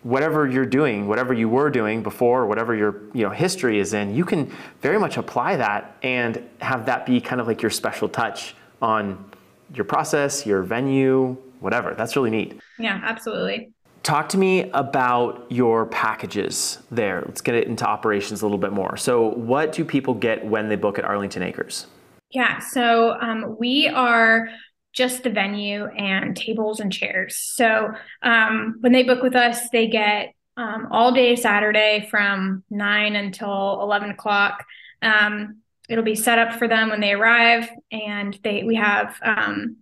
whatever 0.04 0.46
you're 0.46 0.66
doing, 0.66 1.08
whatever 1.08 1.34
you 1.34 1.48
were 1.48 1.70
doing 1.70 2.02
before, 2.02 2.46
whatever 2.46 2.74
your 2.74 3.02
you 3.12 3.22
know 3.22 3.30
history 3.30 3.80
is 3.80 3.92
in, 3.92 4.14
you 4.14 4.24
can 4.24 4.52
very 4.80 4.98
much 4.98 5.16
apply 5.16 5.56
that 5.56 5.96
and 6.02 6.48
have 6.60 6.86
that 6.86 7.04
be 7.04 7.20
kind 7.20 7.40
of 7.40 7.48
like 7.48 7.60
your 7.60 7.70
special 7.70 8.08
touch 8.08 8.54
on 8.80 9.32
your 9.74 9.84
process, 9.84 10.46
your 10.46 10.62
venue, 10.62 11.36
whatever. 11.60 11.94
That's 11.94 12.14
really 12.14 12.30
neat. 12.30 12.60
Yeah, 12.78 13.00
absolutely. 13.02 13.70
Talk 14.02 14.28
to 14.30 14.38
me 14.38 14.70
about 14.72 15.46
your 15.50 15.86
packages 15.86 16.78
there. 16.90 17.24
Let's 17.26 17.40
get 17.40 17.54
it 17.54 17.66
into 17.66 17.86
operations 17.86 18.42
a 18.42 18.44
little 18.44 18.58
bit 18.58 18.72
more. 18.72 18.98
So, 18.98 19.28
what 19.30 19.72
do 19.72 19.84
people 19.84 20.12
get 20.12 20.44
when 20.44 20.68
they 20.68 20.76
book 20.76 20.98
at 20.98 21.06
Arlington 21.06 21.42
Acres? 21.42 21.86
Yeah, 22.30 22.58
so 22.58 23.18
um, 23.20 23.56
we 23.58 23.88
are 23.88 24.48
just 24.94 25.24
the 25.24 25.30
venue 25.30 25.86
and 25.86 26.36
tables 26.36 26.80
and 26.80 26.92
chairs. 26.92 27.36
So 27.36 27.92
um, 28.22 28.76
when 28.80 28.92
they 28.92 29.02
book 29.02 29.22
with 29.22 29.34
us, 29.34 29.68
they 29.70 29.88
get 29.88 30.34
um, 30.56 30.88
all 30.90 31.12
day 31.12 31.34
Saturday 31.36 32.06
from 32.10 32.62
nine 32.70 33.16
until 33.16 33.80
11 33.82 34.10
o'clock. 34.10 34.64
Um, 35.02 35.58
it'll 35.88 36.04
be 36.04 36.14
set 36.14 36.38
up 36.38 36.58
for 36.58 36.68
them 36.68 36.90
when 36.90 37.00
they 37.00 37.12
arrive, 37.12 37.68
and 37.90 38.38
they 38.42 38.62
we 38.62 38.76
have 38.76 39.16
um, 39.22 39.76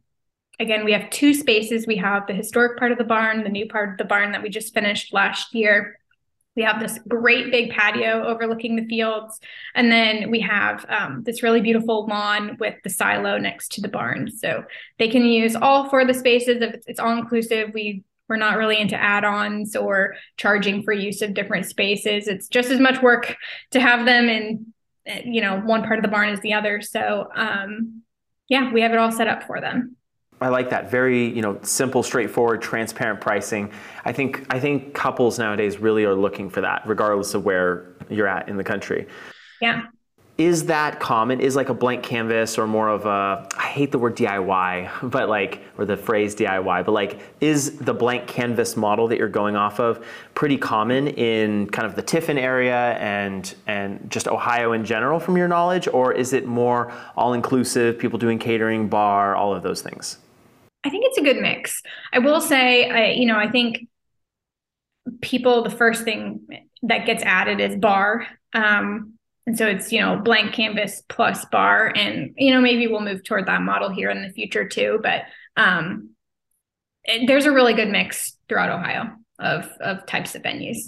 again 0.59 0.85
we 0.85 0.93
have 0.93 1.11
two 1.11 1.35
spaces. 1.35 1.87
We 1.87 1.97
have 1.97 2.27
the 2.27 2.33
historic 2.33 2.79
part 2.79 2.91
of 2.91 2.99
the 2.99 3.05
barn, 3.05 3.45
the 3.45 3.51
new 3.51 3.69
part 3.69 3.91
of 3.91 3.99
the 3.99 4.05
barn 4.05 4.33
that 4.33 4.43
we 4.43 4.49
just 4.49 4.75
finished 4.75 5.13
last 5.13 5.55
year. 5.55 5.99
We 6.55 6.63
have 6.63 6.81
this 6.81 6.99
great 7.09 7.51
big 7.51 7.71
patio 7.71 8.25
overlooking 8.27 8.77
the 8.77 8.87
fields. 8.87 9.41
And 9.75 9.91
then 9.91 10.31
we 10.31 10.41
have 10.41 10.85
um, 10.89 11.23
this 11.25 11.43
really 11.43 11.61
beautiful 11.61 12.07
lawn 12.07 12.57
with 12.61 12.75
the 12.85 12.91
silo 12.91 13.39
next 13.39 13.73
to 13.73 13.81
the 13.81 13.89
barn. 13.89 14.31
So 14.31 14.65
they 14.99 15.09
can 15.09 15.25
use 15.25 15.57
all 15.57 15.89
four 15.89 16.03
of 16.03 16.09
the 16.09 16.15
spaces. 16.15 16.59
It's, 16.87 17.01
all 17.01 17.17
inclusive, 17.17 17.71
we 17.73 18.05
we're 18.29 18.37
not 18.37 18.57
really 18.57 18.79
into 18.79 18.97
add-ons 18.97 19.77
or 19.77 20.15
charging 20.37 20.83
for 20.83 20.93
use 20.93 21.21
of 21.23 21.35
different 21.35 21.67
spaces. 21.67 22.29
It's 22.29 22.49
just 22.49 22.71
as 22.71 22.81
much 22.81 23.03
work 23.03 23.37
to 23.73 23.81
have 23.81 24.07
them 24.07 24.29
in, 24.29 24.73
you 25.25 25.43
know, 25.43 25.61
one 25.61 25.83
part 25.83 25.99
of 25.99 26.03
the 26.03 26.09
barn 26.09 26.31
as 26.31 26.41
the 26.41 26.55
other. 26.55 26.81
So 26.81 27.29
um, 27.35 28.03
yeah, 28.49 28.73
we 28.73 28.81
have 28.83 28.93
it 28.93 28.99
all 28.99 29.13
set 29.13 29.29
up 29.29 29.43
for 29.45 29.61
them. 29.61 29.97
I 30.43 30.49
like 30.49 30.71
that. 30.71 30.91
Very, 30.91 31.29
you 31.29 31.43
know, 31.43 31.59
simple, 31.63 32.03
straightforward, 32.03 32.63
transparent 32.63 33.21
pricing. 33.21 33.71
I 34.05 34.13
think 34.13 34.47
I 34.51 34.59
think 34.61 34.95
couples 34.95 35.39
nowadays 35.39 35.79
really 35.79 36.05
are 36.05 36.15
looking 36.15 36.51
for 36.51 36.61
that, 36.61 36.83
regardless 36.87 37.35
of 37.35 37.45
where 37.45 37.95
you're 38.11 38.29
at 38.29 38.49
in 38.49 38.57
the 38.57 38.65
country. 38.65 39.07
Yeah 39.61 39.83
is 40.39 40.65
that 40.67 40.99
common? 40.99 41.41
Is 41.41 41.55
like 41.57 41.69
a 41.69 41.75
blank 41.75 42.03
canvas 42.03 42.59
or 42.59 42.67
more 42.67 42.89
of 42.89 43.05
a, 43.05 43.47
I 43.57 43.67
hate 43.67 43.93
the 43.93 43.99
word 43.99 44.17
DIY, 44.17 44.91
but 45.11 45.29
like, 45.29 45.63
or 45.77 45.85
the 45.85 45.97
phrase 45.97 46.35
DIY, 46.35 46.85
but 46.85 46.93
like, 46.93 47.21
is 47.41 47.79
the 47.79 47.93
blank 47.95 48.27
canvas 48.27 48.77
model 48.77 49.09
that 49.09 49.19
you're 49.19 49.29
going 49.29 49.57
off 49.57 49.79
of 49.79 50.05
pretty 50.35 50.57
common 50.57 51.09
in 51.09 51.69
kind 51.69 51.87
of 51.87 51.95
the 51.97 52.03
Tiffin 52.03 52.39
area 52.39 52.93
and, 52.99 53.55
and 53.67 54.11
just 54.11 54.27
Ohio 54.27 54.73
in 54.73 54.85
general 54.85 55.21
from 55.21 55.37
your 55.37 55.49
knowledge? 55.49 55.87
Or 55.89 56.13
is 56.13 56.33
it 56.33 56.47
more 56.47 56.93
all 57.17 57.35
inclusive, 57.35 57.99
people 57.99 58.19
doing 58.19 58.39
catering, 58.39 58.89
bar, 58.89 59.37
all 59.37 59.55
of 59.55 59.63
those 59.63 59.83
things? 59.83 60.19
I 60.85 60.91
think 60.91 61.05
it's 61.07 61.19
a 61.19 61.23
good 61.23 61.37
mix. 61.37 61.83
I 62.13 62.19
will 62.19 62.41
say, 62.41 62.91
I, 62.91 63.13
you 63.13 63.27
know, 63.27 63.37
I 63.37 63.51
think 63.51 63.87
people, 65.21 65.63
the 65.63 65.71
first 65.71 66.05
thing 66.05 66.47
that 66.83 67.07
gets 67.07 67.23
added 67.23 67.61
is 67.61 67.77
bar. 67.77 68.27
Um, 68.53 69.15
and 69.47 69.57
so 69.57 69.67
it's, 69.67 69.93
you 69.93 70.01
know, 70.01 70.17
blank 70.17 70.55
canvas 70.55 71.03
plus 71.09 71.45
bar. 71.47 71.93
And, 71.95 72.35
you 72.37 72.53
know, 72.53 72.61
maybe 72.61 72.87
we'll 72.87 73.01
move 73.01 73.25
toward 73.25 73.47
that 73.47 73.63
model 73.63 73.91
here 73.91 74.11
in 74.11 74.23
the 74.23 74.31
future 74.31 74.69
too. 74.69 75.01
But 75.03 75.23
um, 75.57 76.11
there's 77.27 77.47
a 77.47 77.53
really 77.53 77.75
good 77.75 77.89
mix 77.89 78.37
throughout 78.49 78.71
Ohio 78.71 79.11
of, 79.39 79.69
of 79.81 80.07
types 80.07 80.35
of 80.35 80.43
venues. 80.43 80.79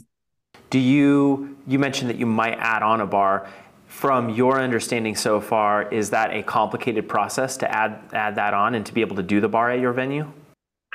Do 0.71 0.79
you, 0.79 1.57
you 1.67 1.79
mentioned 1.79 2.11
that 2.11 2.17
you 2.17 2.27
might 2.27 2.59
add 2.59 2.83
on 2.83 3.01
a 3.01 3.07
bar. 3.07 3.49
From 3.95 4.29
your 4.29 4.61
understanding 4.61 5.15
so 5.15 5.41
far, 5.41 5.89
is 5.89 6.11
that 6.11 6.35
a 6.35 6.43
complicated 6.43 7.09
process 7.09 7.57
to 7.59 7.71
add, 7.71 8.01
add 8.13 8.35
that 8.35 8.53
on 8.53 8.75
and 8.75 8.85
to 8.87 8.93
be 8.93 9.03
able 9.03 9.15
to 9.15 9.23
do 9.23 9.41
the 9.41 9.49
bar 9.49 9.71
at 9.71 9.79
your 9.79 9.93
venue? 9.93 10.25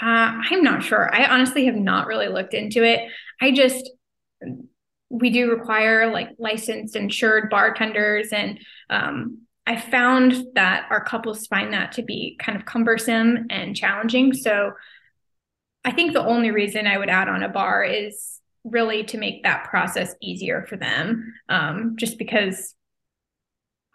Uh, 0.02 0.36
I'm 0.52 0.62
not 0.62 0.84
sure. 0.84 1.10
I 1.16 1.26
honestly 1.26 1.66
have 1.68 1.78
not 1.78 2.08
really 2.08 2.28
looked 2.28 2.54
into 2.54 2.84
it. 2.84 3.10
I 3.42 3.52
just, 3.52 3.90
we 5.10 5.30
do 5.30 5.50
require 5.50 6.12
like 6.12 6.32
licensed 6.38 6.98
insured 6.98 7.50
bartenders 7.50 8.34
and 8.34 8.60
um, 8.90 9.40
i 9.66 9.80
found 9.80 10.46
that 10.54 10.86
our 10.92 11.04
couples 11.04 11.48
find 11.48 11.74
that 11.74 11.94
to 11.94 12.04
be 12.04 12.38
kind 12.40 12.56
of 12.56 12.66
cumbersome 12.66 13.48
and 13.50 13.76
challenging 13.76 14.34
so 14.34 14.72
i 15.84 15.92
think 15.92 16.14
the 16.14 16.24
only 16.24 16.52
reason 16.52 16.86
i 16.86 16.96
would 16.96 17.10
add 17.10 17.28
on 17.28 17.42
a 17.42 17.50
bar 17.50 17.84
is 17.84 18.40
really 18.64 19.04
to 19.04 19.18
make 19.18 19.42
that 19.42 19.64
process 19.64 20.14
easier 20.22 20.66
for 20.70 20.78
them 20.78 21.34
um, 21.50 21.96
just 21.98 22.20
because 22.20 22.76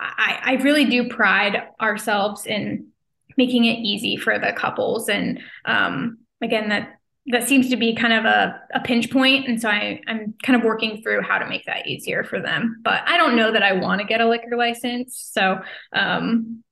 I, 0.01 0.41
I 0.43 0.53
really 0.63 0.85
do 0.85 1.09
pride 1.09 1.69
ourselves 1.81 2.47
in 2.47 2.89
making 3.37 3.65
it 3.65 3.79
easy 3.79 4.17
for 4.17 4.39
the 4.39 4.53
couples. 4.53 5.09
And 5.09 5.41
um, 5.65 6.19
again 6.43 6.69
that 6.69 6.99
that 7.29 7.49
seems 7.49 7.71
to 7.71 7.77
be 7.77 7.95
kind 7.95 8.13
of 8.13 8.27
a, 8.27 8.61
a 8.75 8.81
pinch 8.81 9.11
point. 9.11 9.49
And 9.49 9.59
so 9.61 9.71
I, 9.71 10.01
i'm 10.07 10.35
kind 10.43 10.59
of 10.59 10.63
working 10.63 11.03
through 11.03 11.23
how 11.23 11.39
to 11.39 11.49
make 11.49 11.65
that 11.65 11.87
easier 11.87 12.23
for 12.23 12.41
them. 12.41 12.81
But 12.85 13.03
i 13.07 13.17
don't 13.17 13.37
know 13.37 13.51
that 13.51 13.63
i 13.63 13.73
want 13.73 14.01
to 14.01 14.07
get 14.07 14.21
a 14.21 14.29
liquor 14.29 14.57
license. 14.57 15.31
So 15.33 15.61
um, 15.93 16.63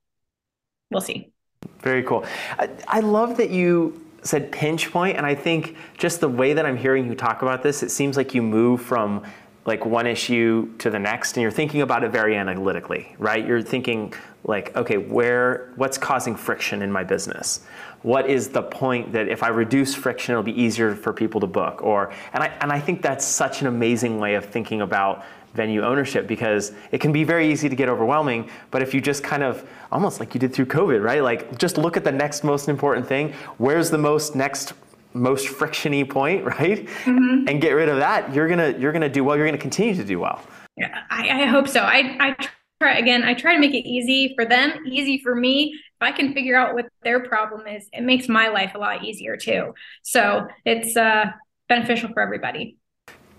we'll 0.90 1.00
see. 1.00 1.32
Very 1.80 2.02
cool. 2.02 2.24
I, 2.58 2.68
I 2.88 3.00
love 3.00 3.36
that 3.38 3.50
you 3.50 4.00
said 4.22 4.52
pinch 4.52 4.90
point. 4.92 5.16
And 5.16 5.26
i 5.26 5.34
think 5.34 5.76
just 5.96 6.20
the 6.20 6.28
way 6.28 6.52
that 6.52 6.66
i'm 6.66 6.76
hearing 6.76 7.06
you 7.06 7.14
talk 7.14 7.42
about 7.42 7.62
this 7.62 7.82
it 7.82 7.90
seems 7.90 8.16
like 8.16 8.34
you 8.34 8.42
move 8.42 8.82
from 8.82 9.24
like 9.64 9.86
one 9.86 10.06
issue 10.06 10.68
to 10.78 10.90
the 10.90 10.98
next 10.98 11.36
and 11.36 11.42
you're 11.42 11.50
thinking 11.50 11.82
about 11.82 12.02
it 12.04 12.10
very 12.10 12.36
analytically 12.36 13.14
right? 13.18 13.46
You're 13.46 13.62
thinking 13.62 14.12
like 14.44 14.74
okay 14.76 14.96
where 14.96 15.72
what's 15.76 15.98
causing 15.98 16.34
friction 16.34 16.82
in 16.82 16.90
my 16.90 17.04
business? 17.04 17.60
What 18.02 18.28
is 18.28 18.48
the 18.48 18.62
point 18.62 19.12
that 19.12 19.28
if 19.28 19.42
i 19.42 19.48
reduce 19.48 19.94
friction 19.94 20.32
it'll 20.32 20.42
be 20.42 20.60
easier 20.60 20.94
for 20.94 21.12
people 21.12 21.40
to 21.40 21.46
book? 21.46 21.82
Or 21.82 22.12
and 22.32 22.42
i 22.42 22.46
and 22.60 22.72
i 22.72 22.80
think 22.80 23.02
that's 23.02 23.24
such 23.24 23.60
an 23.60 23.68
amazing 23.68 24.18
way 24.18 24.34
of 24.34 24.44
thinking 24.44 24.80
about 24.80 25.24
venue 25.54 25.82
ownership 25.82 26.26
because 26.26 26.72
it 26.92 26.98
can 26.98 27.12
be 27.12 27.24
very 27.24 27.52
easy 27.52 27.68
to 27.68 27.76
get 27.76 27.86
overwhelming 27.88 28.48
but 28.70 28.80
if 28.80 28.94
you 28.94 29.02
just 29.02 29.22
kind 29.22 29.42
of 29.42 29.68
almost 29.92 30.18
like 30.18 30.32
you 30.32 30.40
did 30.40 30.52
through 30.52 30.66
covid 30.66 31.02
right? 31.04 31.22
Like 31.22 31.58
just 31.58 31.78
look 31.78 31.96
at 31.96 32.04
the 32.04 32.12
next 32.12 32.42
most 32.42 32.68
important 32.68 33.06
thing. 33.06 33.32
Where's 33.58 33.90
the 33.90 33.98
most 33.98 34.34
next 34.34 34.72
most 35.14 35.46
frictiony 35.48 36.08
point, 36.08 36.44
right? 36.58 36.86
Mm-hmm. 36.86 37.48
And 37.48 37.60
get 37.60 37.72
rid 37.72 37.88
of 37.88 37.98
that, 37.98 38.34
you're 38.34 38.48
gonna 38.48 38.74
you're 38.78 38.92
gonna 38.92 39.08
do 39.08 39.24
well. 39.24 39.36
You're 39.36 39.46
gonna 39.46 39.58
continue 39.58 39.94
to 39.94 40.04
do 40.04 40.20
well. 40.20 40.42
Yeah, 40.76 41.02
I, 41.10 41.42
I 41.42 41.46
hope 41.46 41.68
so. 41.68 41.80
I 41.80 42.16
I 42.20 42.48
try 42.80 42.98
again. 42.98 43.22
I 43.22 43.34
try 43.34 43.54
to 43.54 43.60
make 43.60 43.74
it 43.74 43.86
easy 43.88 44.34
for 44.34 44.44
them, 44.44 44.72
easy 44.86 45.20
for 45.22 45.34
me. 45.34 45.72
If 45.74 46.02
I 46.02 46.12
can 46.12 46.32
figure 46.32 46.56
out 46.56 46.74
what 46.74 46.86
their 47.02 47.20
problem 47.20 47.66
is, 47.66 47.88
it 47.92 48.02
makes 48.02 48.28
my 48.28 48.48
life 48.48 48.72
a 48.74 48.78
lot 48.78 49.04
easier 49.04 49.36
too. 49.36 49.74
So 50.02 50.48
it's 50.64 50.96
uh, 50.96 51.26
beneficial 51.68 52.10
for 52.12 52.20
everybody. 52.20 52.76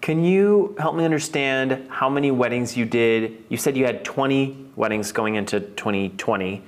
Can 0.03 0.23
you 0.23 0.75
help 0.77 0.95
me 0.95 1.05
understand 1.05 1.87
how 1.89 2.09
many 2.09 2.29
weddings 2.29 2.75
you 2.75 2.83
did? 2.83 3.45
You 3.47 3.55
said 3.55 3.77
you 3.77 3.85
had 3.85 4.03
20 4.03 4.71
weddings 4.75 5.13
going 5.13 5.35
into 5.35 5.61
2020. 5.61 6.61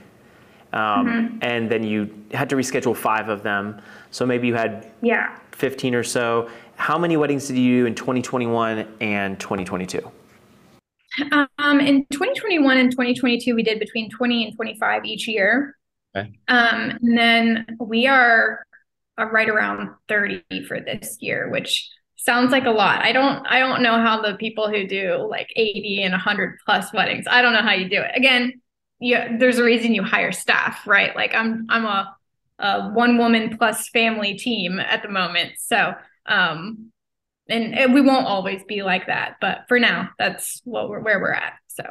Um, 0.76 1.08
mm-hmm. 1.08 1.38
And 1.42 1.72
then 1.72 1.84
you 1.84 2.14
had 2.32 2.50
to 2.50 2.56
reschedule 2.56 2.96
five 2.96 3.30
of 3.30 3.44
them. 3.44 3.82
So 4.12 4.26
maybe 4.26 4.48
you 4.48 4.56
had 4.56 4.92
yeah 5.02 5.38
15 5.54 5.96
or 5.96 6.04
so. 6.04 6.50
How 6.76 6.98
many 6.98 7.16
weddings 7.16 7.48
did 7.48 7.58
you 7.58 7.82
do 7.82 7.86
in 7.86 7.96
2021 7.96 8.88
and 9.00 9.40
2022? 9.40 10.12
Um, 11.32 11.80
in 11.80 12.06
2021 12.12 12.78
and 12.78 12.92
2022, 12.92 13.56
we 13.56 13.64
did 13.64 13.80
between 13.80 14.10
20 14.10 14.48
and 14.48 14.56
25 14.56 15.06
each 15.06 15.28
year. 15.30 15.78
Okay. 16.16 16.30
Um, 16.50 16.92
and 17.02 17.18
then 17.18 17.66
we 17.80 18.06
are 18.08 18.66
uh, 19.18 19.26
right 19.32 19.48
around 19.48 19.90
30 20.10 20.44
for 20.68 20.82
this 20.82 21.18
year, 21.22 21.50
which 21.50 21.90
sounds 22.18 22.52
like 22.52 22.66
a 22.66 22.72
lot. 22.72 23.02
I 23.02 23.14
don't 23.14 23.46
I 23.48 23.60
don't 23.60 23.82
know 23.82 24.02
how 24.02 24.22
the 24.22 24.36
people 24.36 24.70
who 24.70 24.88
do 24.88 25.26
like 25.30 25.48
80 25.56 26.04
and 26.04 26.12
100 26.12 26.58
plus 26.66 26.92
weddings. 26.92 27.26
I 27.30 27.42
don't 27.42 27.54
know 27.54 27.62
how 27.62 27.74
you 27.74 27.90
do 27.90 28.02
it. 28.02 28.12
Again, 28.16 28.62
yeah, 29.00 29.38
there's 29.38 29.58
a 29.58 29.64
reason 29.64 29.94
you 29.94 30.04
hire 30.04 30.32
staff, 30.32 30.88
right? 30.88 31.16
Like 31.16 31.34
I'm 31.34 31.66
I'm 31.70 31.86
a, 31.86 32.16
a 32.60 32.90
one 32.92 33.18
woman 33.18 33.58
plus 33.58 33.90
family 33.90 34.36
team 34.36 34.80
at 34.80 35.02
the 35.02 35.10
moment. 35.10 35.54
So 35.58 35.94
um 36.26 36.92
and, 37.48 37.78
and 37.78 37.94
we 37.94 38.02
won't 38.02 38.26
always 38.26 38.64
be 38.64 38.82
like 38.82 39.06
that, 39.06 39.36
but 39.40 39.66
for 39.68 39.80
now, 39.80 40.10
that's 40.18 40.62
what 40.66 40.90
we're 40.90 41.00
where 41.00 41.20
we're 41.20 41.32
at. 41.32 41.54
So 41.68 41.84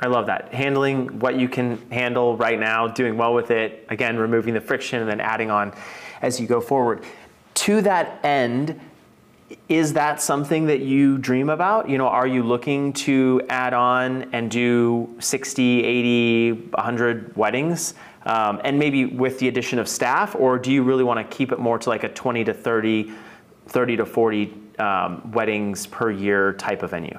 I 0.00 0.06
love 0.06 0.26
that. 0.26 0.52
Handling 0.52 1.20
what 1.20 1.38
you 1.38 1.48
can 1.48 1.90
handle 1.90 2.36
right 2.36 2.58
now, 2.58 2.88
doing 2.88 3.16
well 3.16 3.34
with 3.34 3.50
it, 3.50 3.86
again, 3.88 4.16
removing 4.16 4.54
the 4.54 4.60
friction 4.60 5.00
and 5.00 5.10
then 5.10 5.20
adding 5.20 5.50
on 5.50 5.72
as 6.22 6.40
you 6.40 6.46
go 6.46 6.60
forward. 6.60 7.04
To 7.54 7.80
that 7.82 8.24
end, 8.24 8.80
is 9.68 9.92
that 9.92 10.20
something 10.20 10.66
that 10.66 10.80
you 10.80 11.18
dream 11.18 11.50
about? 11.50 11.88
You 11.88 11.98
know, 11.98 12.08
are 12.08 12.26
you 12.26 12.42
looking 12.42 12.92
to 12.94 13.42
add 13.48 13.74
on 13.74 14.24
and 14.32 14.50
do 14.50 15.14
60, 15.18 15.84
80, 15.84 16.52
100 16.52 17.36
weddings? 17.36 17.94
Um, 18.24 18.60
and 18.64 18.78
maybe 18.78 19.06
with 19.06 19.38
the 19.38 19.46
addition 19.48 19.78
of 19.78 19.88
staff, 19.88 20.34
or 20.34 20.58
do 20.58 20.72
you 20.72 20.82
really 20.82 21.04
want 21.04 21.18
to 21.18 21.36
keep 21.36 21.52
it 21.52 21.60
more 21.60 21.78
to 21.78 21.88
like 21.88 22.02
a 22.02 22.08
20 22.08 22.44
to 22.44 22.52
30, 22.52 23.12
30 23.68 23.96
to 23.96 24.06
40 24.06 24.54
um, 24.78 25.30
weddings 25.30 25.86
per 25.86 26.10
year 26.10 26.52
type 26.54 26.82
of 26.82 26.90
venue? 26.90 27.18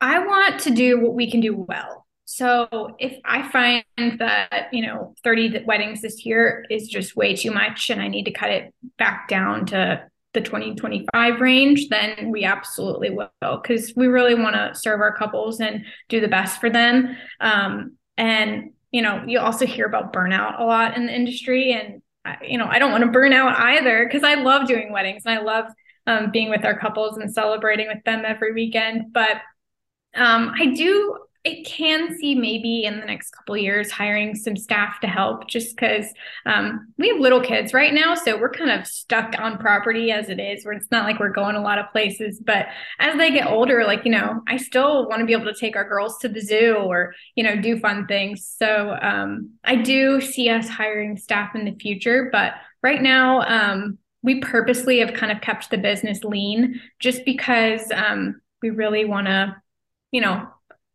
I 0.00 0.18
want 0.18 0.60
to 0.60 0.70
do 0.70 1.00
what 1.00 1.14
we 1.14 1.30
can 1.30 1.40
do 1.40 1.64
well. 1.68 2.06
So 2.24 2.96
if 2.98 3.18
I 3.24 3.48
find 3.50 3.84
that, 4.18 4.68
you 4.72 4.86
know, 4.86 5.14
30 5.22 5.64
weddings 5.64 6.02
this 6.02 6.24
year 6.24 6.64
is 6.70 6.88
just 6.88 7.16
way 7.16 7.36
too 7.36 7.50
much 7.50 7.90
and 7.90 8.00
I 8.00 8.08
need 8.08 8.24
to 8.24 8.30
cut 8.30 8.50
it 8.50 8.74
back 8.98 9.28
down 9.28 9.66
to 9.66 10.02
the 10.34 10.40
2025 10.40 11.40
range, 11.40 11.88
then 11.88 12.30
we 12.30 12.44
absolutely 12.44 13.10
will 13.10 13.30
because 13.40 13.92
we 13.96 14.06
really 14.06 14.34
want 14.34 14.54
to 14.54 14.72
serve 14.74 15.00
our 15.00 15.14
couples 15.14 15.60
and 15.60 15.84
do 16.08 16.20
the 16.20 16.28
best 16.28 16.60
for 16.60 16.70
them. 16.70 17.16
Um, 17.40 17.96
and, 18.16 18.72
you 18.90 19.02
know, 19.02 19.22
you 19.26 19.40
also 19.40 19.66
hear 19.66 19.86
about 19.86 20.12
burnout 20.12 20.60
a 20.60 20.64
lot 20.64 20.96
in 20.96 21.06
the 21.06 21.14
industry. 21.14 21.72
And, 21.72 22.02
you 22.42 22.58
know, 22.58 22.66
I 22.66 22.78
don't 22.78 22.92
want 22.92 23.04
to 23.04 23.10
burn 23.10 23.32
out 23.32 23.58
either 23.58 24.04
because 24.06 24.22
I 24.22 24.34
love 24.34 24.66
doing 24.66 24.92
weddings 24.92 25.24
and 25.26 25.38
I 25.38 25.42
love 25.42 25.66
um, 26.06 26.30
being 26.30 26.50
with 26.50 26.64
our 26.64 26.78
couples 26.78 27.18
and 27.18 27.32
celebrating 27.32 27.88
with 27.88 28.02
them 28.04 28.24
every 28.26 28.52
weekend. 28.52 29.12
But 29.12 29.38
um, 30.14 30.52
I 30.58 30.66
do 30.74 31.18
it 31.44 31.66
can 31.66 32.16
see 32.16 32.36
maybe 32.36 32.84
in 32.84 33.00
the 33.00 33.06
next 33.06 33.30
couple 33.30 33.56
years 33.56 33.90
hiring 33.90 34.34
some 34.34 34.56
staff 34.56 35.00
to 35.00 35.08
help 35.08 35.48
just 35.48 35.74
because 35.74 36.06
um, 36.46 36.92
we 36.98 37.08
have 37.08 37.18
little 37.18 37.40
kids 37.40 37.74
right 37.74 37.92
now 37.92 38.14
so 38.14 38.38
we're 38.38 38.50
kind 38.50 38.70
of 38.70 38.86
stuck 38.86 39.34
on 39.38 39.58
property 39.58 40.12
as 40.12 40.28
it 40.28 40.38
is 40.38 40.64
where 40.64 40.74
it's 40.74 40.90
not 40.90 41.04
like 41.04 41.18
we're 41.18 41.30
going 41.30 41.56
a 41.56 41.62
lot 41.62 41.78
of 41.78 41.90
places 41.90 42.40
but 42.44 42.66
as 43.00 43.16
they 43.16 43.30
get 43.30 43.48
older 43.48 43.84
like 43.84 44.04
you 44.04 44.10
know 44.10 44.40
i 44.46 44.56
still 44.56 45.08
want 45.08 45.20
to 45.20 45.26
be 45.26 45.32
able 45.32 45.44
to 45.44 45.58
take 45.58 45.74
our 45.74 45.88
girls 45.88 46.18
to 46.18 46.28
the 46.28 46.40
zoo 46.40 46.74
or 46.74 47.12
you 47.34 47.42
know 47.42 47.60
do 47.60 47.78
fun 47.78 48.06
things. 48.06 48.54
So 48.58 48.96
um, 49.00 49.50
i 49.64 49.74
do 49.74 50.20
see 50.20 50.48
us 50.48 50.68
hiring 50.68 51.16
staff 51.16 51.54
in 51.54 51.64
the 51.64 51.74
future 51.74 52.28
but 52.30 52.54
right 52.82 53.02
now 53.02 53.42
um, 53.42 53.98
we 54.22 54.40
purposely 54.40 55.00
have 55.00 55.14
kind 55.14 55.32
of 55.32 55.40
kept 55.40 55.70
the 55.70 55.78
business 55.78 56.22
lean 56.22 56.80
just 57.00 57.24
because 57.24 57.90
um, 57.90 58.40
we 58.62 58.70
really 58.70 59.04
want 59.04 59.26
to 59.26 59.56
you 60.12 60.20
know 60.20 60.46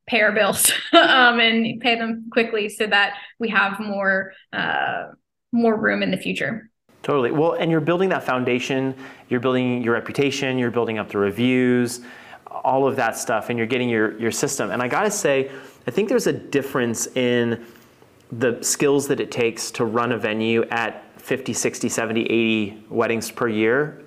pay 0.08 0.22
our 0.22 0.32
bills 0.32 0.72
um, 0.94 1.40
and 1.40 1.80
pay 1.82 1.96
them 1.96 2.30
quickly 2.32 2.70
so 2.70 2.88
that 2.88 3.16
we 3.40 3.50
have 3.50 3.80
more 3.80 4.34
uh, 4.54 5.08
more 5.52 5.80
room 5.80 6.04
in 6.04 6.12
the 6.12 6.18
future. 6.18 6.70
Totally. 7.04 7.32
Well, 7.32 7.54
and 7.54 7.72
you're 7.72 7.80
building 7.80 8.10
that 8.10 8.24
foundation. 8.24 8.96
You're 9.30 9.40
building 9.40 9.82
your 9.82 9.94
reputation. 9.94 10.58
You're 10.58 10.72
building 10.72 10.98
up 10.98 11.10
the 11.10 11.18
reviews, 11.18 12.02
all 12.48 12.88
of 12.88 12.96
that 12.98 13.18
stuff, 13.18 13.50
and 13.50 13.58
you're 13.58 13.68
getting 13.68 13.90
your 13.90 14.18
your 14.20 14.32
system. 14.32 14.72
And 14.72 14.82
I 14.82 14.88
gotta 14.88 15.12
say, 15.12 15.52
I 15.86 15.92
think 15.92 16.10
there's 16.10 16.28
a 16.28 16.34
difference 16.34 17.08
in 17.08 17.66
the 18.32 18.62
skills 18.62 19.08
that 19.08 19.20
it 19.20 19.32
takes 19.32 19.72
to 19.72 19.86
run 19.86 20.12
a 20.12 20.18
venue 20.18 20.64
at 20.66 21.04
50, 21.22 21.54
60, 21.54 21.88
70, 21.88 22.24
80 22.24 22.86
weddings 22.90 23.32
per 23.32 23.48
year 23.48 24.04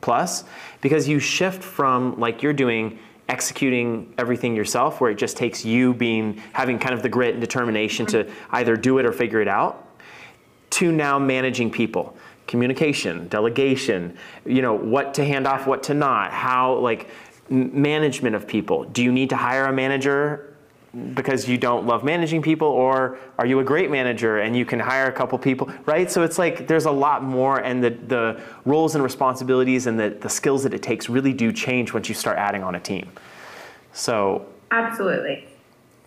plus 0.00 0.44
because 0.82 1.08
you 1.08 1.18
shift 1.18 1.62
from 1.62 2.18
like 2.20 2.42
you're 2.42 2.52
doing 2.52 2.98
executing 3.28 4.12
everything 4.18 4.54
yourself 4.54 5.00
where 5.00 5.10
it 5.10 5.16
just 5.16 5.36
takes 5.36 5.64
you 5.64 5.94
being 5.94 6.40
having 6.52 6.78
kind 6.78 6.94
of 6.94 7.02
the 7.02 7.08
grit 7.08 7.32
and 7.32 7.40
determination 7.40 8.04
to 8.06 8.30
either 8.50 8.76
do 8.76 8.98
it 8.98 9.06
or 9.06 9.12
figure 9.12 9.40
it 9.40 9.48
out 9.48 9.88
to 10.70 10.92
now 10.92 11.18
managing 11.18 11.70
people 11.70 12.16
communication 12.46 13.26
delegation 13.28 14.14
you 14.44 14.60
know 14.60 14.74
what 14.74 15.14
to 15.14 15.24
hand 15.24 15.46
off 15.46 15.66
what 15.66 15.82
to 15.82 15.94
not 15.94 16.30
how 16.30 16.74
like 16.74 17.08
management 17.50 18.34
of 18.34 18.46
people. 18.46 18.84
Do 18.84 19.02
you 19.02 19.12
need 19.12 19.30
to 19.30 19.36
hire 19.36 19.66
a 19.66 19.72
manager 19.72 20.53
because 21.14 21.48
you 21.48 21.58
don't 21.58 21.86
love 21.86 22.04
managing 22.04 22.40
people 22.40 22.68
or 22.68 23.18
are 23.38 23.46
you 23.46 23.58
a 23.58 23.64
great 23.64 23.90
manager 23.90 24.38
and 24.38 24.56
you 24.56 24.64
can 24.64 24.78
hire 24.78 25.06
a 25.06 25.12
couple 25.12 25.36
people 25.38 25.70
right? 25.86 26.10
So 26.10 26.22
it's 26.22 26.38
like 26.38 26.66
there's 26.66 26.84
a 26.84 26.90
lot 26.90 27.22
more 27.22 27.58
and 27.58 27.82
the, 27.82 27.90
the 27.90 28.40
roles 28.64 28.94
and 28.94 29.02
responsibilities 29.02 29.86
and 29.86 29.98
the, 29.98 30.10
the 30.10 30.28
skills 30.28 30.62
that 30.62 30.72
it 30.72 30.82
takes 30.82 31.08
really 31.08 31.32
do 31.32 31.52
change 31.52 31.92
once 31.92 32.08
you 32.08 32.14
start 32.14 32.38
adding 32.38 32.62
on 32.62 32.76
a 32.76 32.80
team. 32.80 33.10
So 33.92 34.46
absolutely. 34.70 35.48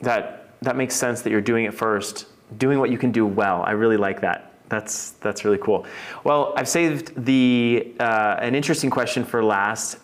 that 0.01 0.49
that 0.61 0.75
makes 0.75 0.95
sense 0.95 1.21
that 1.21 1.29
you're 1.29 1.41
doing 1.41 1.65
it 1.65 1.73
first 1.73 2.27
doing 2.57 2.79
what 2.79 2.89
you 2.89 2.97
can 2.97 3.11
do 3.11 3.25
well. 3.25 3.63
I 3.63 3.71
really 3.71 3.97
like 3.97 4.21
that. 4.21 4.53
That's 4.69 5.11
that's 5.11 5.43
really 5.43 5.57
cool. 5.57 5.85
Well 6.23 6.53
i've 6.55 6.69
saved 6.69 7.25
the 7.25 7.93
uh, 7.99 8.37
an 8.39 8.55
interesting 8.55 8.89
question 8.89 9.25
for 9.25 9.43
last. 9.43 9.97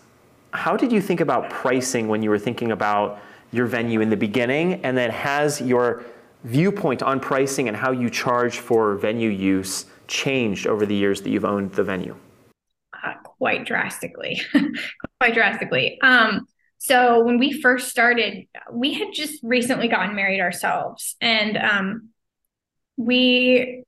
How 0.52 0.76
did 0.76 0.92
you 0.92 1.00
think 1.00 1.20
about 1.20 1.50
pricing 1.50 2.06
when 2.06 2.22
you 2.22 2.30
were 2.30 2.38
thinking 2.38 2.70
about 2.70 3.20
your 3.54 3.66
venue 3.66 4.00
in 4.00 4.10
the 4.10 4.16
beginning 4.16 4.84
and 4.84 4.96
then 4.96 5.10
has 5.10 5.60
your 5.60 6.04
viewpoint 6.44 7.02
on 7.02 7.20
pricing 7.20 7.68
and 7.68 7.76
how 7.76 7.90
you 7.90 8.10
charge 8.10 8.58
for 8.58 8.96
venue 8.96 9.30
use 9.30 9.86
changed 10.06 10.66
over 10.66 10.84
the 10.84 10.94
years 10.94 11.22
that 11.22 11.30
you've 11.30 11.44
owned 11.44 11.72
the 11.72 11.84
venue? 11.84 12.16
Uh, 12.92 13.14
quite 13.22 13.64
drastically, 13.64 14.40
quite 15.20 15.34
drastically. 15.34 15.98
Um, 16.02 16.46
so 16.78 17.24
when 17.24 17.38
we 17.38 17.60
first 17.62 17.88
started, 17.88 18.46
we 18.70 18.92
had 18.94 19.08
just 19.14 19.42
recently 19.42 19.88
gotten 19.88 20.14
married 20.14 20.40
ourselves, 20.40 21.16
and 21.20 21.56
um, 21.56 22.10
we 22.98 23.84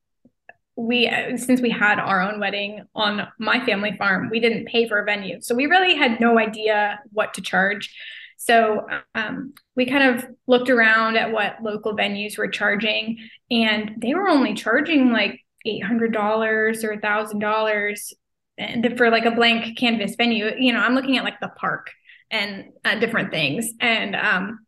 we 0.77 1.11
since 1.37 1.61
we 1.61 1.69
had 1.69 1.99
our 1.99 2.23
own 2.23 2.41
wedding 2.41 2.85
on 2.95 3.29
my 3.39 3.65
family 3.67 3.95
farm, 3.99 4.31
we 4.31 4.41
didn't 4.41 4.67
pay 4.67 4.89
for 4.89 4.99
a 4.99 5.05
venue, 5.05 5.43
so 5.43 5.55
we 5.55 5.67
really 5.67 5.95
had 5.95 6.21
no 6.21 6.39
idea 6.39 7.01
what 7.13 7.35
to 7.35 7.43
charge. 7.43 7.95
So 8.37 8.87
um, 9.15 9.55
we 9.75 9.87
kind 9.87 10.17
of 10.17 10.27
looked 10.47 10.71
around 10.71 11.17
at 11.17 11.33
what 11.33 11.63
local 11.63 11.97
venues 11.97 12.39
were 12.39 12.49
charging, 12.49 13.19
and 13.51 13.95
they 13.99 14.15
were 14.15 14.29
only 14.29 14.55
charging 14.55 15.11
like 15.11 15.41
$800 15.67 16.85
or 16.85 16.97
$1,000 16.97 18.97
for 18.97 19.11
like 19.11 19.25
a 19.25 19.31
blank 19.31 19.77
canvas 19.77 20.15
venue. 20.17 20.51
You 20.59 20.73
know, 20.73 20.81
I'm 20.81 20.95
looking 20.95 21.19
at 21.19 21.25
like 21.25 21.41
the 21.41 21.49
park 21.49 21.91
and 22.31 22.73
uh, 22.85 22.99
different 22.99 23.31
things. 23.31 23.73
And 23.81 24.17
um, 24.17 24.67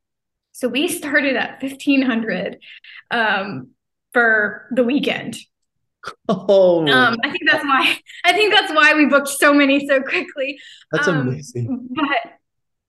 so 0.53 0.69
we 0.69 0.89
started 0.89 1.37
at 1.37 1.63
1500 1.63 2.59
um, 3.11 3.71
for 4.13 4.67
the 4.73 4.85
weekend. 4.85 5.37
Oh, 6.29 6.87
um, 6.89 7.17
I 7.23 7.31
think 7.31 7.43
that's 7.51 7.65
why 7.65 7.99
I 8.25 8.33
think 8.33 8.55
that's 8.55 8.73
why 8.73 8.95
we 8.95 9.07
booked 9.07 9.29
so 9.29 9.53
many 9.53 9.87
so 9.87 10.01
quickly. 10.01 10.59
That's 10.93 11.09
um, 11.09 11.29
amazing. 11.29 11.89
But 11.91 12.38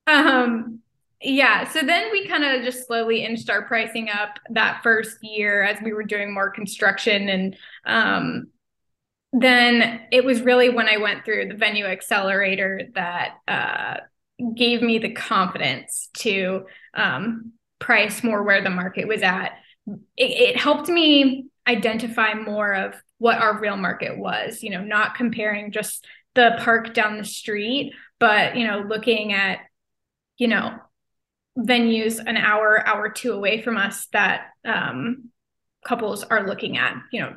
um, 0.09 0.79
yeah. 1.21 1.67
So 1.69 1.81
then 1.81 2.11
we 2.11 2.27
kind 2.27 2.43
of 2.43 2.63
just 2.63 2.87
slowly 2.87 3.25
inched 3.25 3.49
our 3.49 3.63
pricing 3.63 4.09
up 4.09 4.39
that 4.51 4.81
first 4.83 5.17
year 5.21 5.63
as 5.63 5.81
we 5.83 5.93
were 5.93 6.03
doing 6.03 6.33
more 6.33 6.49
construction. 6.49 7.27
And 7.29 7.57
um, 7.85 8.47
then 9.33 10.01
it 10.11 10.23
was 10.23 10.41
really 10.41 10.69
when 10.69 10.87
I 10.87 10.97
went 10.97 11.25
through 11.25 11.49
the 11.49 11.55
venue 11.55 11.85
accelerator 11.85 12.83
that 12.95 13.35
uh, 13.47 13.97
gave 14.55 14.81
me 14.81 14.99
the 14.99 15.11
confidence 15.11 16.09
to 16.19 16.65
um, 16.93 17.51
price 17.79 18.23
more 18.23 18.43
where 18.43 18.63
the 18.63 18.69
market 18.69 19.07
was 19.07 19.21
at. 19.21 19.51
It, 20.15 20.31
it 20.31 20.57
helped 20.57 20.87
me 20.87 21.47
identify 21.67 22.33
more 22.33 22.73
of 22.73 22.95
what 23.17 23.39
our 23.39 23.59
real 23.59 23.77
market 23.77 24.17
was, 24.17 24.63
you 24.63 24.69
know, 24.69 24.81
not 24.81 25.15
comparing 25.15 25.71
just 25.71 26.05
the 26.35 26.57
park 26.59 26.93
down 26.93 27.17
the 27.17 27.25
street, 27.25 27.93
but, 28.19 28.55
you 28.55 28.65
know, 28.65 28.79
looking 28.87 29.33
at 29.33 29.59
you 30.39 30.47
know, 30.47 30.73
venues 31.57 32.19
an 32.25 32.37
hour, 32.37 32.85
hour 32.87 33.09
two 33.09 33.33
away 33.33 33.61
from 33.61 33.77
us 33.77 34.07
that 34.13 34.47
um, 34.65 35.29
couples 35.85 36.23
are 36.23 36.47
looking 36.47 36.77
at. 36.77 36.95
You 37.11 37.21
know, 37.21 37.35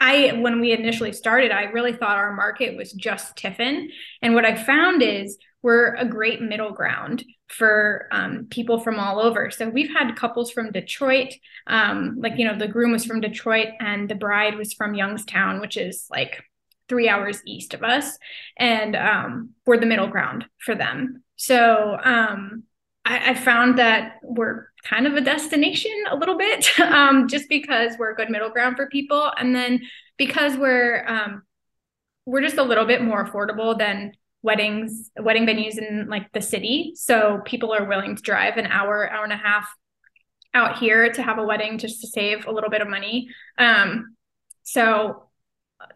I 0.00 0.32
when 0.40 0.60
we 0.60 0.72
initially 0.72 1.12
started, 1.12 1.52
I 1.52 1.64
really 1.64 1.92
thought 1.92 2.16
our 2.16 2.34
market 2.34 2.76
was 2.76 2.92
just 2.92 3.36
Tiffin, 3.36 3.90
and 4.22 4.34
what 4.34 4.44
I 4.44 4.56
found 4.56 5.02
is 5.02 5.38
we're 5.62 5.94
a 5.94 6.04
great 6.04 6.40
middle 6.40 6.72
ground 6.72 7.24
for 7.48 8.08
um, 8.12 8.46
people 8.50 8.80
from 8.80 8.98
all 8.98 9.20
over. 9.20 9.50
So 9.50 9.68
we've 9.68 9.92
had 9.92 10.16
couples 10.16 10.50
from 10.50 10.72
Detroit, 10.72 11.32
um, 11.66 12.16
like 12.18 12.38
you 12.38 12.46
know, 12.46 12.58
the 12.58 12.68
groom 12.68 12.92
was 12.92 13.04
from 13.04 13.20
Detroit 13.20 13.68
and 13.80 14.08
the 14.08 14.14
bride 14.14 14.56
was 14.56 14.72
from 14.72 14.94
Youngstown, 14.94 15.60
which 15.60 15.76
is 15.76 16.06
like 16.10 16.42
three 16.88 17.08
hours 17.08 17.42
east 17.44 17.74
of 17.74 17.82
us, 17.82 18.16
and 18.56 18.96
um, 18.96 19.50
we're 19.66 19.78
the 19.78 19.86
middle 19.86 20.08
ground 20.08 20.46
for 20.58 20.74
them. 20.74 21.22
So 21.36 21.98
um, 22.02 22.64
I, 23.04 23.30
I, 23.30 23.34
found 23.34 23.78
that 23.78 24.16
we're 24.22 24.68
kind 24.84 25.06
of 25.06 25.14
a 25.14 25.20
destination 25.20 25.92
a 26.10 26.16
little 26.16 26.36
bit, 26.36 26.66
um, 26.80 27.28
just 27.28 27.48
because 27.48 27.92
we're 27.98 28.12
a 28.12 28.16
good 28.16 28.30
middle 28.30 28.50
ground 28.50 28.76
for 28.76 28.88
people, 28.88 29.30
and 29.38 29.54
then 29.54 29.82
because 30.16 30.56
we're 30.56 31.06
um, 31.06 31.42
we're 32.24 32.40
just 32.40 32.56
a 32.56 32.62
little 32.62 32.86
bit 32.86 33.02
more 33.02 33.24
affordable 33.24 33.78
than 33.78 34.12
weddings, 34.42 35.10
wedding 35.18 35.46
venues 35.46 35.78
in 35.78 36.08
like 36.08 36.32
the 36.32 36.40
city. 36.40 36.92
So 36.94 37.40
people 37.44 37.72
are 37.74 37.84
willing 37.84 38.16
to 38.16 38.22
drive 38.22 38.56
an 38.56 38.66
hour, 38.66 39.10
hour 39.10 39.24
and 39.24 39.32
a 39.32 39.36
half 39.36 39.68
out 40.54 40.78
here 40.78 41.12
to 41.12 41.22
have 41.22 41.38
a 41.38 41.44
wedding 41.44 41.78
just 41.78 42.00
to 42.00 42.06
save 42.06 42.46
a 42.46 42.50
little 42.50 42.70
bit 42.70 42.80
of 42.80 42.88
money. 42.88 43.28
Um, 43.58 44.16
so 44.62 45.25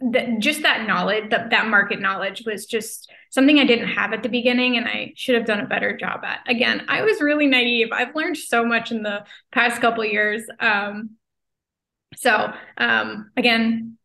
that 0.00 0.38
just 0.38 0.62
that 0.62 0.86
knowledge 0.86 1.30
that 1.30 1.50
that 1.50 1.66
market 1.66 2.00
knowledge 2.00 2.42
was 2.44 2.66
just 2.66 3.10
something 3.30 3.58
i 3.58 3.64
didn't 3.64 3.88
have 3.88 4.12
at 4.12 4.22
the 4.22 4.28
beginning 4.28 4.76
and 4.76 4.86
i 4.86 5.12
should 5.16 5.34
have 5.34 5.46
done 5.46 5.60
a 5.60 5.66
better 5.66 5.96
job 5.96 6.20
at. 6.24 6.40
Again 6.46 6.84
i 6.88 7.02
was 7.02 7.20
really 7.20 7.46
naive. 7.46 7.88
I've 7.92 8.14
learned 8.14 8.36
so 8.36 8.64
much 8.64 8.90
in 8.90 9.02
the 9.02 9.24
past 9.52 9.80
couple 9.80 10.04
years. 10.04 10.44
Um, 10.58 11.10
so 12.16 12.52
um, 12.76 13.30
again 13.36 13.96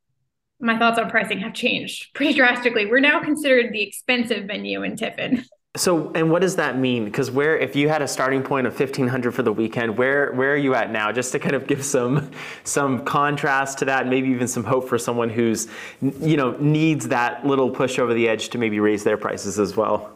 my 0.60 0.80
thoughts 0.80 0.98
on 0.98 1.10
pricing 1.10 1.40
have 1.40 1.54
changed 1.54 2.08
pretty 2.16 2.34
drastically. 2.34 2.86
We're 2.86 3.00
now 3.00 3.22
considered 3.22 3.74
the 3.74 3.82
expensive 3.82 4.46
venue 4.46 4.84
in 4.84 4.96
tiffin 4.96 5.46
So, 5.76 6.12
and 6.16 6.32
what 6.32 6.42
does 6.42 6.56
that 6.56 6.78
mean? 6.78 7.06
Because 7.06 7.30
where, 7.30 7.58
if 7.58 7.76
you 7.76 7.90
had 7.90 8.02
a 8.02 8.08
starting 8.08 8.42
point 8.42 8.66
of 8.66 8.80
1500 8.80 9.34
for 9.34 9.44
the 9.44 9.52
weekend, 9.52 9.98
where 9.98 10.32
where 10.34 10.54
are 10.54 10.58
you 10.58 10.74
at 10.74 10.92
now? 10.92 11.12
Just 11.12 11.32
to 11.34 11.40
kind 11.40 11.56
of 11.56 11.68
give 11.68 11.84
some 11.84 12.32
some 12.64 13.04
contrast 13.04 13.80
to 13.80 13.86
that, 13.86 14.08
maybe 14.08 14.30
even 14.30 14.48
some 14.48 14.64
hope 14.64 14.88
for 14.88 14.98
someone 14.98 15.30
who's, 15.30 15.68
you 16.02 16.38
know, 16.38 16.52
needs 16.60 17.10
that 17.10 17.46
little 17.46 17.70
push 17.70 18.00
over 18.00 18.14
the 18.14 18.28
edge 18.28 18.50
to 18.50 18.58
maybe 18.58 18.80
raise 18.80 19.04
their 19.04 19.18
prices 19.18 19.60
as 19.60 19.76
well. 19.76 20.12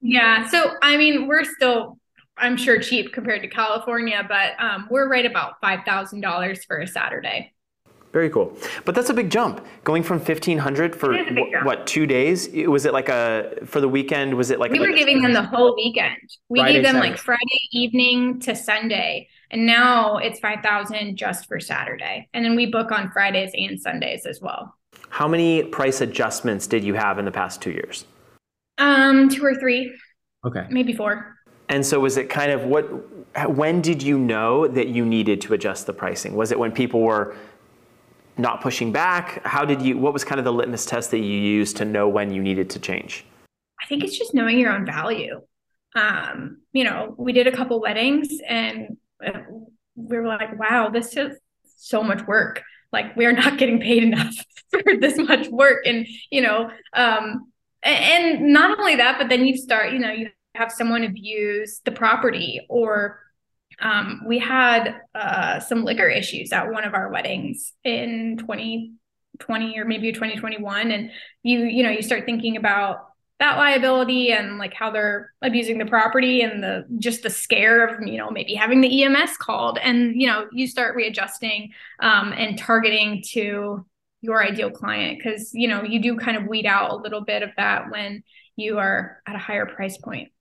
Yeah. 0.00 0.48
So, 0.48 0.74
I 0.82 0.96
mean, 0.96 1.26
we're 1.26 1.44
still, 1.44 1.98
I'm 2.36 2.56
sure, 2.56 2.80
cheap 2.80 3.12
compared 3.12 3.42
to 3.42 3.48
California, 3.48 4.24
but 4.28 4.52
um, 4.58 4.88
we're 4.90 5.08
right 5.08 5.24
about 5.24 5.60
five 5.60 5.80
thousand 5.86 6.20
dollars 6.20 6.64
for 6.64 6.78
a 6.78 6.86
Saturday. 6.86 7.52
Very 8.12 8.28
cool. 8.28 8.56
But 8.84 8.94
that's 8.94 9.08
a 9.08 9.14
big 9.14 9.30
jump. 9.30 9.64
Going 9.84 10.02
from 10.02 10.18
1500 10.18 10.94
for 10.94 11.14
wh- 11.16 11.64
what, 11.64 11.86
2 11.86 12.06
days? 12.06 12.48
Was 12.68 12.84
it 12.84 12.92
like 12.92 13.08
a 13.08 13.54
for 13.64 13.80
the 13.80 13.88
weekend 13.88 14.34
was 14.34 14.50
it 14.50 14.58
like 14.60 14.70
We 14.70 14.78
like 14.78 14.90
were 14.90 14.94
giving 14.96 15.22
them 15.22 15.32
the 15.32 15.42
whole 15.42 15.74
weekend. 15.74 16.16
We 16.50 16.60
Friday, 16.60 16.74
gave 16.74 16.82
them 16.84 16.94
Saturday. 16.96 17.10
like 17.10 17.18
Friday 17.18 17.60
evening 17.72 18.40
to 18.40 18.54
Sunday. 18.54 19.28
And 19.50 19.66
now 19.66 20.18
it's 20.18 20.38
5000 20.40 21.16
just 21.16 21.46
for 21.46 21.58
Saturday. 21.60 22.28
And 22.34 22.44
then 22.44 22.54
we 22.54 22.66
book 22.66 22.92
on 22.92 23.10
Fridays 23.12 23.50
and 23.54 23.80
Sundays 23.80 24.26
as 24.26 24.40
well. 24.40 24.74
How 25.08 25.26
many 25.28 25.62
price 25.62 26.00
adjustments 26.02 26.66
did 26.66 26.84
you 26.84 26.94
have 26.94 27.18
in 27.18 27.24
the 27.24 27.30
past 27.32 27.62
2 27.62 27.70
years? 27.70 28.04
Um 28.78 29.28
two 29.30 29.44
or 29.44 29.54
three, 29.54 29.94
Okay. 30.44 30.66
maybe 30.70 30.92
four. 30.92 31.36
And 31.68 31.84
so 31.86 32.00
was 32.00 32.16
it 32.18 32.28
kind 32.28 32.52
of 32.52 32.64
what 32.64 32.84
when 33.54 33.80
did 33.80 34.02
you 34.02 34.18
know 34.18 34.66
that 34.68 34.88
you 34.88 35.06
needed 35.06 35.40
to 35.42 35.54
adjust 35.54 35.86
the 35.86 35.92
pricing? 35.94 36.34
Was 36.34 36.52
it 36.52 36.58
when 36.58 36.72
people 36.72 37.00
were 37.00 37.34
not 38.38 38.60
pushing 38.60 38.92
back? 38.92 39.44
How 39.44 39.64
did 39.64 39.82
you 39.82 39.98
what 39.98 40.12
was 40.12 40.24
kind 40.24 40.38
of 40.38 40.44
the 40.44 40.52
litmus 40.52 40.86
test 40.86 41.10
that 41.10 41.18
you 41.18 41.38
used 41.38 41.76
to 41.78 41.84
know 41.84 42.08
when 42.08 42.32
you 42.32 42.42
needed 42.42 42.70
to 42.70 42.78
change? 42.78 43.24
I 43.82 43.86
think 43.86 44.04
it's 44.04 44.16
just 44.16 44.34
knowing 44.34 44.58
your 44.58 44.72
own 44.72 44.86
value. 44.86 45.40
Um, 45.94 46.62
you 46.72 46.84
know, 46.84 47.14
we 47.18 47.32
did 47.32 47.46
a 47.46 47.52
couple 47.52 47.80
weddings 47.80 48.28
and 48.48 48.96
uh, 49.24 49.40
we 49.94 50.16
were 50.16 50.26
like, 50.26 50.58
wow, 50.58 50.88
this 50.88 51.16
is 51.16 51.36
so 51.76 52.02
much 52.02 52.26
work. 52.26 52.62
Like 52.92 53.16
we're 53.16 53.32
not 53.32 53.58
getting 53.58 53.80
paid 53.80 54.04
enough 54.04 54.34
for 54.70 54.82
this 55.00 55.18
much 55.18 55.48
work. 55.48 55.86
And, 55.86 56.06
you 56.30 56.40
know, 56.40 56.70
um, 56.94 57.52
and 57.82 58.52
not 58.52 58.78
only 58.78 58.96
that, 58.96 59.18
but 59.18 59.28
then 59.28 59.44
you 59.44 59.56
start, 59.56 59.92
you 59.92 59.98
know, 59.98 60.12
you 60.12 60.30
have 60.54 60.70
someone 60.70 61.02
abuse 61.02 61.80
the 61.84 61.90
property 61.90 62.64
or 62.68 63.21
um, 63.82 64.22
we 64.26 64.38
had 64.38 64.94
uh, 65.14 65.60
some 65.60 65.84
liquor 65.84 66.08
issues 66.08 66.52
at 66.52 66.70
one 66.70 66.84
of 66.84 66.94
our 66.94 67.10
weddings 67.10 67.72
in 67.84 68.36
2020 68.38 69.78
or 69.78 69.84
maybe 69.84 70.12
2021 70.12 70.90
and 70.90 71.10
you 71.42 71.60
you 71.60 71.82
know 71.82 71.90
you 71.90 72.02
start 72.02 72.24
thinking 72.24 72.56
about 72.56 73.08
that 73.42 73.58
liability 73.58 74.30
and 74.30 74.58
like 74.58 74.72
how 74.72 74.88
they're 74.88 75.32
abusing 75.42 75.76
the 75.76 75.84
property 75.84 76.42
and 76.42 76.62
the 76.62 76.86
just 77.00 77.24
the 77.24 77.30
scare 77.30 77.84
of 77.84 78.06
you 78.06 78.16
know 78.16 78.30
maybe 78.30 78.54
having 78.54 78.80
the 78.80 79.02
EMS 79.02 79.36
called. 79.36 79.78
And 79.82 80.14
you 80.14 80.28
know 80.28 80.46
you 80.52 80.68
start 80.68 80.94
readjusting 80.94 81.72
um, 81.98 82.32
and 82.32 82.56
targeting 82.56 83.24
to 83.32 83.84
your 84.20 84.44
ideal 84.44 84.70
client. 84.70 85.18
Because 85.18 85.50
you 85.52 85.66
know 85.66 85.82
you 85.82 86.00
do 86.00 86.16
kind 86.16 86.36
of 86.36 86.46
weed 86.46 86.66
out 86.66 86.92
a 86.92 86.96
little 86.96 87.22
bit 87.22 87.42
of 87.42 87.50
that 87.56 87.90
when 87.90 88.22
you 88.54 88.78
are 88.78 89.20
at 89.26 89.34
a 89.34 89.40
higher 89.40 89.66
price 89.66 89.98
point 89.98 90.31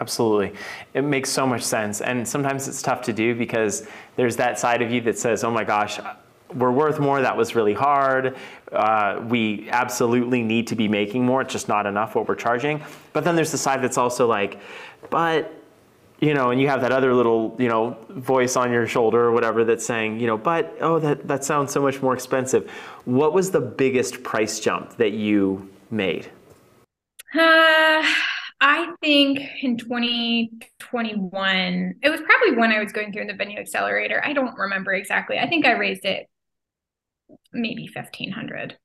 Absolutely. 0.00 0.52
It 0.94 1.02
makes 1.02 1.28
so 1.30 1.46
much 1.46 1.62
sense. 1.62 2.00
And 2.00 2.26
sometimes 2.26 2.68
it's 2.68 2.82
tough 2.82 3.02
to 3.02 3.12
do 3.12 3.34
because 3.34 3.86
there's 4.16 4.36
that 4.36 4.58
side 4.58 4.80
of 4.80 4.90
you 4.90 5.00
that 5.02 5.18
says, 5.18 5.42
oh 5.42 5.50
my 5.50 5.64
gosh, 5.64 5.98
we're 6.54 6.70
worth 6.70 7.00
more. 7.00 7.20
That 7.20 7.36
was 7.36 7.54
really 7.54 7.74
hard. 7.74 8.36
Uh, 8.72 9.22
we 9.28 9.68
absolutely 9.70 10.42
need 10.42 10.68
to 10.68 10.76
be 10.76 10.88
making 10.88 11.24
more. 11.26 11.42
It's 11.42 11.52
just 11.52 11.68
not 11.68 11.84
enough 11.84 12.14
what 12.14 12.28
we're 12.28 12.36
charging. 12.36 12.80
But 13.12 13.24
then 13.24 13.34
there's 13.34 13.50
the 13.52 13.58
side 13.58 13.82
that's 13.82 13.98
also 13.98 14.26
like, 14.26 14.60
but, 15.10 15.52
you 16.20 16.32
know, 16.32 16.50
and 16.50 16.60
you 16.60 16.68
have 16.68 16.80
that 16.82 16.92
other 16.92 17.12
little, 17.12 17.54
you 17.58 17.68
know, 17.68 17.96
voice 18.08 18.56
on 18.56 18.72
your 18.72 18.86
shoulder 18.86 19.24
or 19.24 19.32
whatever 19.32 19.64
that's 19.64 19.84
saying, 19.84 20.20
you 20.20 20.26
know, 20.26 20.38
but, 20.38 20.76
oh, 20.80 20.98
that, 21.00 21.26
that 21.26 21.44
sounds 21.44 21.72
so 21.72 21.82
much 21.82 22.00
more 22.00 22.14
expensive. 22.14 22.70
What 23.04 23.32
was 23.32 23.50
the 23.50 23.60
biggest 23.60 24.22
price 24.22 24.60
jump 24.60 24.96
that 24.96 25.12
you 25.12 25.68
made? 25.90 26.30
Uh, 27.38 28.02
I 28.60 28.92
think 29.00 29.40
in 29.62 29.76
2021, 29.76 31.94
it 32.02 32.10
was 32.10 32.20
probably 32.20 32.56
when 32.56 32.72
I 32.72 32.82
was 32.82 32.92
going 32.92 33.12
through 33.12 33.26
the 33.26 33.34
venue 33.34 33.58
accelerator. 33.58 34.20
I 34.24 34.32
don't 34.32 34.58
remember 34.58 34.92
exactly. 34.92 35.38
I 35.38 35.48
think 35.48 35.64
I 35.64 35.72
raised 35.72 36.04
it 36.04 36.28
maybe 37.52 37.88
1500. 37.92 38.76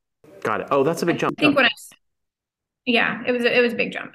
Got 0.43 0.61
it. 0.61 0.67
Oh, 0.69 0.83
that's 0.83 1.01
a 1.01 1.05
big 1.05 1.17
jump. 1.17 1.35
I 1.39 1.41
think 1.41 1.55
when 1.55 1.65
I, 1.65 1.71
yeah, 2.85 3.23
it 3.25 3.31
was, 3.31 3.43
a, 3.43 3.57
it 3.57 3.61
was 3.61 3.73
a 3.73 3.75
big 3.75 3.91
jump. 3.91 4.13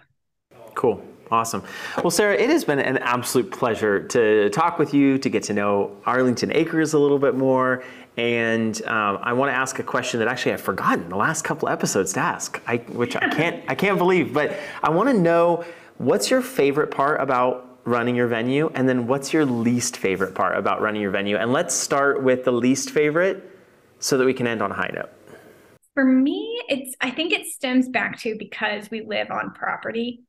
Cool. 0.74 1.02
Awesome. 1.30 1.62
Well, 1.98 2.10
Sarah, 2.10 2.34
it 2.34 2.48
has 2.50 2.64
been 2.64 2.78
an 2.78 2.98
absolute 2.98 3.50
pleasure 3.50 4.02
to 4.08 4.50
talk 4.50 4.78
with 4.78 4.94
you, 4.94 5.18
to 5.18 5.28
get 5.28 5.42
to 5.44 5.52
know 5.52 5.96
Arlington 6.06 6.52
Acres 6.52 6.94
a 6.94 6.98
little 6.98 7.18
bit 7.18 7.34
more. 7.34 7.84
And 8.16 8.82
um, 8.86 9.18
I 9.22 9.32
want 9.32 9.50
to 9.50 9.54
ask 9.54 9.78
a 9.78 9.82
question 9.82 10.20
that 10.20 10.28
actually 10.28 10.52
I've 10.52 10.60
forgotten 10.60 11.08
the 11.08 11.16
last 11.16 11.44
couple 11.44 11.68
episodes 11.68 12.12
to 12.14 12.20
ask, 12.20 12.60
I, 12.66 12.78
which 12.78 13.14
I 13.14 13.28
can't, 13.28 13.62
I 13.68 13.74
can't 13.74 13.98
believe. 13.98 14.32
But 14.32 14.58
I 14.82 14.90
want 14.90 15.08
to 15.10 15.14
know 15.14 15.64
what's 15.98 16.30
your 16.30 16.42
favorite 16.42 16.90
part 16.90 17.20
about 17.20 17.80
running 17.84 18.16
your 18.16 18.26
venue, 18.26 18.70
and 18.74 18.88
then 18.88 19.06
what's 19.06 19.32
your 19.32 19.46
least 19.46 19.96
favorite 19.96 20.34
part 20.34 20.58
about 20.58 20.82
running 20.82 21.00
your 21.00 21.10
venue? 21.10 21.36
And 21.36 21.52
let's 21.52 21.74
start 21.74 22.22
with 22.22 22.44
the 22.44 22.52
least 22.52 22.90
favorite, 22.90 23.42
so 23.98 24.18
that 24.18 24.24
we 24.24 24.34
can 24.34 24.46
end 24.46 24.62
on 24.62 24.70
a 24.70 24.74
high 24.74 24.90
note. 24.94 25.10
For 25.94 26.04
me, 26.04 26.60
it's, 26.68 26.94
I 27.00 27.10
think 27.10 27.32
it 27.32 27.46
stems 27.46 27.88
back 27.88 28.18
to 28.20 28.36
because 28.38 28.90
we 28.90 29.00
live 29.00 29.30
on 29.30 29.52
property. 29.52 30.22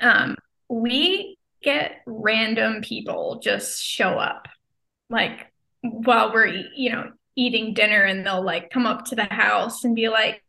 Um, 0.00 0.36
we 0.68 1.38
get 1.62 2.02
random 2.06 2.82
people 2.82 3.40
just 3.42 3.82
show 3.82 4.10
up 4.10 4.48
like 5.08 5.50
while 5.82 6.32
we're, 6.32 6.46
you 6.46 6.92
know, 6.92 7.10
eating 7.36 7.74
dinner 7.74 8.02
and 8.02 8.24
they'll 8.24 8.44
like 8.44 8.70
come 8.70 8.86
up 8.86 9.06
to 9.06 9.16
the 9.16 9.24
house 9.24 9.84
and 9.84 9.96
be 9.96 10.08
like, 10.08 10.42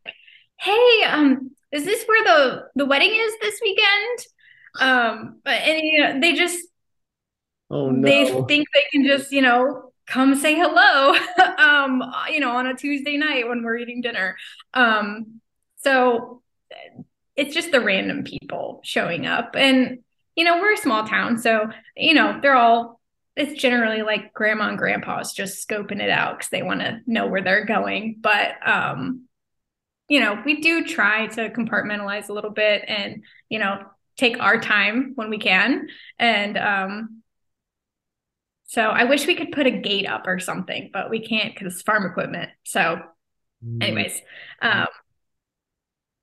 Hey, 0.59 1.03
um, 1.07 1.51
is 1.71 1.85
this 1.85 2.03
where 2.05 2.23
the, 2.23 2.63
the 2.75 2.85
wedding 2.85 3.11
is 3.13 3.33
this 3.41 3.59
weekend? 3.61 4.19
Um, 4.79 5.41
but, 5.43 5.61
and 5.61 5.81
you 5.81 6.01
know, 6.01 6.19
they 6.19 6.33
just, 6.33 6.59
Oh 7.69 7.89
no. 7.89 8.07
they 8.07 8.25
think 8.47 8.67
they 8.73 8.83
can 8.91 9.05
just, 9.05 9.31
you 9.31 9.41
know, 9.41 9.91
come 10.07 10.35
say 10.35 10.55
hello, 10.55 11.15
um, 11.57 12.03
you 12.29 12.39
know, 12.39 12.51
on 12.51 12.67
a 12.67 12.75
Tuesday 12.75 13.17
night 13.17 13.47
when 13.47 13.63
we're 13.63 13.77
eating 13.77 14.01
dinner. 14.01 14.37
Um, 14.73 15.41
so 15.77 16.41
it's 17.35 17.53
just 17.53 17.71
the 17.71 17.81
random 17.81 18.23
people 18.23 18.81
showing 18.83 19.25
up. 19.25 19.55
And, 19.55 19.99
you 20.35 20.43
know, 20.43 20.59
we're 20.59 20.73
a 20.73 20.77
small 20.77 21.05
town. 21.05 21.37
So, 21.37 21.69
you 21.95 22.13
know, 22.13 22.39
they're 22.41 22.55
all, 22.55 22.99
it's 23.35 23.59
generally 23.61 24.01
like 24.01 24.33
grandma 24.33 24.69
and 24.69 24.77
grandpa's 24.77 25.33
just 25.33 25.67
scoping 25.67 26.01
it 26.01 26.09
out 26.09 26.37
because 26.37 26.49
they 26.49 26.63
want 26.63 26.79
to 26.79 27.01
know 27.05 27.27
where 27.27 27.41
they're 27.41 27.65
going. 27.65 28.17
But, 28.21 28.55
um, 28.65 29.27
you 30.07 30.19
know, 30.19 30.41
we 30.45 30.61
do 30.61 30.85
try 30.85 31.27
to 31.27 31.49
compartmentalize 31.49 32.29
a 32.29 32.33
little 32.33 32.51
bit 32.51 32.83
and, 32.87 33.23
you 33.49 33.59
know, 33.59 33.81
take 34.17 34.39
our 34.39 34.61
time 34.61 35.11
when 35.15 35.29
we 35.29 35.37
can. 35.37 35.87
And, 36.17 36.57
um, 36.57 37.21
so 38.67 38.81
I 38.81 39.03
wish 39.03 39.27
we 39.27 39.35
could 39.35 39.51
put 39.51 39.67
a 39.67 39.71
gate 39.71 40.07
up 40.07 40.27
or 40.27 40.39
something, 40.39 40.89
but 40.91 41.09
we 41.09 41.25
can't 41.25 41.53
because 41.53 41.73
it's 41.73 41.81
farm 41.81 42.05
equipment. 42.05 42.49
So, 42.63 42.99
anyways, 43.81 44.21
um, 44.61 44.87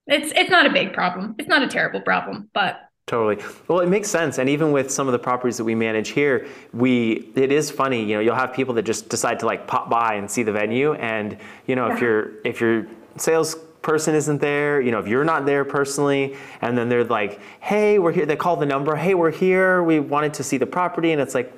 it's 0.07 0.33
it's 0.37 0.51
not 0.51 0.67
a 0.67 0.71
big 0.71 0.93
problem. 0.93 1.35
It's 1.39 1.49
not 1.49 1.63
a 1.63 1.69
terrible 1.69 2.01
problem, 2.01 2.49
but 2.55 2.81
Totally. 3.07 3.45
Well, 3.67 3.81
it 3.81 3.89
makes 3.89 4.09
sense. 4.09 4.39
And 4.39 4.49
even 4.49 4.71
with 4.71 4.89
some 4.91 5.09
of 5.09 5.13
the 5.13 5.19
properties 5.19 5.57
that 5.57 5.65
we 5.65 5.75
manage 5.75 6.11
here, 6.11 6.47
we 6.73 7.31
it 7.35 7.51
is 7.51 7.71
funny, 7.71 8.05
you 8.05 8.15
know, 8.15 8.21
you'll 8.21 8.37
have 8.37 8.53
people 8.53 8.75
that 8.75 8.83
just 8.85 9.09
decide 9.09 9.41
to 9.41 9.47
like 9.47 9.67
pop 9.67 9.91
by 9.91 10.15
and 10.15 10.31
see 10.31 10.45
the 10.45 10.53
venue 10.53 10.95
and, 10.95 11.37
you 11.67 11.75
know, 11.75 11.89
if 11.89 11.99
Yeah. 11.99 12.05
your 12.07 12.31
if 12.45 12.61
your 12.61 12.87
sales 13.17 13.57
person 13.83 14.15
isn't 14.15 14.41
there, 14.41 14.81
you 14.81 14.93
know, 14.93 15.01
if 15.01 15.09
you're 15.09 15.25
not 15.25 15.45
there 15.47 15.65
personally, 15.65 16.37
and 16.61 16.79
then 16.79 16.89
they're 16.89 17.03
like, 17.03 17.41
"Hey, 17.59 17.99
we're 17.99 18.13
here." 18.13 18.25
They 18.25 18.37
call 18.37 18.55
the 18.57 18.67
number, 18.67 18.95
"Hey, 18.95 19.15
we're 19.15 19.33
here. 19.33 19.83
We 19.83 19.99
wanted 19.99 20.35
to 20.35 20.45
see 20.45 20.57
the 20.57 20.67
property." 20.67 21.11
And 21.11 21.21
it's 21.21 21.35
like 21.35 21.53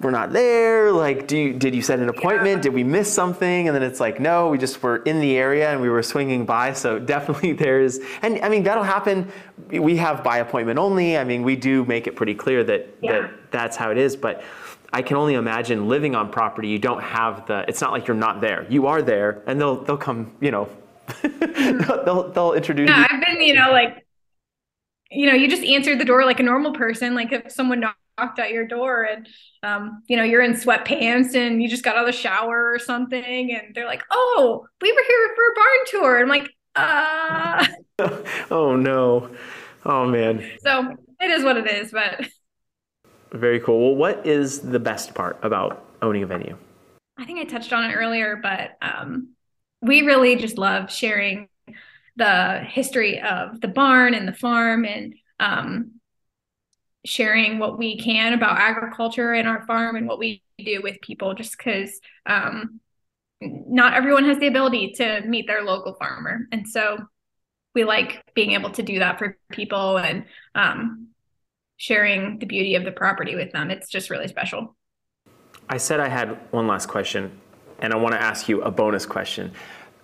we're 0.00 0.10
not 0.10 0.32
there. 0.32 0.92
Like, 0.92 1.26
do 1.26 1.36
you, 1.36 1.52
did 1.52 1.74
you 1.74 1.82
set 1.82 1.98
an 2.00 2.08
appointment? 2.08 2.62
Did 2.62 2.72
we 2.74 2.84
miss 2.84 3.12
something? 3.12 3.68
And 3.68 3.74
then 3.74 3.82
it's 3.82 4.00
like, 4.00 4.20
no, 4.20 4.48
we 4.48 4.58
just 4.58 4.82
were 4.82 4.98
in 4.98 5.20
the 5.20 5.36
area 5.36 5.70
and 5.70 5.80
we 5.80 5.88
were 5.88 6.02
swinging 6.02 6.44
by. 6.44 6.72
So 6.72 6.98
definitely 6.98 7.52
there's, 7.64 7.98
and 8.22 8.40
I 8.42 8.48
mean, 8.48 8.62
that'll 8.62 8.84
happen. 8.84 9.30
We 9.68 9.96
have 9.96 10.22
by 10.22 10.38
appointment 10.38 10.78
only. 10.78 11.16
I 11.16 11.24
mean, 11.24 11.42
we 11.42 11.56
do 11.56 11.84
make 11.84 12.06
it 12.06 12.16
pretty 12.16 12.34
clear 12.34 12.64
that, 12.64 12.88
Yeah. 13.00 13.22
that 13.22 13.30
that's 13.50 13.76
how 13.76 13.90
it 13.90 13.98
is. 13.98 14.16
But 14.16 14.42
I 14.92 15.02
can 15.02 15.16
only 15.16 15.34
imagine 15.34 15.88
living 15.88 16.14
on 16.14 16.30
property. 16.30 16.68
You 16.68 16.78
don't 16.78 17.02
have 17.02 17.46
the, 17.46 17.64
it's 17.68 17.80
not 17.80 17.92
like 17.92 18.06
you're 18.06 18.16
not 18.16 18.40
there. 18.40 18.66
You 18.68 18.86
are 18.86 19.02
there 19.02 19.42
and 19.46 19.60
they'll, 19.60 19.82
they'll 19.82 19.96
come, 19.96 20.32
you 20.40 20.50
know, 20.50 20.68
they'll, 21.22 22.30
they'll 22.32 22.52
introduce 22.52 22.88
yeah, 22.88 23.00
you. 23.00 23.06
I've 23.10 23.24
been, 23.24 23.40
you 23.40 23.54
know, 23.54 23.70
like, 23.70 24.06
you 25.10 25.26
know, 25.26 25.34
you 25.34 25.48
just 25.48 25.62
answered 25.62 26.00
the 26.00 26.04
door 26.04 26.24
like 26.24 26.40
a 26.40 26.42
normal 26.42 26.72
person. 26.72 27.14
Like 27.14 27.32
if 27.32 27.52
someone 27.52 27.80
knocked 27.80 27.98
at 28.18 28.50
your 28.50 28.66
door 28.66 29.02
and, 29.04 29.28
um, 29.62 30.02
you 30.06 30.16
know, 30.16 30.22
you're 30.22 30.42
in 30.42 30.52
sweatpants 30.52 31.34
and 31.34 31.62
you 31.62 31.68
just 31.68 31.82
got 31.82 31.96
out 31.96 32.08
of 32.08 32.14
the 32.14 32.18
shower 32.18 32.72
or 32.72 32.78
something, 32.78 33.52
and 33.52 33.74
they're 33.74 33.86
like, 33.86 34.02
"Oh, 34.10 34.66
we 34.80 34.92
were 34.92 35.04
here 35.06 35.34
for 35.34 35.42
a 35.42 35.54
barn 35.54 35.78
tour." 35.86 36.16
And 36.16 36.24
I'm 36.24 36.38
like, 36.38 36.50
uh. 36.76 37.66
oh 38.50 38.76
no. 38.76 39.30
Oh 39.84 40.06
man. 40.06 40.50
So 40.64 40.94
it 41.20 41.30
is 41.30 41.44
what 41.44 41.56
it 41.56 41.70
is, 41.70 41.92
but 41.92 42.28
Very 43.32 43.60
cool. 43.60 43.80
Well, 43.80 43.96
what 43.96 44.26
is 44.26 44.60
the 44.60 44.78
best 44.78 45.14
part 45.14 45.38
about 45.42 45.84
owning 46.00 46.22
a 46.22 46.26
venue? 46.26 46.56
I 47.18 47.24
think 47.24 47.38
I 47.38 47.44
touched 47.44 47.72
on 47.72 47.90
it 47.90 47.94
earlier, 47.94 48.38
but 48.42 48.76
um, 48.80 49.30
we 49.82 50.02
really 50.02 50.36
just 50.36 50.58
love 50.58 50.92
sharing 50.92 51.48
the 52.16 52.60
history 52.60 53.20
of 53.20 53.60
the 53.60 53.68
barn 53.68 54.14
and 54.14 54.26
the 54.26 54.32
farm 54.32 54.84
and 54.84 55.14
um, 55.38 55.92
sharing 57.06 57.58
what 57.58 57.78
we 57.78 57.96
can 57.98 58.32
about 58.32 58.58
agriculture 58.58 59.32
and 59.32 59.48
our 59.48 59.64
farm 59.66 59.96
and 59.96 60.06
what 60.06 60.18
we 60.18 60.42
do 60.58 60.80
with 60.82 61.00
people 61.00 61.34
just 61.34 61.56
because 61.56 62.00
um, 62.26 62.80
not 63.40 63.94
everyone 63.94 64.24
has 64.24 64.38
the 64.38 64.46
ability 64.46 64.92
to 64.92 65.20
meet 65.22 65.46
their 65.46 65.62
local 65.62 65.94
farmer. 65.94 66.48
And 66.52 66.68
so 66.68 66.98
we 67.74 67.84
like 67.84 68.22
being 68.34 68.52
able 68.52 68.70
to 68.70 68.82
do 68.82 68.98
that 68.98 69.18
for 69.18 69.38
people 69.52 69.98
and 69.98 70.24
um, 70.54 71.08
sharing 71.76 72.38
the 72.38 72.46
beauty 72.46 72.74
of 72.74 72.84
the 72.84 72.92
property 72.92 73.34
with 73.34 73.52
them. 73.52 73.70
It's 73.70 73.88
just 73.88 74.10
really 74.10 74.28
special. 74.28 74.76
I 75.68 75.78
said 75.78 76.00
i 76.00 76.08
had 76.08 76.38
one 76.52 76.66
last 76.66 76.86
question 76.86 77.40
and 77.80 77.92
i 77.92 77.96
want 77.96 78.14
to 78.14 78.22
ask 78.22 78.48
you 78.48 78.62
a 78.62 78.70
bonus 78.70 79.04
question 79.04 79.52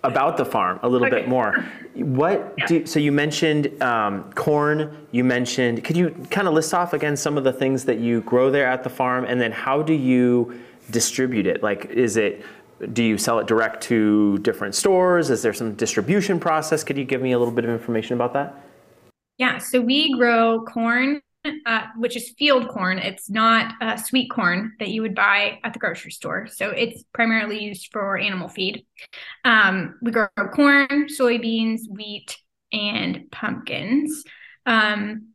about 0.03 0.37
the 0.37 0.45
farm 0.45 0.79
a 0.83 0.89
little 0.89 1.07
okay. 1.07 1.21
bit 1.21 1.29
more. 1.29 1.65
What 1.95 2.53
yeah. 2.57 2.65
do 2.67 2.85
so 2.85 2.99
you 2.99 3.11
mentioned 3.11 3.81
um, 3.81 4.31
corn? 4.33 5.07
You 5.11 5.23
mentioned 5.23 5.83
could 5.83 5.95
you 5.95 6.09
kind 6.29 6.47
of 6.47 6.53
list 6.53 6.73
off 6.73 6.93
again 6.93 7.15
some 7.15 7.37
of 7.37 7.43
the 7.43 7.53
things 7.53 7.85
that 7.85 7.99
you 7.99 8.21
grow 8.21 8.51
there 8.51 8.67
at 8.67 8.83
the 8.83 8.89
farm, 8.89 9.25
and 9.25 9.39
then 9.39 9.51
how 9.51 9.81
do 9.81 9.93
you 9.93 10.59
distribute 10.91 11.47
it? 11.47 11.63
Like, 11.63 11.85
is 11.85 12.17
it 12.17 12.45
do 12.91 13.03
you 13.03 13.17
sell 13.17 13.39
it 13.39 13.47
direct 13.47 13.81
to 13.83 14.37
different 14.39 14.75
stores? 14.75 15.29
Is 15.29 15.41
there 15.41 15.53
some 15.53 15.73
distribution 15.75 16.39
process? 16.39 16.83
Could 16.83 16.97
you 16.97 17.05
give 17.05 17.21
me 17.21 17.31
a 17.31 17.39
little 17.39 17.53
bit 17.53 17.63
of 17.63 17.71
information 17.71 18.15
about 18.15 18.33
that? 18.33 18.61
Yeah, 19.37 19.57
so 19.57 19.81
we 19.81 20.13
grow 20.13 20.61
corn 20.65 21.21
uh, 21.65 21.87
which 21.97 22.15
is 22.15 22.33
field 22.37 22.69
corn. 22.69 22.99
It's 22.99 23.29
not 23.29 23.73
uh, 23.81 23.97
sweet 23.97 24.29
corn 24.29 24.73
that 24.79 24.89
you 24.89 25.01
would 25.01 25.15
buy 25.15 25.59
at 25.63 25.73
the 25.73 25.79
grocery 25.79 26.11
store. 26.11 26.47
So 26.47 26.69
it's 26.69 27.03
primarily 27.13 27.63
used 27.63 27.89
for 27.91 28.17
animal 28.17 28.47
feed. 28.47 28.85
Um, 29.43 29.99
we 30.01 30.11
grow 30.11 30.27
corn, 30.53 31.07
soybeans, 31.07 31.81
wheat, 31.89 32.37
and 32.71 33.29
pumpkins. 33.31 34.23
Um, 34.65 35.33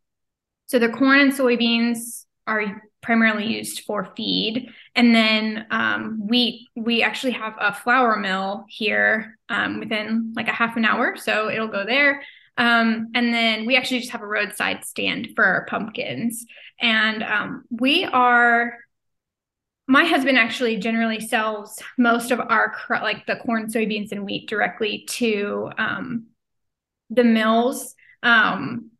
so 0.67 0.79
the 0.79 0.89
corn 0.89 1.19
and 1.19 1.33
soybeans 1.33 2.25
are 2.45 2.81
primarily 3.01 3.47
used 3.47 3.81
for 3.81 4.11
feed. 4.17 4.69
And 4.95 5.15
then 5.15 5.65
um, 5.71 6.27
wheat, 6.27 6.67
we 6.75 7.01
actually 7.01 7.31
have 7.33 7.53
a 7.59 7.73
flour 7.73 8.17
mill 8.17 8.65
here 8.67 9.37
um, 9.47 9.79
within 9.79 10.33
like 10.35 10.47
a 10.47 10.53
half 10.53 10.75
an 10.75 10.85
hour. 10.85 11.15
So 11.15 11.49
it'll 11.49 11.67
go 11.67 11.85
there. 11.85 12.23
Um, 12.59 13.07
and 13.15 13.33
then 13.33 13.65
we 13.65 13.77
actually 13.77 14.01
just 14.01 14.11
have 14.11 14.21
a 14.21 14.27
roadside 14.27 14.83
stand 14.83 15.29
for 15.35 15.45
our 15.45 15.65
pumpkins. 15.65 16.45
And 16.81 17.23
um, 17.23 17.63
we 17.71 18.03
are, 18.03 18.77
my 19.87 20.03
husband 20.03 20.37
actually 20.37 20.75
generally 20.77 21.21
sells 21.21 21.81
most 21.97 22.31
of 22.31 22.41
our, 22.41 22.75
like 22.89 23.25
the 23.25 23.37
corn, 23.37 23.71
soybeans, 23.71 24.11
and 24.11 24.25
wheat 24.25 24.49
directly 24.49 25.05
to 25.11 25.71
um, 25.77 26.25
the 27.09 27.23
mills. 27.23 27.95
Um, 28.23 28.91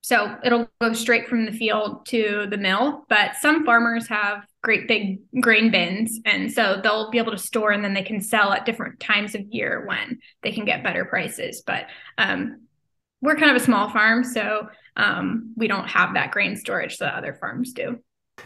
so 0.00 0.36
it'll 0.44 0.68
go 0.80 0.92
straight 0.92 1.28
from 1.28 1.46
the 1.46 1.52
field 1.52 2.06
to 2.06 2.48
the 2.50 2.58
mill. 2.58 3.06
But 3.08 3.36
some 3.36 3.64
farmers 3.64 4.08
have 4.08 4.44
great 4.62 4.88
big 4.88 5.20
grain 5.40 5.70
bins. 5.70 6.18
And 6.24 6.52
so 6.52 6.80
they'll 6.82 7.10
be 7.10 7.18
able 7.18 7.32
to 7.32 7.38
store 7.38 7.70
and 7.70 7.84
then 7.84 7.94
they 7.94 8.02
can 8.02 8.20
sell 8.20 8.52
at 8.52 8.66
different 8.66 8.98
times 8.98 9.36
of 9.36 9.42
year 9.50 9.84
when 9.86 10.18
they 10.42 10.50
can 10.50 10.64
get 10.64 10.82
better 10.82 11.04
prices. 11.04 11.62
But 11.64 11.86
um, 12.18 12.65
we're 13.22 13.36
kind 13.36 13.50
of 13.50 13.56
a 13.56 13.64
small 13.64 13.88
farm, 13.90 14.24
so 14.24 14.68
um, 14.96 15.52
we 15.56 15.68
don't 15.68 15.88
have 15.88 16.14
that 16.14 16.30
grain 16.30 16.56
storage 16.56 16.98
that 16.98 17.14
other 17.14 17.34
farms 17.34 17.72
do. 17.72 17.98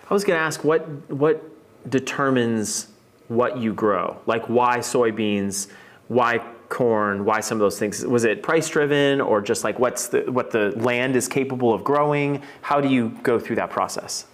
I 0.08 0.14
was 0.14 0.24
going 0.24 0.38
to 0.38 0.42
ask 0.42 0.64
what 0.64 0.86
what 1.10 1.42
determines 1.90 2.88
what 3.28 3.58
you 3.58 3.72
grow, 3.72 4.20
like 4.26 4.48
why 4.48 4.78
soybeans, 4.78 5.68
why 6.08 6.38
corn, 6.68 7.24
why 7.24 7.40
some 7.40 7.56
of 7.56 7.60
those 7.60 7.78
things. 7.78 8.04
Was 8.04 8.24
it 8.24 8.42
price 8.42 8.68
driven, 8.68 9.20
or 9.20 9.40
just 9.40 9.64
like 9.64 9.78
what's 9.78 10.08
the 10.08 10.30
what 10.30 10.50
the 10.50 10.70
land 10.76 11.16
is 11.16 11.28
capable 11.28 11.72
of 11.74 11.84
growing? 11.84 12.42
How 12.62 12.80
do 12.80 12.88
you 12.88 13.10
go 13.22 13.38
through 13.38 13.56
that 13.56 13.70
process? 13.70 14.26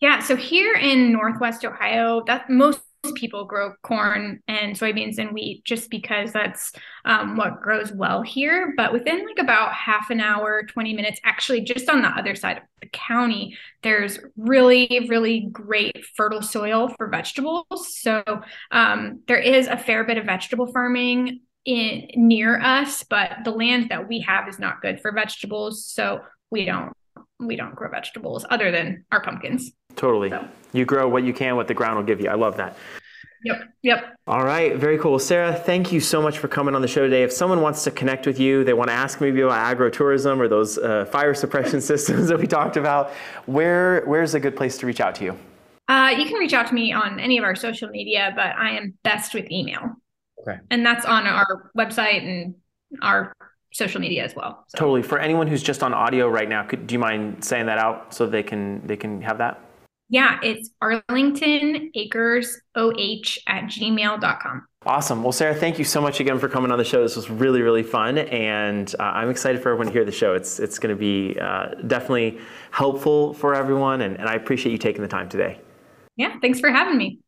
Yeah, 0.00 0.20
so 0.20 0.34
here 0.34 0.74
in 0.74 1.12
Northwest 1.12 1.64
Ohio, 1.64 2.22
that 2.26 2.48
most 2.48 2.80
people 3.14 3.44
grow 3.44 3.74
corn 3.82 4.40
and 4.48 4.76
soybeans 4.76 5.18
and 5.18 5.32
wheat 5.32 5.64
just 5.64 5.90
because 5.90 6.32
that's 6.32 6.72
um, 7.04 7.36
what 7.36 7.60
grows 7.60 7.92
well 7.92 8.22
here. 8.22 8.74
But 8.76 8.92
within 8.92 9.26
like 9.26 9.38
about 9.38 9.72
half 9.72 10.10
an 10.10 10.20
hour, 10.20 10.62
20 10.64 10.94
minutes, 10.94 11.20
actually, 11.24 11.62
just 11.62 11.88
on 11.88 12.02
the 12.02 12.08
other 12.08 12.34
side 12.34 12.58
of 12.58 12.62
the 12.80 12.88
county, 12.88 13.56
there's 13.82 14.18
really, 14.36 15.06
really 15.08 15.48
great 15.52 16.04
fertile 16.16 16.42
soil 16.42 16.88
for 16.96 17.08
vegetables. 17.08 17.66
So 18.00 18.22
um, 18.70 19.20
there 19.26 19.38
is 19.38 19.66
a 19.66 19.76
fair 19.76 20.04
bit 20.04 20.18
of 20.18 20.26
vegetable 20.26 20.72
farming 20.72 21.40
in 21.64 22.08
near 22.16 22.58
us, 22.60 23.04
but 23.04 23.38
the 23.44 23.50
land 23.50 23.90
that 23.90 24.08
we 24.08 24.20
have 24.20 24.48
is 24.48 24.58
not 24.58 24.80
good 24.80 25.00
for 25.00 25.12
vegetables. 25.12 25.86
So 25.86 26.20
we 26.50 26.64
don't 26.64 26.92
we 27.40 27.56
don't 27.56 27.74
grow 27.74 27.90
vegetables 27.90 28.44
other 28.50 28.70
than 28.70 29.04
our 29.12 29.22
pumpkins. 29.22 29.72
Totally. 29.96 30.30
So. 30.30 30.46
You 30.72 30.84
grow 30.84 31.08
what 31.08 31.24
you 31.24 31.32
can, 31.32 31.56
what 31.56 31.68
the 31.68 31.74
ground 31.74 31.96
will 31.96 32.04
give 32.04 32.20
you. 32.20 32.28
I 32.28 32.34
love 32.34 32.56
that. 32.58 32.76
Yep. 33.42 33.62
Yep. 33.82 34.16
All 34.26 34.44
right. 34.44 34.76
Very 34.76 34.98
cool. 34.98 35.18
Sarah, 35.18 35.54
thank 35.54 35.92
you 35.92 36.00
so 36.00 36.20
much 36.20 36.38
for 36.38 36.48
coming 36.48 36.74
on 36.74 36.82
the 36.82 36.88
show 36.88 37.02
today. 37.02 37.22
If 37.22 37.32
someone 37.32 37.62
wants 37.62 37.84
to 37.84 37.90
connect 37.90 38.26
with 38.26 38.38
you, 38.38 38.64
they 38.64 38.74
want 38.74 38.90
to 38.90 38.94
ask 38.94 39.20
maybe 39.20 39.40
about 39.40 39.76
agrotourism 39.76 40.38
or 40.38 40.48
those 40.48 40.76
uh, 40.76 41.06
fire 41.06 41.32
suppression 41.32 41.80
systems 41.92 42.28
that 42.28 42.38
we 42.38 42.46
talked 42.46 42.76
about, 42.76 43.12
where 43.46 44.04
where's 44.04 44.34
a 44.34 44.40
good 44.40 44.56
place 44.56 44.76
to 44.78 44.86
reach 44.86 45.00
out 45.00 45.14
to 45.16 45.24
you? 45.24 45.38
Uh, 45.88 46.14
you 46.16 46.26
can 46.26 46.34
reach 46.34 46.52
out 46.52 46.66
to 46.68 46.74
me 46.74 46.92
on 46.92 47.18
any 47.18 47.38
of 47.38 47.44
our 47.44 47.56
social 47.56 47.88
media, 47.88 48.32
but 48.36 48.54
I 48.56 48.76
am 48.76 48.94
best 49.02 49.34
with 49.34 49.50
email. 49.50 49.96
Okay. 50.42 50.58
And 50.70 50.84
that's 50.84 51.04
on 51.04 51.26
our 51.26 51.70
website 51.76 52.22
and 52.22 52.54
our 53.02 53.32
social 53.72 54.00
media 54.00 54.24
as 54.24 54.34
well. 54.34 54.64
So. 54.68 54.78
Totally. 54.78 55.02
For 55.02 55.18
anyone 55.18 55.46
who's 55.46 55.62
just 55.62 55.82
on 55.82 55.94
audio 55.94 56.28
right 56.28 56.48
now, 56.48 56.64
could, 56.64 56.86
do 56.86 56.94
you 56.94 56.98
mind 56.98 57.44
saying 57.44 57.66
that 57.66 57.78
out 57.78 58.14
so 58.14 58.26
they 58.26 58.42
can 58.42 58.86
they 58.86 58.96
can 58.96 59.22
have 59.22 59.38
that? 59.38 59.60
Yeah, 60.10 60.40
it's 60.42 60.70
Arlington 60.82 61.92
Acres 61.94 62.60
OH 62.74 63.38
at 63.46 63.64
gmail.com. 63.64 64.66
Awesome. 64.84 65.22
Well, 65.22 65.30
Sarah, 65.30 65.54
thank 65.54 65.78
you 65.78 65.84
so 65.84 66.00
much 66.00 66.18
again 66.18 66.38
for 66.38 66.48
coming 66.48 66.72
on 66.72 66.78
the 66.78 66.84
show. 66.84 67.02
This 67.02 67.14
was 67.14 67.30
really, 67.30 67.62
really 67.62 67.84
fun, 67.84 68.18
and 68.18 68.92
uh, 68.98 69.02
I'm 69.02 69.30
excited 69.30 69.62
for 69.62 69.68
everyone 69.68 69.86
to 69.86 69.92
hear 69.92 70.04
the 70.04 70.10
show. 70.10 70.34
It's 70.34 70.58
it's 70.58 70.78
going 70.78 70.94
to 70.94 70.98
be 70.98 71.38
uh, 71.38 71.74
definitely 71.86 72.40
helpful 72.72 73.34
for 73.34 73.54
everyone, 73.54 74.00
and, 74.00 74.18
and 74.18 74.28
I 74.28 74.34
appreciate 74.34 74.72
you 74.72 74.78
taking 74.78 75.02
the 75.02 75.08
time 75.08 75.28
today. 75.28 75.60
Yeah, 76.16 76.38
thanks 76.40 76.58
for 76.58 76.70
having 76.70 76.96
me. 76.96 77.20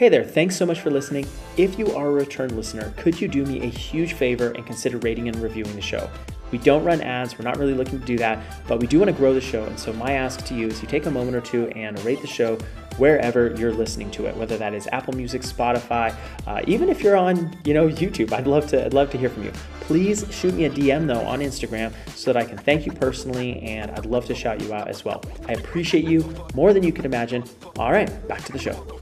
Hey 0.00 0.08
there, 0.08 0.24
thanks 0.24 0.56
so 0.56 0.64
much 0.64 0.80
for 0.80 0.90
listening. 0.90 1.26
If 1.58 1.78
you 1.78 1.94
are 1.94 2.06
a 2.06 2.10
return 2.10 2.56
listener, 2.56 2.94
could 2.96 3.20
you 3.20 3.28
do 3.28 3.44
me 3.44 3.60
a 3.60 3.66
huge 3.66 4.14
favor 4.14 4.50
and 4.52 4.64
consider 4.64 4.96
rating 4.96 5.28
and 5.28 5.36
reviewing 5.42 5.76
the 5.76 5.82
show? 5.82 6.08
We 6.52 6.56
don't 6.56 6.82
run 6.84 7.02
ads, 7.02 7.38
we're 7.38 7.44
not 7.44 7.58
really 7.58 7.74
looking 7.74 8.00
to 8.00 8.06
do 8.06 8.16
that, 8.16 8.66
but 8.66 8.80
we 8.80 8.86
do 8.86 8.98
want 8.98 9.10
to 9.10 9.16
grow 9.16 9.34
the 9.34 9.42
show. 9.42 9.62
And 9.64 9.78
so, 9.78 9.92
my 9.92 10.12
ask 10.12 10.42
to 10.46 10.54
you 10.54 10.68
is 10.68 10.80
you 10.80 10.88
take 10.88 11.04
a 11.04 11.10
moment 11.10 11.36
or 11.36 11.42
two 11.42 11.68
and 11.76 12.02
rate 12.02 12.22
the 12.22 12.26
show 12.26 12.56
wherever 12.96 13.54
you're 13.58 13.74
listening 13.74 14.10
to 14.12 14.24
it, 14.24 14.34
whether 14.38 14.56
that 14.56 14.72
is 14.72 14.88
Apple 14.90 15.12
Music, 15.12 15.42
Spotify, 15.42 16.14
uh, 16.46 16.62
even 16.66 16.88
if 16.88 17.02
you're 17.02 17.16
on, 17.16 17.54
you 17.66 17.74
know, 17.74 17.86
YouTube. 17.86 18.32
I'd 18.32 18.46
love 18.46 18.68
to, 18.68 18.82
I'd 18.82 18.94
love 18.94 19.10
to 19.10 19.18
hear 19.18 19.28
from 19.28 19.44
you. 19.44 19.52
Please 19.82 20.24
shoot 20.30 20.54
me 20.54 20.64
a 20.64 20.70
DM 20.70 21.08
though 21.08 21.26
on 21.26 21.40
Instagram 21.40 21.92
so 22.14 22.32
that 22.32 22.42
I 22.42 22.46
can 22.46 22.56
thank 22.56 22.86
you 22.86 22.92
personally, 22.92 23.60
and 23.60 23.90
I'd 23.90 24.06
love 24.06 24.24
to 24.28 24.34
shout 24.34 24.62
you 24.62 24.72
out 24.72 24.88
as 24.88 25.04
well. 25.04 25.22
I 25.46 25.52
appreciate 25.52 26.04
you 26.04 26.24
more 26.54 26.72
than 26.72 26.82
you 26.82 26.92
can 26.92 27.04
imagine. 27.04 27.44
All 27.78 27.92
right, 27.92 28.08
back 28.26 28.42
to 28.44 28.52
the 28.52 28.58
show. 28.58 28.98